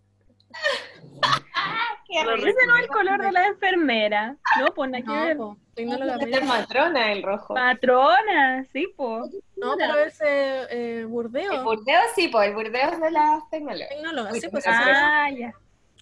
Lo 2.24 2.36
Ese 2.36 2.66
no 2.66 2.78
es 2.78 2.84
el 2.84 2.88
color 2.88 3.22
de 3.22 3.32
la 3.34 3.48
enfermera. 3.48 4.38
No, 4.60 4.68
pues 4.74 4.90
que 4.94 5.02
No, 5.04 5.26
ver. 5.26 5.36
po, 5.38 5.58
tecnóloga 5.74 6.14
Esta 6.14 6.26
médica. 6.26 6.46
matrona 6.46 7.12
el 7.12 7.24
rojo. 7.24 7.54
Patrona, 7.56 8.64
sí, 8.72 8.88
pues. 8.96 9.36
No, 9.58 9.76
pero 9.78 9.98
ese 9.98 10.22
eh, 10.70 11.04
burdeo. 11.06 11.52
El 11.52 11.64
burdeo 11.64 12.00
sí, 12.16 12.30
pues 12.30 12.48
el 12.50 12.56
burdeo 12.56 12.90
es 12.90 13.02
de 13.02 13.12
las 13.12 13.50
tecnológicas. 13.50 13.90
Tecnóloga, 13.90 14.34
sí, 14.34 14.48
pues 14.50 14.64
Ah, 14.68 15.30
ya. 15.30 15.54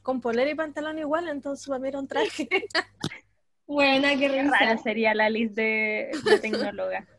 Con 0.03 0.21
polera 0.21 0.51
y 0.51 0.55
pantalón 0.55 0.99
igual, 0.99 1.27
entonces 1.29 1.67
para 1.67 1.79
mí 1.79 1.89
era 1.89 1.99
un 1.99 2.07
traje. 2.09 2.47
Buena, 3.67 4.17
qué 4.17 4.29
Qué 4.29 4.43
rara 4.43 4.77
risa. 4.77 4.77
sería 4.77 5.13
la 5.13 5.29
lista 5.29 5.61
de, 5.61 6.21
de 6.23 6.35
tecnóloga. 6.37 7.07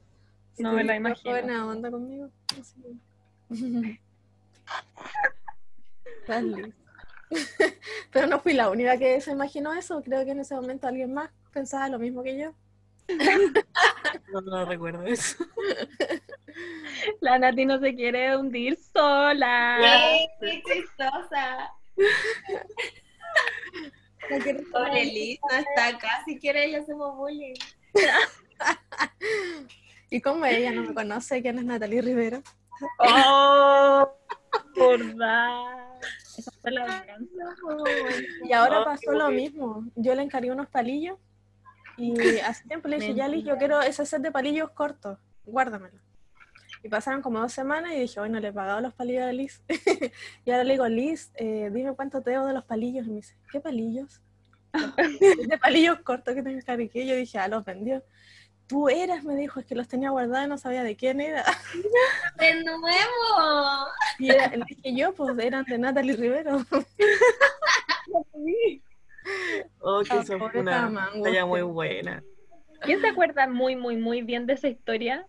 No 0.58 0.72
me 0.72 0.84
la 0.84 0.94
Sí, 0.94 0.98
imagino. 0.98 1.30
Buena 1.30 1.66
onda 1.66 1.90
conmigo. 1.90 2.30
Lindo. 6.28 6.72
Pero 8.12 8.26
no 8.26 8.40
fui 8.40 8.52
la 8.54 8.70
única 8.70 8.98
que 8.98 9.20
se 9.20 9.32
imaginó 9.32 9.74
eso. 9.74 10.02
Creo 10.02 10.24
que 10.24 10.32
en 10.32 10.40
ese 10.40 10.54
momento 10.54 10.86
alguien 10.88 11.12
más 11.12 11.30
pensaba 11.52 11.88
lo 11.88 11.98
mismo 11.98 12.22
que 12.22 12.38
yo. 12.38 12.54
No, 14.32 14.40
no 14.40 14.64
recuerdo 14.64 15.04
eso. 15.04 15.44
La 17.20 17.38
Nati 17.38 17.64
no 17.66 17.78
se 17.80 17.94
quiere 17.94 18.36
hundir 18.36 18.76
sola. 18.92 20.18
¡Qué 20.40 20.62
chistosa! 20.66 21.72
Pobre 24.72 25.04
Liz, 25.04 25.38
no 25.50 25.56
está 25.58 25.88
acá, 25.88 26.22
si 26.24 26.38
quiere 26.38 26.68
le 26.68 26.78
hacemos 26.78 27.14
bullying. 27.18 27.54
¿Y 30.10 30.20
cómo 30.20 30.44
ella 30.46 30.72
no 30.72 30.82
me 30.82 30.94
conoce 30.94 31.42
quién 31.42 31.58
es 31.58 31.64
Natalie 31.64 32.02
Rivero? 32.02 32.42
¡Oh! 32.98 34.08
¿Verdad? 34.76 35.98
Esa 36.38 36.50
fue 36.60 36.70
la 36.72 36.84
venganza. 36.84 37.44
Y 38.44 38.52
ahora 38.52 38.80
Ah, 38.80 38.84
pasó 38.84 39.12
lo 39.12 39.30
mismo. 39.30 39.84
Yo 39.94 40.14
le 40.14 40.22
encargué 40.22 40.50
unos 40.50 40.68
palillos 40.68 41.18
y 41.96 42.38
hace 42.40 42.66
tiempo 42.66 42.88
le 42.88 42.98
dije, 42.98 43.14
ya 43.14 43.28
Liz, 43.28 43.44
yo 43.44 43.56
quiero 43.56 43.80
ese 43.80 44.04
set 44.04 44.20
de 44.22 44.32
palillos 44.32 44.70
cortos, 44.70 45.18
guárdamelo. 45.44 46.00
Y 46.84 46.88
pasaron 46.90 47.22
como 47.22 47.40
dos 47.40 47.50
semanas 47.50 47.94
y 47.94 48.00
dije, 48.00 48.20
hoy 48.20 48.28
no 48.28 48.38
le 48.38 48.48
he 48.48 48.52
pagado 48.52 48.82
los 48.82 48.92
palillos 48.92 49.24
a 49.24 49.32
Liz. 49.32 49.62
y 50.44 50.50
ahora 50.50 50.64
le 50.64 50.74
digo, 50.74 50.86
Liz, 50.86 51.32
eh, 51.36 51.70
dime 51.72 51.94
cuánto 51.94 52.20
te 52.20 52.32
debo 52.32 52.44
de 52.44 52.52
los 52.52 52.64
palillos. 52.66 53.06
Y 53.06 53.08
me 53.08 53.16
dice, 53.16 53.34
¿qué 53.50 53.58
palillos? 53.58 54.20
de 55.48 55.58
palillos 55.58 56.00
cortos 56.00 56.34
que 56.34 56.42
te 56.42 56.50
encargué. 56.50 57.06
Yo 57.06 57.16
dije, 57.16 57.38
ah, 57.38 57.48
los 57.48 57.64
vendió. 57.64 58.04
Tú 58.66 58.90
eras, 58.90 59.24
me 59.24 59.34
dijo, 59.34 59.60
es 59.60 59.66
que 59.66 59.74
los 59.74 59.88
tenía 59.88 60.10
guardados 60.10 60.44
y 60.44 60.50
no 60.50 60.58
sabía 60.58 60.82
de 60.82 60.94
quién 60.94 61.22
era. 61.22 61.42
¡De 62.38 62.62
nuevo! 62.62 63.86
Y 64.18 64.28
era- 64.28 64.54
le 64.54 64.64
dije 64.68 64.94
yo, 64.94 65.14
pues 65.14 65.38
eran 65.38 65.64
de 65.64 65.78
Natalie 65.78 66.16
Rivero. 66.16 66.66
Oh, 69.80 70.02
que 70.02 70.18
eso 70.18 70.24
fue 70.26 70.38
pobre 70.38 70.60
una 70.60 71.10
talla 71.22 71.46
muy 71.46 71.62
buena. 71.62 72.22
¿Quién 72.82 73.00
se 73.00 73.08
acuerda 73.08 73.46
muy, 73.46 73.74
muy, 73.74 73.96
muy 73.96 74.20
bien 74.20 74.44
de 74.44 74.52
esa 74.52 74.68
historia? 74.68 75.26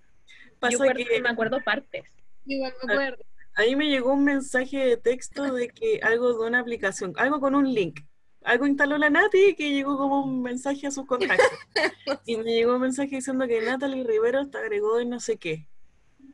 Yo 0.69 0.79
Pasa 0.79 0.93
que 0.93 1.21
me 1.21 1.29
acuerdo 1.29 1.61
partes. 1.63 2.03
Igual 2.45 2.73
me 2.83 2.93
acuerdo. 2.93 3.23
ahí 3.55 3.75
me 3.75 3.89
llegó 3.89 4.13
un 4.13 4.23
mensaje 4.23 4.77
de 4.77 4.97
texto 4.97 5.53
de 5.53 5.69
que 5.69 5.99
algo 6.03 6.33
de 6.33 6.47
una 6.47 6.59
aplicación, 6.59 7.13
algo 7.17 7.39
con 7.39 7.55
un 7.55 7.73
link. 7.73 8.01
Algo 8.43 8.67
instaló 8.67 8.99
la 8.99 9.09
Nati 9.09 9.55
que 9.55 9.71
llegó 9.71 9.97
como 9.97 10.23
un 10.23 10.43
mensaje 10.43 10.85
a 10.85 10.91
sus 10.91 11.05
contactos. 11.05 11.47
Y 12.27 12.37
me 12.37 12.53
llegó 12.53 12.75
un 12.75 12.81
mensaje 12.81 13.15
diciendo 13.15 13.47
que 13.47 13.61
Natalie 13.61 14.03
Rivero 14.03 14.47
te 14.49 14.59
agregó 14.59 14.99
en 14.99 15.09
no 15.09 15.19
sé 15.19 15.37
qué. 15.37 15.67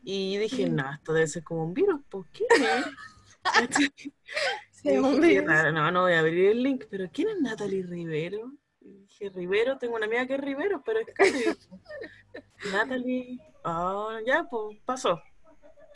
Y 0.03 0.37
dije, 0.37 0.69
no, 0.69 0.91
esto 0.93 1.13
debe 1.13 1.27
ser 1.27 1.43
como 1.43 1.63
un 1.63 1.73
virus. 1.73 2.01
¿Por 2.09 2.27
qué? 2.31 2.45
Sí, 4.71 4.89
Y 4.89 4.97
dije, 5.21 5.41
no, 5.41 5.91
no 5.91 6.01
voy 6.01 6.13
a 6.13 6.19
abrir 6.19 6.49
el 6.49 6.63
link, 6.63 6.85
pero 6.89 7.09
¿quién 7.11 7.29
es 7.29 7.39
Natalie 7.39 7.83
Rivero? 7.83 8.51
Y 8.81 8.93
dije, 8.93 9.29
Rivero, 9.29 9.77
tengo 9.77 9.95
una 9.95 10.05
amiga 10.05 10.25
que 10.25 10.35
es 10.35 10.41
Rivero, 10.41 10.83
pero 10.83 10.99
es. 10.99 11.07
Natalie, 12.71 13.39
ah, 13.63 14.19
ya, 14.25 14.45
pues 14.49 14.77
pasó. 14.85 15.21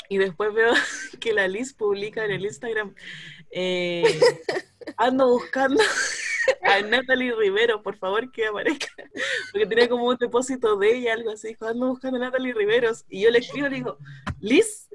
Y 0.10 0.18
después 0.18 0.54
veo 0.54 0.74
que 1.20 1.34
la 1.34 1.48
Liz 1.48 1.74
publica 1.74 2.26
en 2.26 2.32
el 2.32 2.46
Instagram, 2.46 2.94
eh, 3.52 4.04
ando 4.98 5.30
buscando 5.30 5.82
a 6.64 6.82
Natalie 6.82 7.34
Rivero, 7.34 7.82
por 7.82 7.98
favor 7.98 8.32
que 8.32 8.46
aparezca, 8.46 8.88
porque 9.52 9.66
tenía 9.66 9.90
como 9.90 10.06
un 10.08 10.18
depósito 10.18 10.78
de 10.78 10.96
ella, 10.96 11.14
algo 11.14 11.32
así, 11.32 11.50
dijo, 11.50 11.66
ando 11.66 11.88
buscando 11.90 12.18
a 12.18 12.22
Natalie 12.22 12.54
Riveros, 12.54 13.06
y 13.10 13.22
yo 13.24 13.32
le 13.32 13.40
escribo 13.40 13.68
y 13.68 13.70
le 13.72 13.76
digo, 13.78 13.98
Liz, 14.42 14.88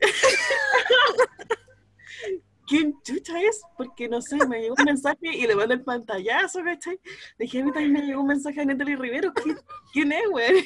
¿quién 2.68 2.94
chucha 3.02 3.40
es? 3.42 3.62
Porque 3.76 4.08
no 4.08 4.22
sé, 4.22 4.36
me 4.46 4.60
llegó 4.60 4.76
un 4.78 4.84
mensaje 4.84 5.18
y 5.22 5.46
le 5.46 5.56
mando 5.56 5.74
el 5.74 5.82
pantallazo, 5.82 6.62
¿cachai? 6.62 7.00
Dije, 7.38 7.60
a 7.60 7.64
mí 7.64 7.72
también 7.72 7.92
me 7.92 8.02
llegó 8.02 8.20
un 8.20 8.28
mensaje 8.28 8.60
de 8.60 8.66
Natalie 8.66 8.96
Rivero, 8.96 9.32
¿quién, 9.32 9.58
quién 9.92 10.12
es, 10.12 10.28
güey? 10.30 10.64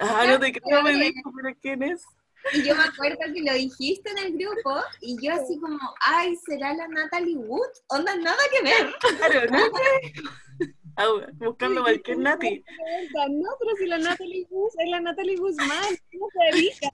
Ah, 0.00 0.24
no 0.26 0.40
te 0.40 0.52
creo, 0.52 0.82
me 0.82 0.92
dijo, 0.94 1.32
pero 1.34 1.56
¿quién 1.60 1.82
es? 1.82 2.04
Y 2.52 2.62
yo 2.62 2.74
me 2.74 2.84
acuerdo 2.84 3.18
que 3.32 3.40
lo 3.40 3.54
dijiste 3.54 4.10
en 4.10 4.18
el 4.18 4.32
grupo 4.36 4.82
y 5.00 5.16
yo 5.22 5.32
así 5.32 5.58
como, 5.58 5.78
ay, 6.00 6.36
¿será 6.46 6.74
la 6.74 6.86
Natalie 6.88 7.36
Wood? 7.36 7.70
Onda, 7.88 8.14
nada 8.16 8.36
que 8.50 8.62
ver. 8.62 8.94
Claro, 9.18 9.50
¿no? 9.50 9.58
Ah, 10.96 11.06
buscando 11.34 11.82
cualquier 11.82 12.18
Nati. 12.18 12.62
No, 13.30 13.50
pero 13.58 13.76
si 13.76 13.86
la 13.86 13.98
Natalie 13.98 14.46
Gus 14.48 14.74
es 14.78 14.90
la 14.90 15.00
Natalie 15.00 15.36
Guzmán, 15.36 15.96
¿cómo 16.12 16.28
se 16.30 16.56
dedica? 16.56 16.88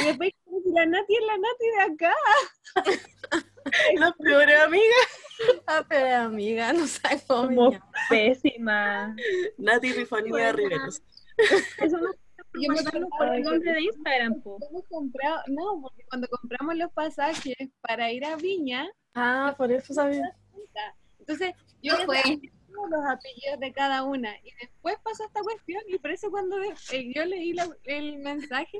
Y 0.00 0.04
después, 0.06 0.32
si 0.64 0.72
la 0.72 0.86
Nati 0.86 1.14
es 1.14 1.26
la 1.26 1.36
Nati 1.38 1.66
de 1.76 1.82
acá. 1.94 2.14
Las 3.96 4.12
peores 4.14 4.60
amigas. 4.60 5.08
Ah, 5.66 5.84
pero 5.88 6.16
amiga, 6.24 6.72
no 6.72 6.86
sabes 6.86 7.24
cómo 7.26 7.48
me 7.48 7.56
Como 7.56 7.80
pésima. 8.08 9.14
Nati 9.58 9.92
Rifanía 9.92 10.52
Riveros. 10.52 11.02
Eso 11.78 11.98
no 11.98 12.10
Yo 12.58 12.72
me 12.72 12.80
acuerdo 12.80 13.08
por 13.18 13.34
el 13.34 13.42
nombre 13.42 13.72
de 13.72 13.82
Instagram, 13.82 14.40
po. 14.40 14.58
comprado, 14.88 15.42
no, 15.48 15.78
porque 15.82 16.04
cuando 16.08 16.26
compramos 16.28 16.74
los 16.76 16.90
pasajes 16.92 17.54
para 17.82 18.10
ir 18.12 18.24
a 18.24 18.36
Viña, 18.36 18.88
Ah, 19.14 19.54
por 19.58 19.70
eso 19.72 19.92
sabía. 19.92 20.34
entonces 21.18 21.52
yo 21.82 21.96
fue. 22.06 22.16
los 22.90 23.04
apellidos 23.06 23.60
de 23.60 23.72
cada 23.72 24.04
una 24.04 24.34
y 24.42 24.52
después 24.60 24.96
pasó 25.02 25.24
esta 25.24 25.40
cuestión 25.42 25.82
y 25.88 25.98
por 25.98 26.10
eso 26.12 26.30
cuando 26.30 26.56
eh, 26.62 27.12
yo 27.14 27.24
leí 27.26 27.52
la- 27.52 27.68
el 27.84 28.18
mensaje 28.18 28.78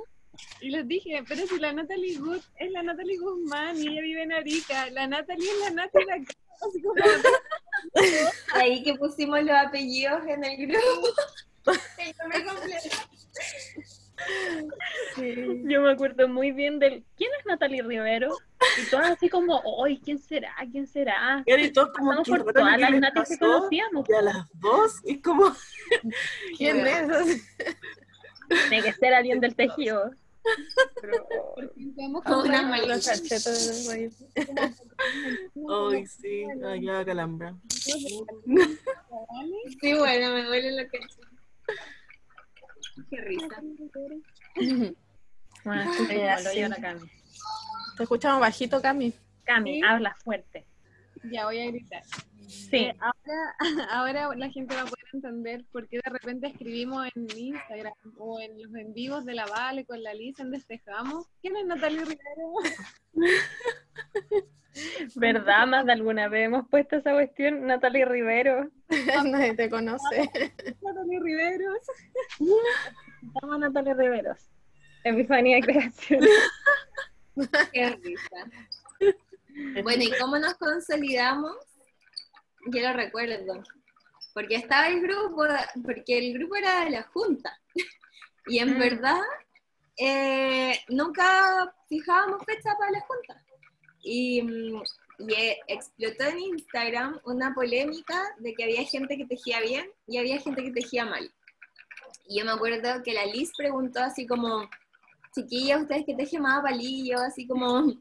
y 0.61 0.71
les 0.71 0.87
dije, 0.89 1.23
pero 1.29 1.47
si 1.47 1.59
la 1.59 1.73
Natalie 1.73 2.19
Good 2.19 2.43
es 2.59 2.71
la 2.71 2.83
Natalie 2.83 3.19
Guzmán 3.19 3.77
y 3.77 3.89
ella 3.89 4.01
vive 4.03 4.23
en 4.23 4.33
Arica, 4.33 4.91
la 4.91 5.07
Natalie 5.07 5.51
es 5.51 5.61
la 5.61 5.71
Natalie 5.71 6.07
de 6.07 6.13
acá, 6.13 6.33
así 6.67 6.83
como 6.83 6.95
Ahí 8.55 8.83
que 8.83 8.95
pusimos 8.95 9.43
los 9.43 9.57
apellidos 9.57 10.23
en 10.27 10.45
el 10.45 10.67
grupo. 10.67 11.09
El 11.67 12.15
nombre 12.19 12.45
completo. 12.45 12.97
Sí. 15.15 15.63
Yo 15.65 15.83
me 15.83 15.93
acuerdo 15.93 16.27
muy 16.29 16.51
bien 16.53 16.79
del 16.79 17.05
¿quién 17.17 17.31
es 17.39 17.47
Natalie 17.47 17.83
Rivero? 17.83 18.35
Y 18.83 18.91
todas 18.91 19.11
así 19.11 19.29
como, 19.29 19.63
¡ay, 19.85 20.01
quién 20.03 20.19
será! 20.19 20.55
¿Quién 20.71 20.87
será? 20.87 21.43
Y 21.47 21.71
todos 21.71 21.91
como 21.91 22.11
Pasamos 22.11 22.29
por 22.29 22.53
todas 22.53 22.81
las 22.81 23.39
conocíamos. 23.39 24.09
Y 24.09 24.13
a 24.15 24.23
las 24.23 24.47
dos, 24.55 25.01
y 25.05 25.21
como, 25.21 25.55
¿Quién 26.59 26.87
es? 26.87 27.47
Tiene 28.69 28.85
que 28.85 28.93
ser 28.93 29.15
alguien 29.15 29.41
del 29.41 29.55
tejido. 29.55 30.11
Pero, 31.01 31.27
hemos 31.97 32.23
Como 32.23 32.43
una. 32.43 32.87
Los 32.87 33.05
de 33.05 34.11
ay, 35.69 36.07
sí, 36.07 36.45
ay, 36.65 36.85
ya 36.85 37.05
calambra. 37.05 37.57
Sí, 37.69 38.25
bueno, 39.95 40.35
me 40.35 40.45
duele 40.45 40.83
lo 40.83 40.89
que 40.89 41.01
Qué 43.11 43.21
risa. 43.21 43.63
bueno, 45.65 45.93
lo 45.93 46.77
Cami. 46.81 47.01
Te 47.97 48.03
escuchamos 48.03 48.41
bajito, 48.41 48.81
Cami. 48.81 49.13
Cami, 49.45 49.75
Sí. 49.75 49.83
habla 49.87 50.17
fuerte. 50.25 50.67
Ya 51.31 51.45
voy 51.47 51.61
a 51.61 51.67
gritar. 51.67 52.03
Sí. 52.47 52.77
Eh, 52.77 52.97
ahora, 53.01 53.57
ahora 53.91 54.37
la 54.37 54.51
gente 54.51 54.75
va 54.75 54.83
a 54.83 54.87
poder 54.87 55.05
entender 55.13 55.65
por 55.73 55.89
qué 55.89 55.97
de 56.05 56.11
repente 56.11 56.47
escribimos 56.49 57.09
en 57.15 57.27
Instagram 57.37 57.95
o 58.19 58.41
en 58.41 58.63
los 58.63 58.75
en 58.75 58.93
vivos 58.93 59.25
de 59.25 59.35
la 59.35 59.47
Vale 59.47 59.85
con 59.85 60.03
la 60.03 60.15
Liz 60.15 60.39
en 60.39 60.51
Despejamos. 60.51 61.27
¿Quién 61.41 61.57
es 61.57 61.67
Natalia 61.67 62.03
Rivero? 62.03 62.53
¿Verdad? 65.17 65.67
Más 65.67 65.87
de 65.87 65.93
alguna 65.93 66.29
vez 66.29 66.47
hemos 66.47 66.69
puesto 66.69 66.97
esa 66.97 67.13
cuestión. 67.13 67.67
Natalie 67.67 68.05
Rivero. 68.05 68.71
Nadie 69.25 69.55
te 69.55 69.71
conoce. 69.71 70.31
Natalia 70.83 71.21
Riveros. 71.23 71.79
Vamos 73.41 73.57
a 73.57 73.59
Natalie 73.59 73.95
Riveros. 73.95 74.39
Epifanía 75.05 75.57
de 75.57 75.63
creación. 75.63 76.21
Qué 77.73 77.91
risa. 78.03 78.37
Bueno, 79.83 80.03
¿y 80.03 80.13
cómo 80.19 80.39
nos 80.39 80.55
consolidamos? 80.55 81.57
Yo 82.67 82.81
lo 82.83 82.93
recuerdo. 82.93 83.63
Porque 84.35 84.57
estaba 84.57 84.89
el 84.89 85.01
grupo, 85.01 85.45
porque 85.83 86.19
el 86.19 86.35
grupo 86.39 86.57
era 86.57 86.85
de 86.85 86.91
la 86.91 87.03
Junta. 87.05 87.59
Y 88.47 88.59
en 88.59 88.75
Mm. 88.77 88.79
verdad, 88.79 89.21
eh, 89.99 90.79
nunca 90.89 91.75
fijábamos 91.89 92.45
fecha 92.45 92.75
para 92.79 92.91
la 92.91 93.01
Junta. 93.01 93.43
Y, 94.09 94.41
mm, 94.41 94.83
eh, 95.31 95.59
explotó 95.67 96.25
en 96.25 96.39
Instagram 96.39 97.19
una 97.25 97.53
polémica 97.55 98.23
de 98.39 98.55
que 98.55 98.63
había 98.63 98.85
gente 98.85 99.17
que 99.17 99.27
tejía 99.27 99.61
bien 99.61 99.91
y 100.07 100.19
había 100.19 100.39
gente 100.39 100.63
que 100.63 100.71
tejía 100.71 101.05
mal. 101.05 101.29
Y 102.29 102.39
yo 102.39 102.45
me 102.45 102.53
acuerdo 102.53 103.03
que 103.03 103.13
la 103.13 103.27
Liz 103.27 103.51
preguntó 103.57 104.01
así 104.01 104.25
como, 104.27 104.69
chiquillas, 105.35 105.83
ustedes 105.83 106.05
que 106.07 106.15
tejen 106.15 106.43
más 106.43 106.63
palillos, 106.63 107.21
así 107.21 107.49
como 107.49 107.93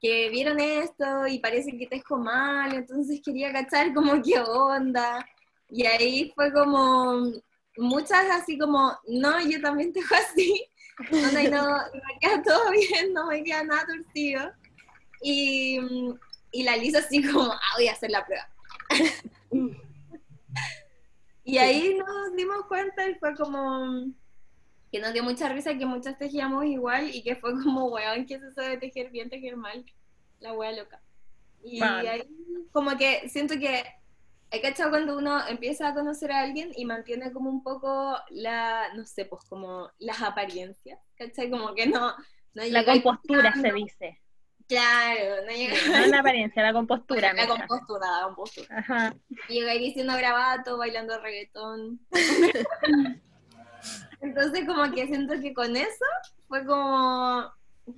que 0.00 0.30
vieron 0.30 0.60
esto 0.60 1.26
y 1.26 1.40
parece 1.40 1.76
que 1.76 1.86
tejo 1.86 2.16
mal, 2.16 2.74
entonces 2.74 3.20
quería 3.22 3.52
cachar 3.52 3.92
como 3.92 4.22
qué 4.22 4.38
onda. 4.40 5.26
Y 5.68 5.84
ahí 5.84 6.32
fue 6.34 6.52
como 6.52 7.32
muchas 7.76 8.30
así 8.30 8.56
como, 8.56 8.96
no, 9.08 9.40
yo 9.46 9.60
también 9.60 9.92
tejo 9.92 10.14
así. 10.14 10.64
No, 11.10 11.40
y 11.40 11.50
me 11.50 12.18
queda 12.20 12.40
todo 12.44 12.70
bien, 12.70 13.12
no 13.12 13.26
me 13.26 13.42
queda 13.42 13.64
nada 13.64 13.84
torcido. 13.84 14.52
Y, 15.26 15.78
y 16.52 16.62
la 16.64 16.76
Lisa 16.76 16.98
así 16.98 17.22
como, 17.24 17.50
ah, 17.50 17.60
voy 17.76 17.88
a 17.88 17.92
hacer 17.92 18.10
la 18.10 18.26
prueba. 18.26 18.46
y 21.44 21.56
ahí 21.58 21.96
nos 21.96 22.36
dimos 22.36 22.66
cuenta 22.68 23.08
y 23.08 23.14
fue 23.14 23.34
como 23.34 24.04
que 24.92 25.00
nos 25.00 25.12
dio 25.14 25.24
mucha 25.24 25.48
risa 25.48 25.76
que 25.78 25.86
muchas 25.86 26.18
tejíamos 26.18 26.66
igual 26.66 27.08
y 27.14 27.22
que 27.22 27.36
fue 27.36 27.52
como, 27.64 27.86
weón, 27.86 28.26
¿qué 28.26 28.34
es 28.34 28.42
eso 28.42 28.60
de 28.60 28.76
tejer 28.76 29.10
bien, 29.10 29.30
tejer 29.30 29.56
mal? 29.56 29.84
La 30.40 30.52
wea 30.52 30.72
loca. 30.72 31.00
Y 31.62 31.80
Vale. 31.80 32.08
ahí 32.08 32.28
como 32.70 32.96
que 32.98 33.26
siento 33.30 33.54
que 33.58 33.82
hay 34.50 34.60
cachado 34.60 34.90
cuando 34.90 35.16
uno 35.16 35.40
empieza 35.48 35.88
a 35.88 35.94
conocer 35.94 36.30
a 36.32 36.42
alguien 36.42 36.70
y 36.76 36.84
mantiene 36.84 37.32
como 37.32 37.48
un 37.48 37.62
poco 37.62 38.14
la, 38.28 38.92
no 38.94 39.06
sé, 39.06 39.24
pues 39.24 39.42
como 39.46 39.90
las 39.98 40.20
apariencias, 40.22 41.00
¿cachai? 41.16 41.48
Como 41.50 41.74
que 41.74 41.86
no... 41.86 42.12
no 42.52 42.64
La 42.66 42.84
compostura 42.84 43.52
se 43.54 43.58
buscando- 43.72 43.74
dice. 43.76 44.20
Claro, 44.68 45.44
no 45.46 45.52
llegáis... 45.52 45.86
No 45.88 46.06
la 46.06 46.20
apariencia, 46.20 46.62
la 46.62 46.72
compostura. 46.72 47.32
La 47.34 47.46
compostura, 47.46 48.06
la 48.20 48.24
compostura. 48.26 48.78
Ajá. 48.78 49.14
Llegáis 49.48 49.80
diciendo 49.80 50.14
grabato, 50.16 50.78
bailando 50.78 51.18
reggaetón. 51.20 52.00
Entonces 54.20 54.66
como 54.66 54.90
que 54.92 55.06
siento 55.06 55.34
que 55.40 55.52
con 55.52 55.76
eso 55.76 56.04
fue 56.48 56.64
como 56.64 57.44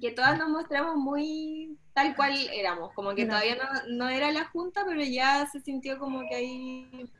que 0.00 0.10
todas 0.10 0.36
nos 0.38 0.48
mostramos 0.48 0.96
muy 0.96 1.78
tal 1.92 2.16
cual 2.16 2.34
éramos, 2.52 2.92
como 2.94 3.14
que 3.14 3.24
No. 3.24 3.30
todavía 3.34 3.56
no, 3.56 3.64
no 3.96 4.08
era 4.08 4.32
la 4.32 4.46
junta, 4.46 4.84
pero 4.86 5.00
ya 5.02 5.46
se 5.46 5.60
sintió 5.60 5.98
como 5.98 6.28
que 6.28 6.34
ahí 6.34 7.10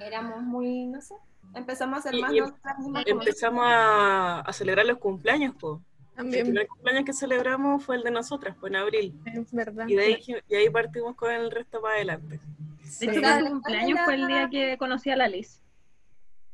éramos 0.00 0.42
muy, 0.42 0.86
no 0.86 1.00
sé, 1.00 1.14
empezamos 1.54 2.00
a 2.00 2.02
ser 2.10 2.20
más 2.20 2.32
y 2.34 2.40
nosotras 2.40 2.78
mismas 2.78 3.04
como- 3.06 3.20
Empezamos 3.22 3.64
a, 3.66 4.40
a 4.40 4.52
celebrar 4.52 4.84
los 4.84 4.98
cumpleaños, 4.98 5.54
po. 5.56 5.82
El 6.18 6.24
También, 6.24 6.46
primer 6.46 6.66
cumpleaños 6.66 7.04
que 7.04 7.12
celebramos 7.12 7.84
fue 7.84 7.94
el 7.94 8.02
de 8.02 8.10
nosotras, 8.10 8.56
fue 8.58 8.70
en 8.70 8.76
abril. 8.76 9.14
es 9.24 9.52
verdad. 9.52 9.86
Y 9.86 9.94
de 9.94 10.02
ahí, 10.04 10.24
y 10.48 10.54
ahí 10.56 10.68
partimos 10.68 11.14
con 11.14 11.30
el 11.30 11.48
resto 11.48 11.80
para 11.80 11.94
adelante. 11.94 12.40
Sí. 12.82 13.06
De 13.06 13.12
hecho, 13.18 13.40
mi 13.44 13.50
cumpleaños 13.50 14.00
fue 14.04 14.14
el 14.14 14.26
día 14.26 14.48
que 14.50 14.76
conocí 14.78 15.10
a 15.10 15.16
la 15.16 15.28
Liz. 15.28 15.62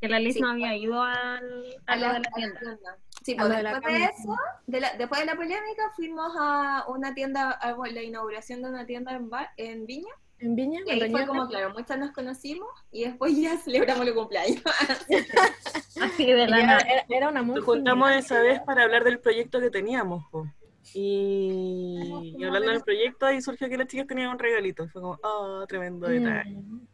Que 0.02 0.08
la 0.10 0.18
Liz 0.20 0.34
Sí. 0.34 0.40
no 0.42 0.50
había 0.50 0.76
ido 0.76 1.02
al, 1.02 1.64
a 1.86 1.92
a 1.92 1.96
lo 1.96 2.02
la, 2.08 2.12
de 2.12 2.18
la 2.20 2.30
tienda. 2.32 2.60
tienda. 2.60 2.98
Sí, 3.22 3.34
pues 3.36 3.48
de 3.48 3.62
después 3.62 3.94
de 3.94 4.00
cama. 4.00 4.04
eso, 4.18 4.36
de 4.66 4.80
la- 4.80 4.92
después 4.98 5.20
de 5.20 5.26
la 5.26 5.34
polémica, 5.34 5.82
fuimos 5.96 6.32
a 6.38 6.84
una 6.88 7.14
tienda, 7.14 7.50
a 7.52 7.74
la 7.88 8.02
inauguración 8.02 8.60
de 8.60 8.68
una 8.68 8.84
tienda 8.84 9.12
en, 9.12 9.30
Bar- 9.30 9.52
en 9.56 9.86
Viña. 9.86 10.12
En 10.44 10.54
Viña, 10.54 10.80
Y 10.86 10.90
ahí 10.90 11.00
en 11.00 11.10
fue 11.10 11.26
como, 11.26 11.48
claro, 11.48 11.72
muchas 11.72 11.98
nos 11.98 12.12
conocimos 12.12 12.68
y 12.92 13.04
después 13.04 13.34
ya 13.36 13.56
celebramos 13.64 14.06
el 14.06 14.14
cumpleaños. 14.14 14.62
Así 16.02 16.26
de 16.26 16.46
la 16.46 16.66
nada. 16.66 16.86
era, 17.08 17.30
una 17.30 17.42
muy 17.42 17.56
Nos 17.56 17.64
juntamos 17.64 18.10
esa 18.12 18.40
vez 18.40 18.60
para 18.60 18.82
hablar 18.82 19.04
del 19.04 19.20
proyecto 19.20 19.58
que 19.60 19.70
teníamos, 19.70 20.24
po. 20.30 20.46
Y, 20.92 22.34
y 22.36 22.44
hablando 22.44 22.70
del 22.72 22.82
proyecto, 22.82 23.24
ahí 23.24 23.40
surgió 23.40 23.70
que 23.70 23.78
las 23.78 23.86
chicas 23.86 24.06
tenían 24.06 24.28
un 24.28 24.38
regalito. 24.38 24.86
Fue 24.88 25.00
como, 25.00 25.18
oh, 25.22 25.64
tremendo 25.66 26.06
detalle. 26.06 26.56
Mm. 26.56 26.86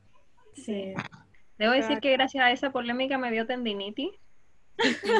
Sí. 0.54 0.94
Debo 1.58 1.72
decir 1.72 1.98
que 1.98 2.12
gracias 2.12 2.44
a 2.44 2.52
esa 2.52 2.70
polémica 2.70 3.18
me 3.18 3.32
dio 3.32 3.46
tendinitis. 3.46 4.12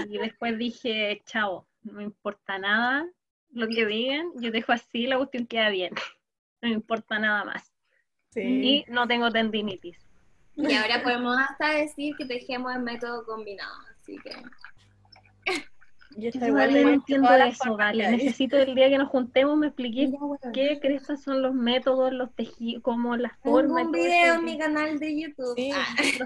Y 0.09 0.19
después 0.19 0.57
dije, 0.57 1.21
chao, 1.27 1.67
no 1.83 1.95
me 1.95 2.05
importa 2.05 2.59
nada 2.59 3.07
lo 3.53 3.69
que 3.69 3.87
digan, 3.87 4.31
yo 4.37 4.51
dejo 4.51 4.73
así, 4.73 5.07
la 5.07 5.17
cuestión 5.17 5.47
queda 5.47 5.71
bien. 5.71 5.93
No 6.63 6.69
me 6.69 6.75
importa 6.75 7.19
nada 7.19 7.45
más. 7.45 7.70
Sí. 8.31 8.41
Y 8.41 8.85
no 8.89 9.07
tengo 9.07 9.31
tendinitis. 9.31 9.99
y 10.57 10.73
ahora 10.75 11.03
podemos 11.03 11.37
hasta 11.37 11.73
decir 11.75 12.15
que 12.17 12.25
tejemos 12.27 12.75
el 12.75 12.83
método 12.83 13.25
combinado. 13.25 13.75
Así 14.01 14.17
que 14.19 14.31
Yo 16.17 16.29
estoy 16.29 16.41
Yo 16.41 16.47
igual 16.49 16.73
no 16.73 16.91
entiendo 16.91 17.33
eso, 17.35 17.77
vale. 17.77 18.11
Necesito 18.11 18.57
el 18.57 18.75
día 18.75 18.89
que 18.89 18.99
nos 18.99 19.09
juntemos 19.09 19.57
me 19.57 19.69
expliqué 19.69 20.13
qué 20.53 20.79
crestas 20.81 21.23
son 21.23 21.43
los 21.43 21.55
métodos, 21.55 22.13
los 22.13 22.35
tejidos, 22.35 22.83
cómo 22.83 23.17
las 23.17 23.37
formas. 23.39 23.85
un 23.87 23.93
video 23.93 24.27
eso. 24.27 24.35
en 24.35 24.45
mi 24.45 24.59
canal 24.59 24.99
de 24.99 25.21
YouTube. 25.21 25.55
Sí. 25.57 25.71
Ah, 25.75 25.87
Sí, 25.99 26.19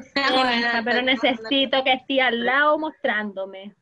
hija, 0.58 0.82
pero 0.84 1.02
necesito 1.02 1.84
que 1.84 1.92
esté 1.92 2.20
al 2.20 2.44
lado 2.44 2.78
mostrándome. 2.78 3.74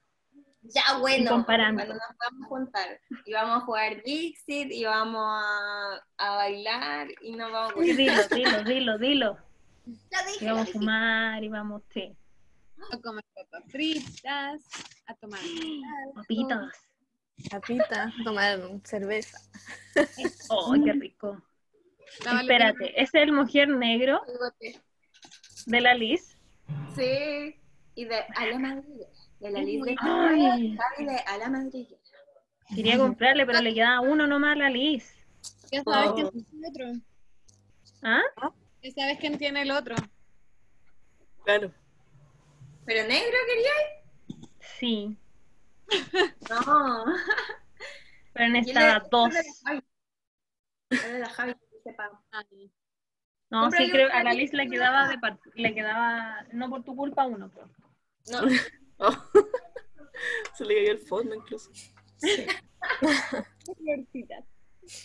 Ya 0.63 0.99
bueno, 1.01 1.31
comparando. 1.31 1.85
cuando 1.85 1.95
nos 1.95 2.17
vamos 2.19 2.45
a 2.45 2.49
juntar 2.49 3.01
y 3.25 3.33
vamos 3.33 3.63
a 3.63 3.67
jugar 3.67 4.03
Dixit 4.03 4.71
y 4.73 4.85
vamos 4.85 5.23
a, 5.25 6.05
a 6.19 6.37
bailar 6.37 7.09
y 7.21 7.33
nos 7.33 7.51
vamos 7.51 7.75
a 7.77 7.85
Y 7.85 7.93
dilo, 7.95 8.23
dilo, 8.31 8.65
dilo, 8.65 8.99
dilo. 8.99 9.39
Ya 10.11 10.25
dije, 10.25 10.45
Y 10.45 10.49
vamos 10.49 10.69
a 10.69 10.73
fumar 10.73 11.43
y 11.45 11.49
vamos, 11.49 11.83
sí. 11.93 12.17
A 12.93 12.99
comer 12.99 13.25
papas 13.35 13.65
fritas, 13.71 14.63
a 15.07 15.15
tomar 15.15 15.41
Papitas. 16.15 16.89
Capita, 17.51 18.13
tomar 18.25 18.61
cerveza. 18.85 19.39
Oh, 20.49 20.75
qué 20.85 20.93
rico. 20.93 21.43
Vale 22.25 22.43
Espérate, 22.43 23.01
¿ese 23.01 23.19
es 23.19 23.25
el 23.25 23.33
mujer 23.33 23.69
negro 23.69 24.23
de 25.67 25.81
la 25.81 25.95
Liz? 25.95 26.37
Sí, 26.95 27.57
y 27.95 28.05
de 28.05 28.17
a 28.37 28.47
la 28.47 28.59
madriguera. 28.59 29.12
De 29.43 29.51
la 29.51 29.61
Liz 29.61 29.83
de 29.83 29.97
a 31.27 31.39
la 31.39 31.49
madriguera. 31.51 32.01
Quería 32.75 32.97
comprarle, 32.97 33.45
pero 33.45 33.61
le 33.61 33.75
quedaba 33.75 34.01
uno 34.01 34.27
nomás 34.27 34.53
a 34.53 34.59
la 34.59 34.71
Liz. 34.71 35.13
Ya 35.73 35.83
sabes 35.83 36.11
Oh. 36.11 36.15
quién 36.15 36.45
tiene 36.45 36.69
el 36.69 36.71
otro. 36.71 36.87
¿Ah? 38.03 38.23
Ya 38.83 38.91
sabes 38.93 39.19
quién 39.19 39.39
tiene 39.39 39.63
el 39.63 39.71
otro. 39.73 39.97
Claro. 41.45 41.73
¿Pero 42.87 43.09
negro 43.09 43.37
quería? 43.49 44.47
Sí, 44.79 45.17
No. 46.51 47.05
pero 48.33 48.49
necesitaba 48.49 48.97
es- 48.99 49.11
dos. 49.11 49.35
Javi. 51.33 51.55
Que. 51.85 51.97
Ay, 52.31 52.71
No, 53.51 53.71
sí, 53.73 53.91
creo 53.91 54.09
a 54.13 54.23
la. 54.23 54.33
Liz 54.35 54.53
le 54.53 54.69
quedaba, 54.69 55.09
de 55.09 55.19
le 55.55 55.75
quedaba, 55.75 56.45
no 56.53 56.71
por 56.71 56.85
tu 56.85 56.95
culpa, 56.95 57.27
uno. 57.27 57.51
pero- 57.53 57.69
No, 58.31 58.49
Oh. 58.99 59.11
Se 60.57 60.65
le 60.65 60.75
cayó 60.77 60.93
el 60.93 60.99
fondo 60.99 61.35
incluso. 61.35 61.71
Qué 62.21 63.75
divertida. 63.79 64.45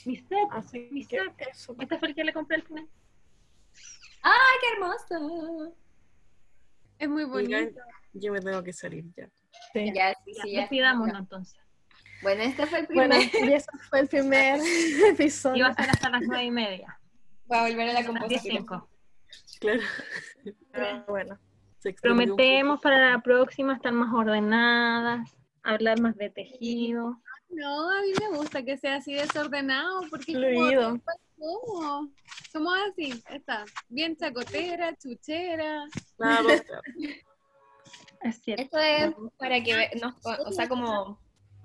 Mi 0.05 0.17
set, 0.17 0.47
Así 0.51 0.89
mi 0.91 1.05
que 1.05 1.17
set. 1.19 1.33
eso. 1.51 1.75
Este 1.79 1.97
fue 1.99 2.09
el 2.09 2.15
que 2.15 2.23
le 2.23 2.33
compré 2.33 2.57
al 2.57 2.63
final. 2.63 2.87
¡Ay, 4.23 4.57
qué 4.61 4.67
hermoso! 4.73 5.75
Es 6.99 7.07
muy 7.07 7.25
bonito. 7.25 7.79
Yo 8.13 8.33
me 8.33 8.41
tengo 8.41 8.63
que 8.63 8.73
salir 8.73 9.05
ya. 9.15 9.29
Sí. 9.73 9.91
Ya, 9.93 10.13
sí, 10.25 10.33
Ya, 10.35 10.43
sí, 10.43 10.51
ya. 10.51 10.59
despidámonos 10.61 11.19
entonces. 11.19 11.59
Bueno, 12.23 12.41
este 12.43 12.65
fue 12.65 12.79
el 12.79 12.87
primer. 12.87 13.07
Bueno, 13.09 13.23
y 13.47 13.53
ese 13.53 13.67
fue 13.89 13.99
el 13.99 14.07
primer 14.07 14.59
episodio. 15.11 15.57
Iba 15.57 15.67
a 15.69 15.73
ser 15.75 15.89
hasta 15.91 16.09
las 16.09 16.21
nueve 16.25 16.43
y 16.45 16.51
media. 16.51 16.99
Voy 17.45 17.57
a 17.59 17.61
volver 17.61 17.89
a 17.89 17.93
la 17.93 17.99
A 17.99 18.01
las 18.01 18.03
diez 18.27 18.41
composición. 18.41 18.57
cinco. 18.57 18.89
Claro. 19.59 19.81
Pero 20.71 21.05
bueno, 21.07 21.39
Prometemos 21.93 22.79
para 22.81 23.11
la 23.11 23.21
próxima 23.21 23.73
estar 23.75 23.91
más 23.91 24.13
ordenadas, 24.13 25.29
hablar 25.63 25.99
más 26.01 26.15
de 26.17 26.29
tejido. 26.29 27.21
No, 27.49 27.89
a 27.89 28.01
mí 28.01 28.11
me 28.19 28.37
gusta 28.37 28.63
que 28.63 28.77
sea 28.77 28.95
así 28.97 29.13
desordenado 29.13 30.01
porque 30.09 30.31
es 30.33 30.37
como- 30.37 30.67
fluido. 30.67 30.99
somos, 31.37 32.09
somos 32.51 32.77
así, 32.91 33.23
está, 33.29 33.63
bien 33.89 34.15
chacotera, 34.17 34.95
chuchera. 34.97 35.85
Es 38.21 38.41
cierto. 38.41 38.63
Esto 38.63 38.79
es 38.79 39.13
para 39.37 39.61
que 39.63 39.91
nos, 40.01 40.15
o 40.25 40.51
sea, 40.51 40.67
como 40.67 41.19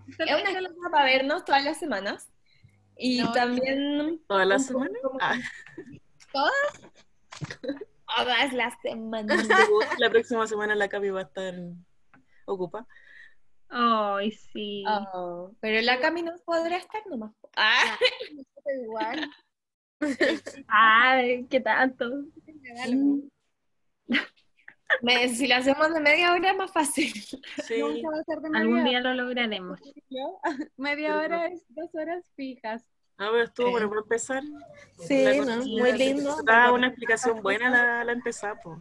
es 0.06 0.18
una 0.18 0.50
excusa 0.60 0.90
para 0.90 1.04
vernos 1.06 1.44
todas 1.44 1.64
las 1.64 1.78
semanas. 1.78 2.28
Y 2.96 3.22
No, 3.22 3.32
también 3.32 4.20
¿Toda 4.28 4.44
la 4.44 4.56
un 4.56 4.66
poco 4.66 4.78
semana? 4.84 4.98
como- 5.02 5.18
Ah, 5.20 5.34
todas 6.32 6.52
las 8.52 8.74
semanas. 8.82 9.46
la 9.98 10.10
próxima 10.10 10.46
semana 10.46 10.74
la 10.74 10.88
Cami 10.88 11.10
va 11.10 11.20
a 11.20 11.24
estar 11.24 11.54
ocupada. 12.46 12.86
Ay, 13.68 14.32
sí. 14.32 14.84
Oh, 14.86 15.50
pero 15.60 15.80
la 15.80 15.98
Cami 15.98 16.22
no 16.22 16.32
podrá 16.44 16.76
estar 16.76 17.06
nomás. 17.06 17.32
Ah, 17.56 17.96
igual. 18.84 19.30
Ay, 20.68 21.46
qué 21.48 21.60
tanto. 21.60 22.10
me 25.02 25.28
si 25.28 25.46
lo 25.46 25.56
hacemos 25.56 25.94
de 25.94 26.00
media 26.00 26.32
hora 26.32 26.50
es 26.50 26.56
más 26.56 26.72
fácil. 26.72 27.12
Sí. 27.12 27.78
Nunca 27.78 28.10
va 28.10 28.20
a 28.20 28.24
ser 28.24 28.40
de 28.40 28.58
Algún 28.58 28.84
día 28.84 29.00
lo 29.00 29.14
lograremos. 29.14 29.80
Media 30.76 31.18
hora 31.18 31.46
es 31.46 31.64
dos 31.68 31.94
horas 31.94 32.30
fijas. 32.36 32.84
A 33.18 33.30
ver, 33.30 33.44
estuvo 33.44 33.70
bueno 33.70 33.88
por 33.88 33.98
empezar. 33.98 34.42
Sí, 34.98 35.24
Muy 35.78 35.92
lindo. 35.92 36.36
Da 36.44 36.72
una 36.72 36.88
explicación 36.88 37.42
buena 37.42 37.70
la, 37.70 38.04
la 38.04 38.12
empezada, 38.12 38.58
pues. 38.62 38.78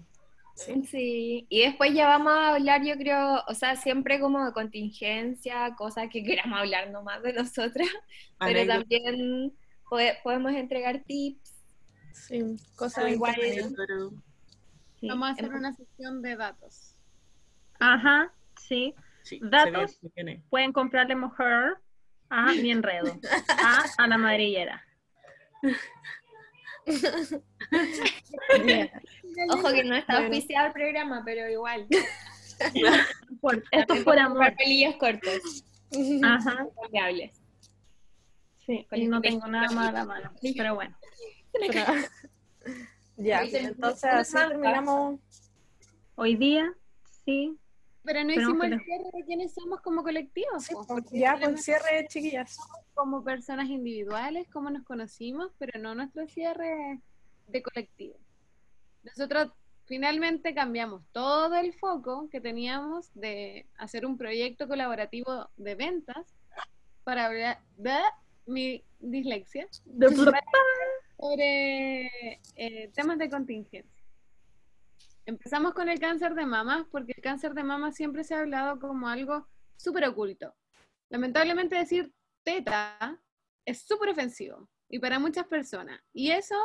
Sí, 0.90 1.46
y 1.50 1.62
después 1.62 1.94
ya 1.94 2.08
vamos 2.08 2.34
a 2.34 2.56
hablar, 2.56 2.84
yo 2.86 2.96
creo, 2.96 3.42
o 3.48 3.54
sea, 3.56 3.76
siempre 3.76 4.20
como 4.20 4.46
de 4.46 4.54
contingencia, 4.54 5.74
cosas 5.76 6.08
que 6.12 6.24
queramos 6.24 6.60
hablar 6.60 6.92
nomás 6.92 7.24
de 7.24 7.34
nosotras, 7.34 7.88
pero 8.40 8.68
también 8.68 9.54
pode- 9.90 10.18
podemos 10.24 10.52
entregar 10.54 11.02
tips. 11.06 11.54
Sí, 12.14 12.58
cosas 12.76 13.10
Igual. 13.12 13.34
entretenidas. 13.36 13.74
Pero- 13.76 14.12
Sí. 15.00 15.08
Vamos 15.08 15.30
a 15.30 15.32
hacer 15.32 15.50
una 15.52 15.74
sesión 15.74 16.22
de 16.22 16.36
datos. 16.36 16.94
Ajá, 17.80 18.32
sí. 18.60 18.94
sí, 19.24 19.40
Datos. 19.42 20.00
Pueden 20.52 20.72
comprarle 20.74 21.16
mujer 21.16 21.78
a 22.32 22.54
mi 22.54 22.72
enredo. 22.72 23.20
A 23.50 23.84
Ana 23.98 24.18
Madrillera. 24.18 24.82
Ojo 29.50 29.72
que 29.72 29.84
no 29.84 29.96
está 29.96 30.20
Bueno. 30.20 30.30
oficial 30.36 30.68
el 30.68 30.74
programa, 30.74 31.22
pero 31.26 31.50
igual. 31.50 31.88
Por- 33.42 33.64
esto 33.72 33.94
es 33.94 34.04
por 34.04 34.18
amor. 34.20 34.50
Papelillos 34.52 34.96
cortos, 34.96 35.64
Ajá, 36.24 36.68
cambiables. 36.82 37.32
sí. 38.66 38.88
Y 38.92 39.08
no 39.08 39.22
tengo 39.22 39.48
nada 39.48 39.70
más 39.72 39.90
a 39.90 39.92
la 39.92 40.06
mano. 40.06 40.32
Pero 40.42 40.76
bueno. 40.76 40.96
ya, 43.18 43.42
entonces 43.44 44.04
así 44.12 44.34
terminamos. 44.36 45.20
Hoy 46.16 46.36
día, 46.36 46.74
sí. 47.26 47.58
Pero 48.04 48.24
no 48.24 48.32
hicimos 48.32 48.66
el 48.66 48.82
cierre 48.82 49.10
de 49.14 49.26
quiénes 49.26 49.54
somos 49.54 49.82
como 49.82 50.04
colectivo. 50.04 50.60
Sí, 50.60 50.74
po, 50.74 50.86
porque 50.88 51.20
ya, 51.20 51.38
pues 51.40 51.64
cierre, 51.64 52.08
chiquillas. 52.08 52.58
como 52.94 53.24
personas 53.24 53.70
individuales, 53.70 54.48
cómo 54.50 54.70
nos 54.70 54.84
conocimos, 54.84 55.52
pero 55.60 55.80
no 55.80 55.94
nuestro 55.94 56.28
cierre 56.28 57.00
de 57.48 57.62
colectivo. 57.62 58.18
Nosotros 59.04 59.52
finalmente 59.86 60.54
cambiamos 60.54 61.04
todo 61.12 61.56
el 61.56 61.74
foco 61.74 62.30
que 62.30 62.42
teníamos 62.42 63.14
de 63.14 63.68
hacer 63.78 64.06
un 64.06 64.18
proyecto 64.18 64.68
colaborativo 64.68 65.50
de 65.58 65.76
ventas 65.76 66.36
para 67.04 67.26
hablar 67.26 67.60
de 67.78 68.00
mi 68.46 68.84
dislexia 69.00 69.68
sobre 71.20 72.10
eh, 72.56 72.92
temas 72.94 73.18
de 73.18 73.30
contingencia. 73.30 74.01
Empezamos 75.26 75.74
con 75.74 75.90
el 75.90 76.00
cáncer 76.00 76.34
de 76.34 76.46
mama, 76.46 76.88
porque 76.92 77.14
el 77.16 77.22
cáncer 77.22 77.54
de 77.54 77.64
mama 77.64 77.92
siempre 77.92 78.24
se 78.24 78.36
ha 78.36 78.40
hablado 78.40 78.80
como 78.80 79.08
algo 79.08 79.48
súper 79.78 80.06
oculto. 80.06 80.56
Lamentablemente 81.10 81.76
decir 81.76 82.14
teta 82.44 83.22
es 83.66 83.82
súper 83.84 84.10
ofensivo 84.10 84.70
y 84.90 85.00
para 85.00 85.20
muchas 85.20 85.46
personas. 85.48 86.02
Y 86.14 86.32
eso 86.32 86.56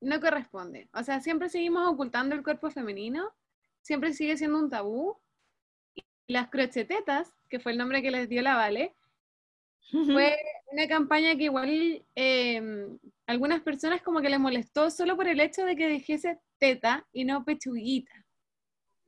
no 0.00 0.20
corresponde. 0.20 0.88
O 0.92 1.02
sea, 1.02 1.20
siempre 1.20 1.48
seguimos 1.48 1.90
ocultando 1.90 2.34
el 2.34 2.42
cuerpo 2.42 2.70
femenino, 2.70 3.32
siempre 3.80 4.12
sigue 4.12 4.36
siendo 4.36 4.58
un 4.58 4.70
tabú. 4.70 5.18
Y 5.94 6.04
las 6.32 6.50
crochetetas, 6.50 7.34
que 7.48 7.60
fue 7.60 7.72
el 7.72 7.78
nombre 7.78 8.02
que 8.02 8.10
les 8.10 8.28
dio 8.28 8.42
la 8.42 8.54
Vale, 8.54 8.94
fue 9.90 10.36
una 10.72 10.88
campaña 10.88 11.36
que 11.36 11.44
igual 11.44 12.04
eh, 12.16 12.88
algunas 13.26 13.60
personas 13.60 14.02
como 14.02 14.22
que 14.22 14.30
les 14.30 14.40
molestó 14.40 14.90
solo 14.90 15.14
por 15.14 15.28
el 15.28 15.40
hecho 15.40 15.64
de 15.64 15.76
que 15.76 15.88
dijese 15.88 16.40
teta 16.64 17.06
y 17.12 17.24
no 17.24 17.44
pechuguita. 17.44 18.14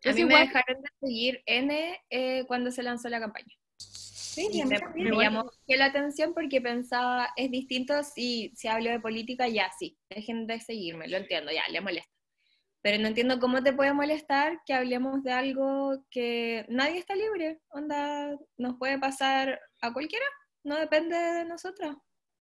A 0.05 0.13
mí 0.13 0.25
me 0.25 0.41
dejaron 0.41 0.83
de 0.83 0.91
seguir 1.01 1.43
N 1.47 2.01
eh, 2.11 2.45
cuando 2.47 2.71
se 2.71 2.83
lanzó 2.83 3.09
la 3.09 3.19
campaña. 3.19 3.55
Sí, 3.79 4.51
Y 4.53 4.63
me, 4.67 4.79
me 4.95 5.17
llamó 5.17 5.51
la 5.67 5.87
atención 5.87 6.35
porque 6.35 6.61
pensaba, 6.61 7.31
es 7.37 7.51
distinto 7.51 8.03
si 8.05 8.53
se 8.55 8.69
hablo 8.69 8.91
de 8.91 9.01
política, 9.01 9.49
ya 9.49 9.71
sí, 9.79 9.97
dejen 10.11 10.47
de 10.47 10.61
seguirme, 10.61 11.09
lo 11.09 11.17
entiendo, 11.17 11.51
ya, 11.51 11.63
le 11.71 11.81
molesta. 11.81 12.13
Pero 12.83 13.03
no 13.03 13.09
entiendo 13.09 13.41
cómo 13.41 13.63
te 13.63 13.73
puede 13.73 13.95
molestar 13.95 14.61
que 14.67 14.75
hablemos 14.75 15.23
de 15.23 15.33
algo 15.33 16.05
que 16.11 16.67
nadie 16.69 16.99
está 16.99 17.17
libre, 17.17 17.61
onda, 17.69 18.37
nos 18.59 18.77
puede 18.77 18.99
pasar 18.99 19.59
a 19.81 19.93
cualquiera, 19.95 20.27
no 20.63 20.77
depende 20.77 21.17
de 21.17 21.47
nosotras. 21.47 21.97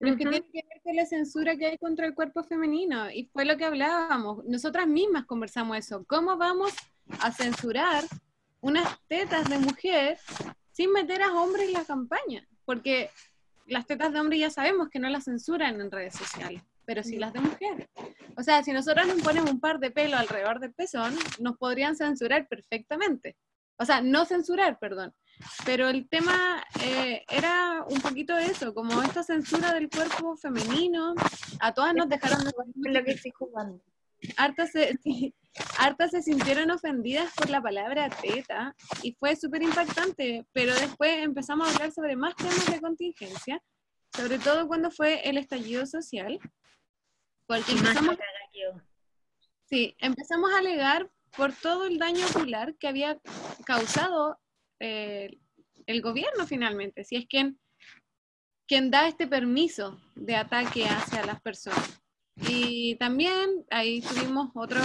Pero 0.03 0.15
es 0.15 0.19
que 0.19 0.29
tiene 0.29 0.51
que 0.53 0.67
ver 0.69 0.83
con 0.83 0.97
la 0.97 1.07
censura 1.07 1.57
que 1.57 1.67
hay 1.67 1.79
contra 1.79 2.07
el 2.07 2.15
cuerpo 2.15 2.43
femenino. 2.43 3.09
Y 3.09 3.27
fue 3.33 3.45
lo 3.45 3.57
que 3.57 3.65
hablábamos. 3.65 4.45
Nosotras 4.45 4.89
mismas 4.89 5.27
conversamos 5.27 5.79
eso. 5.79 6.05
¿Cómo 6.09 6.37
vamos 6.37 6.73
a 7.21 7.31
censurar 7.31 8.03
unas 8.61 8.99
tetas 9.07 9.49
de 9.49 9.59
mujer 9.59 10.19
sin 10.73 10.91
meter 10.91 11.23
a 11.23 11.33
hombres 11.33 11.69
en 11.69 11.75
la 11.75 11.85
campaña? 11.85 12.45
Porque 12.65 13.11
las 13.67 13.87
tetas 13.87 14.13
de 14.13 14.19
hombre 14.19 14.41
ya 14.41 14.51
sabemos 14.51 14.89
que 14.89 14.99
no 14.99 15.09
las 15.09 15.23
censuran 15.23 15.81
en 15.81 15.93
redes 15.93 16.15
sociales, 16.15 16.63
pero 16.85 17.05
sí 17.05 17.17
las 17.17 17.33
de 17.33 17.41
mujeres. 17.41 17.89
O 18.37 18.43
sea, 18.43 18.65
si 18.65 18.73
nosotras 18.73 19.07
nos 19.07 19.23
ponemos 19.23 19.53
un 19.53 19.61
par 19.61 19.79
de 19.79 19.93
pelo 19.93 20.17
alrededor 20.17 20.59
del 20.59 20.75
pezón, 20.75 21.15
nos 21.39 21.57
podrían 21.59 21.95
censurar 21.95 22.49
perfectamente. 22.49 23.37
O 23.77 23.85
sea, 23.85 24.01
no 24.01 24.25
censurar, 24.25 24.81
perdón. 24.81 25.15
Pero 25.65 25.89
el 25.89 26.09
tema 26.09 26.65
eh, 26.83 27.25
era 27.29 27.85
un 27.89 28.01
poquito 28.01 28.37
eso, 28.37 28.75
como 28.75 29.03
esta 29.03 29.23
censura 29.23 29.73
del 29.73 29.89
cuerpo 29.89 30.37
femenino. 30.37 31.15
A 31.61 31.73
todas 31.73 31.95
nos 31.95 32.09
dejaron 32.09 32.45
de 32.45 32.91
lo 32.91 33.05
que 33.05 33.13
estoy 33.13 33.33
jugando. 33.33 33.81
hartas 34.37 34.73
se, 34.73 34.97
sí, 35.03 35.35
hartas 35.79 36.11
se 36.11 36.23
sintieron 36.23 36.71
ofendidas 36.71 37.33
por 37.35 37.51
la 37.51 37.63
palabra 37.63 38.09
teta 38.11 38.75
y 39.03 39.13
fue 39.15 39.37
súper 39.37 39.63
impactante, 39.63 40.47
pero 40.53 40.75
después 40.75 41.23
empezamos 41.23 41.69
a 41.69 41.73
hablar 41.73 41.93
sobre 41.93 42.17
más 42.17 42.35
temas 42.37 42.67
de 42.67 42.81
contingencia, 42.81 43.63
sobre 44.17 44.39
todo 44.39 44.67
cuando 44.69 44.91
fue 44.91 45.29
el 45.29 45.39
estallido 45.39 45.87
social, 45.87 46.39
porque 47.47 47.73
empezamos, 47.73 48.17
sí, 49.65 49.95
empezamos 49.99 50.53
a 50.53 50.59
alegar 50.59 51.11
por 51.37 51.53
todo 51.53 51.87
el 51.87 51.99
daño 51.99 52.27
ocular 52.27 52.75
que 52.77 52.89
había 52.89 53.19
causado 53.65 54.39
eh, 54.83 55.39
el 55.87 56.03
gobierno 56.03 56.45
finalmente, 56.45 57.05
si 57.05 57.15
es 57.15 57.27
quien, 57.27 57.59
quien 58.67 58.91
da 58.91 59.07
este 59.07 59.29
permiso 59.29 60.01
de 60.17 60.35
ataque 60.35 60.87
hacia 60.87 61.25
las 61.25 61.41
personas. 61.41 62.03
Y 62.49 62.97
también 62.97 63.65
ahí 63.71 64.01
tuvimos 64.01 64.51
otro, 64.55 64.81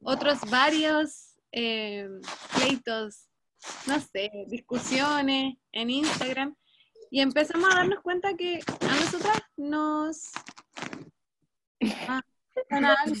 otros 0.00 0.38
varios 0.48 1.34
eh, 1.50 2.08
pleitos, 2.54 3.28
no 3.88 3.98
sé, 3.98 4.30
discusiones 4.46 5.56
en 5.72 5.90
Instagram. 5.90 6.54
Y 7.10 7.20
empezamos 7.20 7.72
a 7.72 7.78
darnos 7.78 8.00
cuenta 8.00 8.36
que 8.36 8.60
a 8.80 8.94
nosotras 9.00 9.42
nos... 9.56 10.30
Ah, 12.08 12.22
suena 12.68 12.94
algo, 13.04 13.16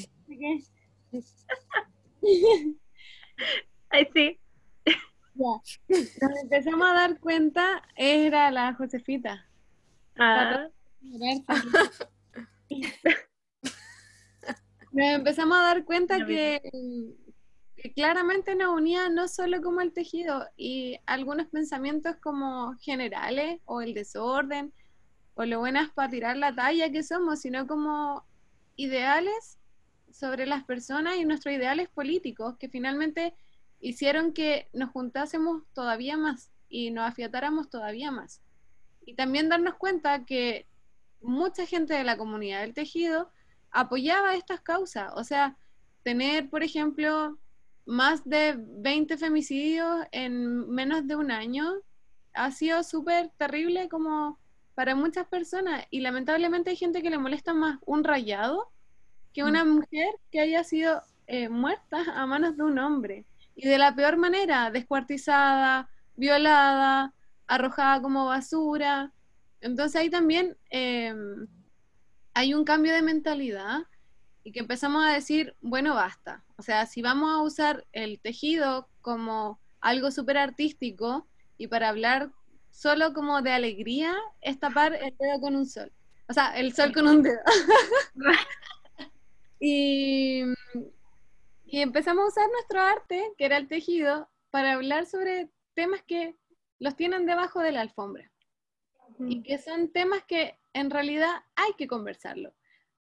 sí. 5.64 6.08
Nos 6.20 6.38
empezamos 6.42 6.88
a 6.88 6.94
dar 6.94 7.18
cuenta, 7.18 7.82
era 7.96 8.50
la 8.50 8.74
Josefita. 8.74 9.46
Ah, 10.16 10.68
Nos 14.92 15.06
empezamos 15.06 15.58
a 15.58 15.62
dar 15.62 15.84
cuenta 15.84 16.18
Ya 16.18 16.26
que, 16.26 16.62
que 17.76 17.92
claramente 17.92 18.54
nos 18.54 18.74
unía 18.74 19.08
no 19.08 19.26
solo 19.26 19.60
como 19.60 19.80
el 19.80 19.92
tejido 19.92 20.46
y 20.56 20.98
algunos 21.06 21.48
pensamientos 21.48 22.16
como 22.22 22.74
generales 22.78 23.60
o 23.64 23.80
el 23.80 23.92
desorden 23.92 24.72
o 25.34 25.44
lo 25.44 25.58
buenas 25.58 25.90
para 25.90 26.10
tirar 26.10 26.36
la 26.36 26.54
talla 26.54 26.92
que 26.92 27.02
somos, 27.02 27.40
sino 27.40 27.66
como 27.66 28.24
ideales 28.76 29.58
sobre 30.12 30.46
las 30.46 30.62
personas 30.64 31.16
y 31.16 31.24
nuestros 31.24 31.54
ideales 31.54 31.88
políticos 31.88 32.56
que 32.58 32.68
finalmente 32.68 33.34
hicieron 33.84 34.32
que 34.32 34.68
nos 34.72 34.90
juntásemos 34.90 35.62
todavía 35.74 36.16
más 36.16 36.50
y 36.70 36.90
nos 36.90 37.06
afiatáramos 37.06 37.68
todavía 37.68 38.10
más. 38.10 38.40
Y 39.04 39.14
también 39.14 39.50
darnos 39.50 39.74
cuenta 39.74 40.24
que 40.24 40.66
mucha 41.20 41.66
gente 41.66 41.92
de 41.92 42.02
la 42.02 42.16
comunidad 42.16 42.62
del 42.62 42.72
tejido 42.72 43.30
apoyaba 43.70 44.36
estas 44.36 44.62
causas. 44.62 45.12
O 45.16 45.22
sea, 45.22 45.58
tener, 46.02 46.48
por 46.48 46.62
ejemplo, 46.62 47.38
más 47.84 48.24
de 48.24 48.54
20 48.58 49.18
femicidios 49.18 50.06
en 50.12 50.70
menos 50.70 51.06
de 51.06 51.16
un 51.16 51.30
año 51.30 51.74
ha 52.32 52.50
sido 52.52 52.82
súper 52.84 53.32
terrible 53.36 53.90
como 53.90 54.38
para 54.74 54.94
muchas 54.94 55.26
personas 55.28 55.84
y 55.90 56.00
lamentablemente 56.00 56.70
hay 56.70 56.76
gente 56.76 57.02
que 57.02 57.10
le 57.10 57.18
molesta 57.18 57.52
más 57.52 57.78
un 57.84 58.02
rayado 58.02 58.72
que 59.34 59.44
una 59.44 59.64
mujer 59.64 60.08
que 60.32 60.40
haya 60.40 60.64
sido 60.64 61.02
eh, 61.26 61.48
muerta 61.48 62.02
a 62.14 62.26
manos 62.26 62.56
de 62.56 62.62
un 62.64 62.78
hombre 62.78 63.26
y 63.54 63.68
de 63.68 63.78
la 63.78 63.94
peor 63.94 64.16
manera, 64.16 64.70
descuartizada, 64.70 65.88
violada, 66.16 67.14
arrojada 67.46 68.00
como 68.02 68.26
basura. 68.26 69.12
Entonces 69.60 70.00
ahí 70.00 70.10
también 70.10 70.56
eh, 70.70 71.14
hay 72.34 72.54
un 72.54 72.64
cambio 72.64 72.92
de 72.92 73.02
mentalidad 73.02 73.84
y 74.42 74.52
que 74.52 74.60
empezamos 74.60 75.04
a 75.04 75.12
decir, 75.12 75.56
bueno, 75.60 75.94
basta. 75.94 76.44
O 76.56 76.62
sea, 76.62 76.86
si 76.86 77.00
vamos 77.00 77.32
a 77.32 77.42
usar 77.42 77.86
el 77.92 78.20
tejido 78.20 78.88
como 79.00 79.58
algo 79.80 80.10
súper 80.10 80.36
artístico 80.36 81.26
y 81.56 81.68
para 81.68 81.88
hablar 81.88 82.30
solo 82.70 83.14
como 83.14 83.40
de 83.40 83.52
alegría, 83.52 84.14
es 84.40 84.58
tapar 84.58 84.94
el 84.94 85.14
dedo 85.18 85.40
con 85.40 85.56
un 85.56 85.66
sol. 85.66 85.90
O 86.28 86.32
sea, 86.32 86.56
el 86.58 86.74
sol 86.74 86.92
con 86.92 87.06
un 87.08 87.22
dedo. 87.22 87.38
y, 89.60 90.42
y 91.74 91.80
empezamos 91.80 92.22
a 92.24 92.28
usar 92.28 92.50
nuestro 92.52 92.80
arte, 92.80 93.32
que 93.36 93.46
era 93.46 93.56
el 93.56 93.66
tejido, 93.66 94.30
para 94.50 94.74
hablar 94.74 95.06
sobre 95.06 95.50
temas 95.74 96.04
que 96.04 96.36
los 96.78 96.94
tienen 96.94 97.26
debajo 97.26 97.58
de 97.58 97.72
la 97.72 97.80
alfombra 97.80 98.30
y 99.26 99.42
que 99.42 99.58
son 99.58 99.90
temas 99.90 100.22
que 100.24 100.56
en 100.72 100.88
realidad 100.88 101.32
hay 101.56 101.72
que 101.76 101.88
conversarlo. 101.88 102.54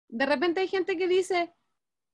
De 0.08 0.26
repente 0.26 0.62
hay 0.62 0.70
gente 0.70 0.96
que 0.96 1.10
dice, 1.10 1.54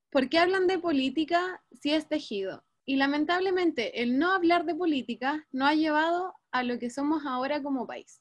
¿por 0.09 0.29
qué 0.29 0.39
hablan 0.39 0.65
de 0.65 0.79
política 0.79 1.63
si 1.71 1.93
es 1.93 2.07
tejido? 2.09 2.65
Y 2.85 2.95
lamentablemente 2.95 4.01
el 4.01 4.17
no 4.17 4.31
hablar 4.31 4.65
de 4.65 4.73
política 4.73 5.47
no 5.51 5.67
ha 5.67 5.75
llevado 5.75 6.33
a 6.51 6.63
lo 6.63 6.79
que 6.79 6.89
somos 6.89 7.23
ahora 7.27 7.61
como 7.61 7.85
país. 7.85 8.19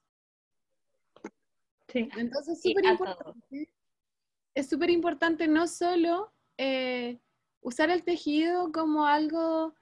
sí. 1.89 2.09
Entonces 2.17 2.59
es 2.59 2.63
Sí, 2.63 2.71
súper 2.75 2.85
a 2.85 2.93
importante, 2.93 3.73
es 4.55 4.69
súper 4.69 4.91
importante 4.91 5.49
no 5.49 5.67
solo 5.67 6.33
eh, 6.59 7.19
usar 7.61 7.91
el 7.91 8.05
tejido 8.05 8.73
como 8.73 9.07
algo, 9.07 9.75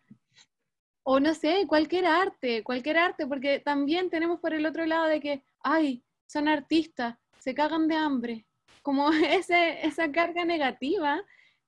o 1.04 1.20
no 1.20 1.34
sé, 1.34 1.66
cualquier 1.66 2.06
arte, 2.06 2.62
cualquier 2.62 2.98
arte, 2.98 3.26
porque 3.26 3.60
también 3.60 4.10
tenemos 4.10 4.40
por 4.40 4.54
el 4.54 4.66
otro 4.66 4.84
lado 4.86 5.06
de 5.06 5.20
que, 5.20 5.42
ay, 5.60 6.04
son 6.26 6.48
artistas, 6.48 7.16
se 7.38 7.54
cagan 7.54 7.88
de 7.88 7.96
hambre. 7.96 8.46
como 8.82 9.10
ese, 9.44 9.86
esa 9.86 10.10
carga 10.12 10.44
negativa, 10.44 11.22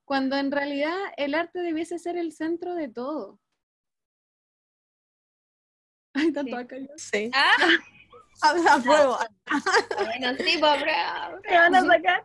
cuando 0.05 0.37
en 0.37 0.51
realidad 0.51 0.97
el 1.17 1.35
arte 1.35 1.61
debiese 1.61 1.99
ser 1.99 2.17
el 2.17 2.33
centro 2.33 2.75
de 2.75 2.89
todo. 2.89 3.39
Ay, 6.15 6.33
tanto 6.33 6.57
acá 6.57 6.77
yo. 6.77 6.89
Sí. 6.97 7.31
Ah, 7.33 7.55
Apruebo. 8.71 9.19
bueno, 9.99 10.37
sí, 10.39 10.57
pues, 10.59 10.81
bravo. 10.81 11.41
Te 11.43 11.55
van 11.55 11.75
a 11.75 11.85
sacar. 11.85 12.25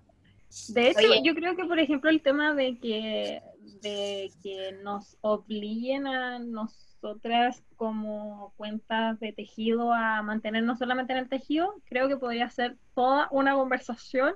De 0.69 0.89
hecho, 0.89 1.07
Oye. 1.11 1.21
yo 1.23 1.35
creo 1.35 1.55
que, 1.55 1.65
por 1.65 1.77
ejemplo, 1.77 2.09
el 2.09 2.21
tema 2.21 2.53
de 2.53 2.79
que, 2.79 3.41
de 3.85 4.31
que 4.41 4.71
nos 4.83 5.15
obliguen 5.21 6.07
a 6.07 6.39
nosotras 6.39 7.63
como 7.75 8.51
cuentas 8.57 9.19
de 9.19 9.31
tejido 9.31 9.93
a 9.93 10.23
mantenernos 10.23 10.79
solamente 10.79 11.13
en 11.13 11.19
el 11.19 11.29
tejido, 11.29 11.75
creo 11.85 12.07
que 12.07 12.17
podría 12.17 12.49
ser 12.49 12.77
toda 12.95 13.27
una 13.31 13.53
conversación 13.53 14.33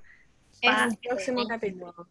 para 0.61 0.85
El 0.85 0.97
próximo 0.97 1.47
capítulo. 1.47 2.07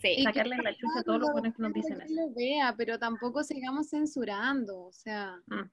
Sí. 0.00 0.22
sacarle 0.22 0.56
la 0.58 0.72
chucha 0.76 1.00
a 1.00 1.02
todos 1.02 1.18
los 1.18 1.32
buenos 1.32 1.56
que 1.56 1.62
nos 1.62 1.72
dicen 1.72 2.00
eso. 2.00 2.14
lo 2.14 2.32
vea, 2.32 2.72
pero 2.76 3.00
tampoco 3.00 3.42
sigamos 3.42 3.90
censurando, 3.90 4.84
o 4.84 4.92
sea. 4.92 5.36
Mm. 5.48 5.68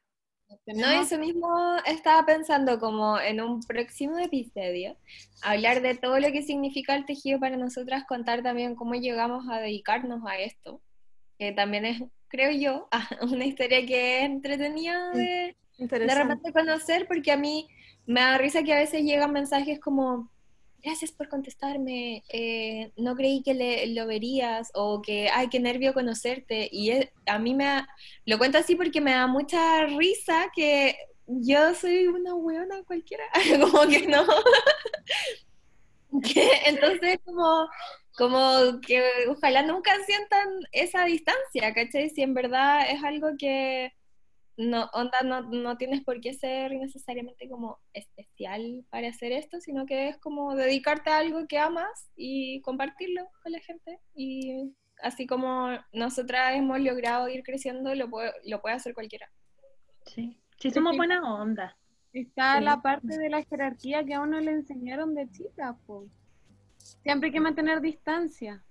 No, 0.75 0.89
eso 0.89 1.17
mismo 1.17 1.75
estaba 1.85 2.25
pensando 2.25 2.79
como 2.79 3.19
en 3.19 3.41
un 3.41 3.61
próximo 3.61 4.17
episodio, 4.19 4.95
hablar 5.41 5.81
de 5.81 5.95
todo 5.95 6.19
lo 6.19 6.31
que 6.31 6.43
significa 6.43 6.95
el 6.95 7.05
tejido 7.05 7.39
para 7.39 7.57
nosotras, 7.57 8.05
contar 8.05 8.43
también 8.43 8.75
cómo 8.75 8.93
llegamos 8.93 9.47
a 9.49 9.59
dedicarnos 9.59 10.21
a 10.25 10.37
esto, 10.37 10.81
que 11.37 11.51
también 11.51 11.85
es, 11.85 12.01
creo 12.27 12.51
yo, 12.51 12.87
una 13.21 13.45
historia 13.45 13.85
que 13.85 14.19
es 14.19 14.25
entretenida 14.25 15.11
de, 15.11 15.23
de 15.23 15.55
Interesante. 15.77 16.23
repente 16.23 16.53
conocer, 16.53 17.07
porque 17.07 17.31
a 17.31 17.37
mí 17.37 17.67
me 18.05 18.21
da 18.21 18.37
risa 18.37 18.63
que 18.63 18.73
a 18.73 18.77
veces 18.79 19.03
llegan 19.03 19.31
mensajes 19.31 19.79
como, 19.79 20.29
gracias 20.83 21.11
por 21.11 21.27
contestarme, 21.29 22.23
eh, 22.29 22.91
no 22.97 23.15
creí 23.15 23.41
que 23.43 23.53
le- 23.55 23.87
lo 23.87 24.05
verías, 24.05 24.69
o 24.75 25.01
que, 25.01 25.29
ay, 25.33 25.47
qué 25.49 25.59
nervio 25.59 25.93
conocerte, 25.93 26.69
y 26.71 26.91
es- 26.91 27.09
a 27.25 27.39
mí 27.39 27.55
me 27.55 27.65
da- 27.65 27.87
lo 28.25 28.37
cuento 28.37 28.57
así 28.59 28.75
porque 28.75 29.01
me 29.01 29.11
da 29.11 29.27
mucha 29.27 29.85
risa 29.87 30.51
que 30.55 30.95
yo 31.27 31.73
soy 31.73 32.05
una 32.07 32.35
weona 32.35 32.83
cualquiera, 32.83 33.23
como 33.73 33.87
que 33.87 34.07
no. 34.07 34.23
Entonces, 36.65 37.19
como, 37.25 37.67
como 38.17 38.79
que 38.81 39.01
ojalá 39.29 39.61
nunca 39.63 39.91
sientan 40.05 40.47
esa 40.71 41.05
distancia, 41.05 41.73
¿cachai? 41.73 42.09
Si 42.09 42.21
en 42.21 42.33
verdad 42.33 42.89
es 42.89 43.03
algo 43.03 43.29
que 43.37 43.93
no, 44.57 44.89
onda, 44.93 45.21
no, 45.23 45.41
no 45.41 45.77
tienes 45.77 46.01
por 46.01 46.21
qué 46.21 46.33
ser 46.33 46.71
necesariamente 46.71 47.49
como 47.49 47.79
especial 47.93 48.85
para 48.89 49.09
hacer 49.09 49.33
esto, 49.33 49.59
sino 49.59 49.85
que 49.85 50.07
es 50.09 50.17
como 50.17 50.55
dedicarte 50.55 51.09
a 51.09 51.17
algo 51.17 51.45
que 51.47 51.59
amas 51.59 52.09
y 52.15 52.61
compartirlo 52.61 53.27
con 53.43 53.51
la 53.51 53.59
gente. 53.59 53.99
Y 54.15 54.71
así 55.01 55.27
como 55.27 55.69
nosotras 55.91 56.55
hemos 56.55 56.79
logrado 56.79 57.27
ir 57.27 57.43
creciendo, 57.43 57.93
lo 57.95 58.09
puede, 58.09 58.31
lo 58.45 58.61
puede 58.61 58.75
hacer 58.75 58.93
cualquiera. 58.93 59.29
Sí, 60.05 60.39
sí 60.57 60.71
somos 60.71 60.95
buena 60.95 61.21
onda. 61.33 61.77
Está 62.13 62.59
Sí. 62.59 62.63
la 62.63 62.81
parte 62.81 63.17
de 63.17 63.29
la 63.29 63.43
jerarquía 63.43 64.05
que 64.05 64.13
a 64.13 64.21
uno 64.21 64.39
le 64.39 64.51
enseñaron 64.51 65.15
de 65.15 65.29
chica, 65.31 65.75
po. 65.85 66.07
Siempre 66.85 67.27
hay 67.27 67.33
que 67.33 67.39
mantener 67.39 67.81
distancia. 67.81 68.63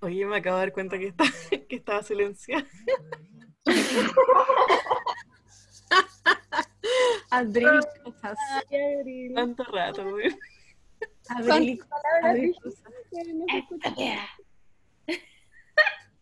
Oye, 0.00 0.24
me 0.24 0.36
acabo 0.36 0.56
de 0.56 0.62
dar 0.62 0.72
cuenta 0.72 0.98
que, 0.98 1.08
está, 1.08 1.24
que 1.68 1.76
estaba 1.76 2.02
silenciada. 2.02 2.66
Abril 7.30 7.80
cosas. 8.04 8.38
Tanto 9.34 9.64
rato, 9.64 10.10
güey. 10.10 10.34
Abril, 11.28 11.80
abril 12.22 12.56
cosas. 12.62 12.84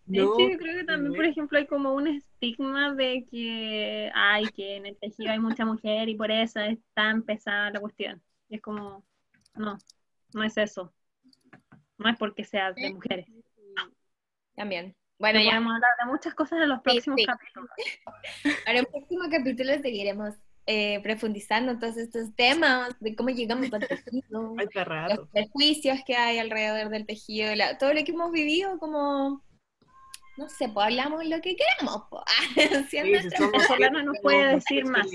De 0.07 0.19
No, 0.19 0.35
hecho, 0.35 0.51
yo 0.51 0.59
creo 0.59 0.77
que 0.79 0.85
también, 0.85 1.15
por 1.15 1.25
ejemplo, 1.25 1.59
hay 1.59 1.67
como 1.67 1.93
un 1.95 2.07
estigma 2.07 2.95
de 2.95 3.27
que, 3.29 4.11
ay, 4.15 4.47
que 4.55 4.77
en 4.77 4.87
el 4.87 4.97
tejido 4.97 5.33
hay 5.33 5.41
mucha 5.41 5.65
mujer 5.65 6.09
y 6.09 6.15
por 6.15 6.31
eso 6.31 6.61
es 6.61 6.79
tan 6.95 7.23
pesada 7.23 7.71
la 7.71 7.81
cuestión. 7.81 8.23
Y 8.49 8.55
es 8.57 8.63
como, 8.63 9.05
no, 9.55 9.77
no 10.33 10.43
es 10.45 10.57
eso. 10.57 10.93
No 11.99 12.09
es 12.11 12.17
porque 12.19 12.45
seas 12.45 12.75
de 12.75 12.93
mujeres. 12.93 13.27
También. 14.55 14.95
Bueno, 15.19 15.39
ya. 15.41 15.51
Podemos 15.53 15.75
hablar 15.75 15.91
de 16.05 16.07
muchas 16.13 16.35
cosas 16.35 16.61
en 16.63 16.69
los 16.69 16.81
próximos 16.83 17.19
sí. 17.19 17.27
capítulos. 17.27 17.71
Para 18.67 18.79
el 18.81 18.87
próximo 18.87 19.23
capítulo 19.31 19.73
seguiremos 19.81 20.35
eh, 20.67 21.01
profundizando 21.03 21.79
todos 21.79 21.97
estos 21.97 22.35
temas 22.35 22.99
de 23.01 23.15
cómo 23.15 23.31
llegamos 23.31 23.73
al 23.73 23.87
tejido, 23.87 24.55
Ay, 24.59 24.67
los 25.17 25.29
prejuicios 25.31 25.99
que 26.07 26.17
hay 26.17 26.39
alrededor 26.39 26.91
del 26.91 27.07
tejido, 27.07 27.55
la- 27.55 27.79
todo 27.79 27.95
lo 27.95 28.05
que 28.05 28.13
hemos 28.13 28.31
vivido, 28.33 28.79
como, 28.79 29.43
no 30.37 30.49
sé, 30.49 30.69
pues 30.69 30.87
hablamos 30.87 31.25
lo 31.25 31.41
que 31.41 31.57
queramos. 31.57 32.03
po. 32.11 32.25
¿Sí, 32.91 32.99
Sí, 33.01 33.31
somos 33.37 33.53
nos 33.53 33.69
tenemos 33.79 34.17
puede 34.23 34.55
decir 34.57 34.85
más. 34.87 35.07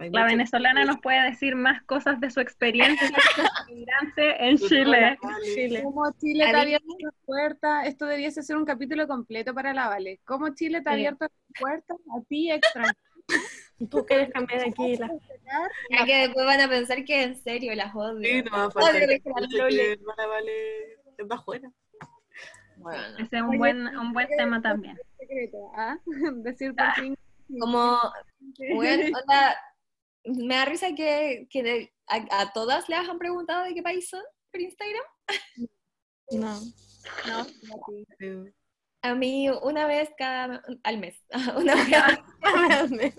Hay 0.00 0.10
La 0.10 0.24
venezolana 0.26 0.84
nos 0.84 1.00
puede 1.00 1.20
decir 1.28 1.56
más 1.56 1.82
cosas 1.82 2.20
de 2.20 2.30
su 2.30 2.38
experiencia 2.40 3.08
en 4.16 4.56
Chile. 4.56 5.18
Chile. 5.54 5.82
¿Cómo 5.82 6.12
Chile 6.20 6.44
te 6.50 6.56
ha 6.56 6.60
abierto 6.60 6.86
las 7.00 7.14
puertas? 7.26 7.86
Esto 7.86 8.06
debiese 8.06 8.42
ser 8.44 8.56
un 8.56 8.64
capítulo 8.64 9.08
completo 9.08 9.52
para 9.54 9.74
la 9.74 9.88
Vale. 9.88 10.20
¿Cómo 10.24 10.54
Chile 10.54 10.82
te 10.82 10.88
ha 10.90 10.92
abierto 10.92 11.24
las 11.24 11.60
puertas 11.60 11.96
a 12.16 12.20
ti 12.28 12.50
extranjero? 12.52 12.96
Tú 13.90 14.04
quieres 14.06 14.30
cambiar 14.30 14.60
aquí 14.68 14.96
la... 14.96 15.08
Ya 15.90 16.04
que 16.04 16.16
después 16.22 16.46
van 16.46 16.60
a 16.60 16.68
pensar 16.68 17.04
que 17.04 17.22
en 17.24 17.36
serio 17.36 17.74
las 17.74 17.94
odio. 17.94 18.22
Sí, 18.22 18.42
no 18.42 18.50
va 18.52 18.64
a 18.64 18.70
faltar 18.70 18.92
Vale 18.94 19.98
Vale 20.28 20.82
es 21.18 21.26
bajuela. 21.26 21.70
Bueno, 22.76 23.02
Ese 23.18 23.36
es 23.36 23.42
un 23.42 23.58
buen, 23.58 23.86
un 23.98 24.12
buen 24.12 24.28
tema 24.36 24.62
también. 24.62 24.96
Secreto, 25.18 25.72
¿ah? 25.76 25.98
Decir 26.44 26.74
por 26.74 26.86
Ah. 26.86 26.94
fin. 26.94 27.16
como, 27.58 27.98
bueno, 28.76 29.18
onda, 29.20 29.56
me 30.36 30.54
da 30.56 30.64
risa 30.64 30.94
que, 30.94 31.46
que 31.50 31.62
de- 31.62 31.92
a, 32.06 32.40
a 32.42 32.52
todas 32.52 32.88
les 32.88 32.98
han 33.08 33.18
preguntado 33.18 33.64
de 33.64 33.74
qué 33.74 33.82
país 33.82 34.08
son 34.08 34.22
por 34.50 34.60
Instagram. 34.60 35.02
No. 36.30 36.60
No, 37.26 37.46
no. 38.20 38.44
A 39.02 39.14
mí 39.14 39.48
una 39.62 39.86
vez 39.86 40.10
cada 40.18 40.62
al 40.82 40.98
mes. 40.98 41.22
Una 41.56 41.74
vez. 42.90 43.14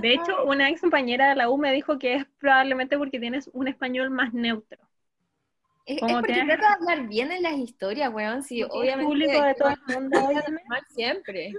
De 0.00 0.12
hecho, 0.12 0.44
una 0.44 0.68
ex 0.68 0.80
compañera 0.80 1.30
de 1.30 1.34
la 1.36 1.48
U 1.48 1.56
me 1.58 1.72
dijo 1.72 1.98
que 1.98 2.14
es 2.16 2.26
probablemente 2.38 2.98
porque 2.98 3.18
tienes 3.18 3.48
un 3.52 3.66
español 3.68 4.10
más 4.10 4.32
neutro. 4.34 4.78
Es, 5.86 5.96
es 5.96 6.00
Como 6.00 6.16
porque 6.16 6.34
tienes- 6.34 6.58
trato 6.58 6.84
de 6.84 6.92
hablar 6.92 7.08
bien 7.08 7.32
en 7.32 7.42
las 7.42 7.54
historias, 7.56 8.12
weón. 8.12 8.42
Sí, 8.42 8.62
obviamente. 8.64 9.04
público 9.06 9.42
de 9.42 9.54
todo 9.54 9.68
el 9.70 9.78
mundo, 10.00 10.30
siempre. 10.94 11.52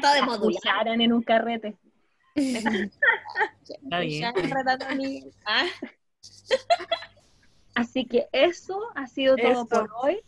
Trato 0.00 0.14
de 0.14 0.20
La 0.20 0.26
modular. 0.38 0.88
en 0.88 1.12
un 1.12 1.22
carrete. 1.22 1.76
Está 2.34 3.98
bien. 4.00 4.32
Ah, 5.44 5.66
Así 7.74 8.06
que 8.06 8.28
eso 8.32 8.80
ha 8.94 9.06
sido 9.06 9.36
todo 9.36 9.50
Eso. 9.50 9.66
por 9.66 9.90
hoy. 10.02 10.20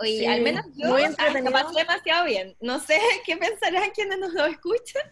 Oye, 0.00 0.18
Sí, 0.18 0.26
al 0.26 0.42
menos 0.42 0.66
yo 0.74 0.88
muy 0.88 1.02
ah, 1.04 1.40
lo 1.40 1.52
pasé 1.52 1.78
demasiado 1.78 2.24
bien. 2.24 2.56
No 2.60 2.80
sé 2.80 2.98
qué 3.24 3.36
pensarán 3.36 3.90
quienes 3.90 4.18
nos 4.18 4.32
lo 4.32 4.46
escuchan. 4.46 5.02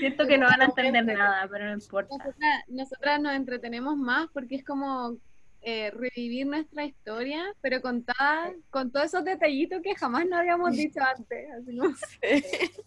Siento 0.00 0.26
que 0.26 0.36
no 0.36 0.46
van 0.46 0.62
a 0.62 0.64
entender 0.66 1.04
nada, 1.04 1.48
pero 1.50 1.66
no 1.66 1.72
importa. 1.72 2.14
Nosotras, 2.16 2.64
nosotras 2.68 3.20
nos 3.20 3.34
entretenemos 3.34 3.96
más 3.96 4.28
porque 4.32 4.56
es 4.56 4.64
como 4.64 5.16
eh, 5.64 5.90
revivir 5.90 6.46
nuestra 6.46 6.84
historia, 6.84 7.52
pero 7.60 7.80
contada 7.80 8.52
con 8.70 8.92
todos 8.92 9.06
esos 9.06 9.24
detallitos 9.24 9.80
que 9.82 9.94
jamás 9.94 10.26
nos 10.26 10.38
habíamos 10.40 10.76
dicho 10.76 11.00
antes. 11.00 11.48
Así 11.52 11.76
como- 11.76 11.94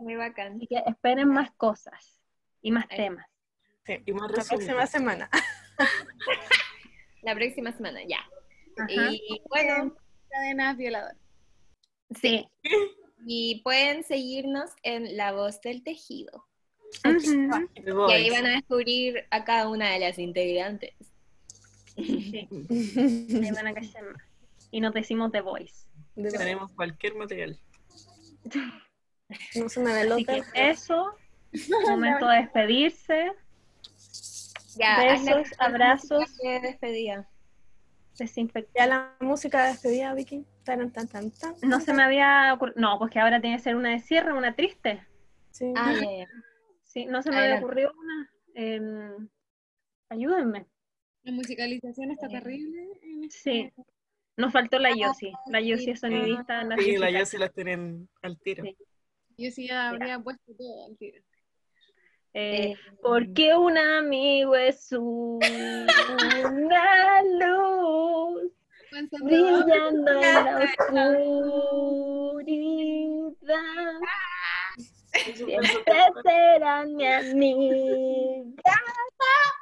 Muy 0.00 0.16
bacán. 0.16 0.56
Así 0.56 0.66
que 0.66 0.82
esperen 0.86 1.28
más 1.28 1.50
cosas 1.52 2.20
y 2.60 2.70
más 2.70 2.88
temas. 2.88 3.26
Sí, 3.86 3.94
y 4.06 4.12
más 4.12 4.30
La 4.30 4.36
resumen. 4.36 4.58
próxima 4.66 4.86
semana. 4.86 5.30
La 7.22 7.34
próxima 7.34 7.72
semana, 7.72 8.00
ya. 8.04 8.18
Ajá. 8.78 9.10
Y 9.12 9.42
bueno, 9.48 9.94
Cadenas 10.30 10.76
violadoras. 10.76 11.16
Sí. 12.20 12.46
y 13.26 13.60
pueden 13.62 14.02
seguirnos 14.04 14.70
en 14.82 15.16
La 15.16 15.32
Voz 15.32 15.60
del 15.60 15.82
Tejido. 15.82 16.46
The 17.02 17.10
Y 18.08 18.12
ahí 18.12 18.30
van 18.30 18.46
a 18.46 18.50
descubrir 18.50 19.24
a 19.30 19.44
cada 19.44 19.68
una 19.68 19.90
de 19.92 19.98
las 20.00 20.18
integrantes. 20.18 20.94
Sí. 21.96 22.48
Ahí 22.70 23.50
van 23.52 23.66
a 23.68 23.74
caer 23.74 23.86
más. 24.12 24.22
Y 24.70 24.80
nos 24.80 24.94
decimos 24.94 25.30
The 25.32 25.40
Voice. 25.42 25.86
Tenemos 26.14 26.72
cualquier 26.72 27.14
material. 27.16 27.58
No 29.56 29.68
se 29.68 29.80
me 29.80 29.92
ve 29.92 30.12
Así 30.12 30.24
que 30.24 30.42
eso, 30.54 31.14
momento 31.88 32.26
de 32.28 32.36
despedirse, 32.38 33.32
Ya, 34.76 34.98
Besos, 35.02 35.48
abrazos. 35.58 36.36
de 36.38 36.60
despedida. 36.60 37.28
desinfectar. 38.18 38.72
Ya 38.76 38.86
la 38.86 39.16
música 39.20 39.62
de 39.64 39.68
despedida, 39.72 40.14
Vicky. 40.14 40.46
Tan, 40.64 40.92
tan, 40.92 41.08
tan, 41.08 41.30
tan. 41.30 41.54
No 41.62 41.80
se 41.80 41.92
me 41.92 42.02
había 42.02 42.52
ocurrido. 42.54 42.80
No, 42.80 42.98
pues 42.98 43.10
que 43.10 43.20
ahora 43.20 43.40
tiene 43.40 43.56
que 43.56 43.62
ser 43.62 43.76
una 43.76 43.90
de 43.90 44.00
cierre, 44.00 44.32
una 44.32 44.54
triste. 44.54 45.02
Sí. 45.50 45.72
Ah. 45.76 45.94
Sí, 46.84 47.06
no 47.06 47.22
se 47.22 47.30
me 47.30 47.38
había 47.38 47.58
ocurrido 47.58 47.92
una. 47.98 48.30
Em, 48.54 49.28
ayúdenme. 50.10 50.66
La 51.24 51.32
musicalización 51.32 52.10
está 52.10 52.28
terrible. 52.28 52.88
en 53.02 53.30
Sí. 53.30 53.60
este- 53.60 53.82
Nos 54.36 54.50
faltó 54.52 54.78
la 54.78 54.90
Yossi. 54.96 55.30
La 55.50 55.60
Yossi 55.60 55.90
es 55.90 56.00
sonidista 56.00 56.60
Sí, 56.62 56.62
la 56.62 56.64
narcisista. 56.64 57.10
ya 57.10 57.26
se 57.26 57.38
las 57.38 57.52
tienen 57.52 58.08
al 58.22 58.38
tiro. 58.40 58.64
Sí. 58.64 58.76
Yo 59.36 59.50
sí 59.50 59.70
habría 59.70 60.18
puesto 60.20 60.54
todo 60.56 60.86
al 60.86 60.96
tiro. 60.96 61.22
Eh, 62.34 62.74
porque 63.02 63.54
un 63.54 63.76
amigo 63.76 64.54
es 64.56 64.90
una 64.92 65.86
luz 67.22 68.52
brillando 69.20 70.12
en 70.22 70.44
la 70.44 70.64
oscuridad. 72.24 74.00
Eso 75.26 75.44
Siempre 75.44 75.74
será 76.24 76.86
mi 76.86 77.06
amiga. 77.06 78.54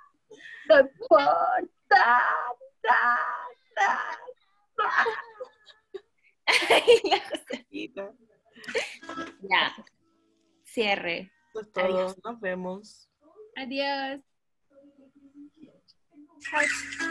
Ya. 9.43 9.75
Cierre. 10.65 11.33
Eso 11.51 11.61
es 11.61 11.73
todo. 11.73 12.15
Nos 12.25 12.41
vemos. 12.41 13.11
Adiós. 13.57 14.21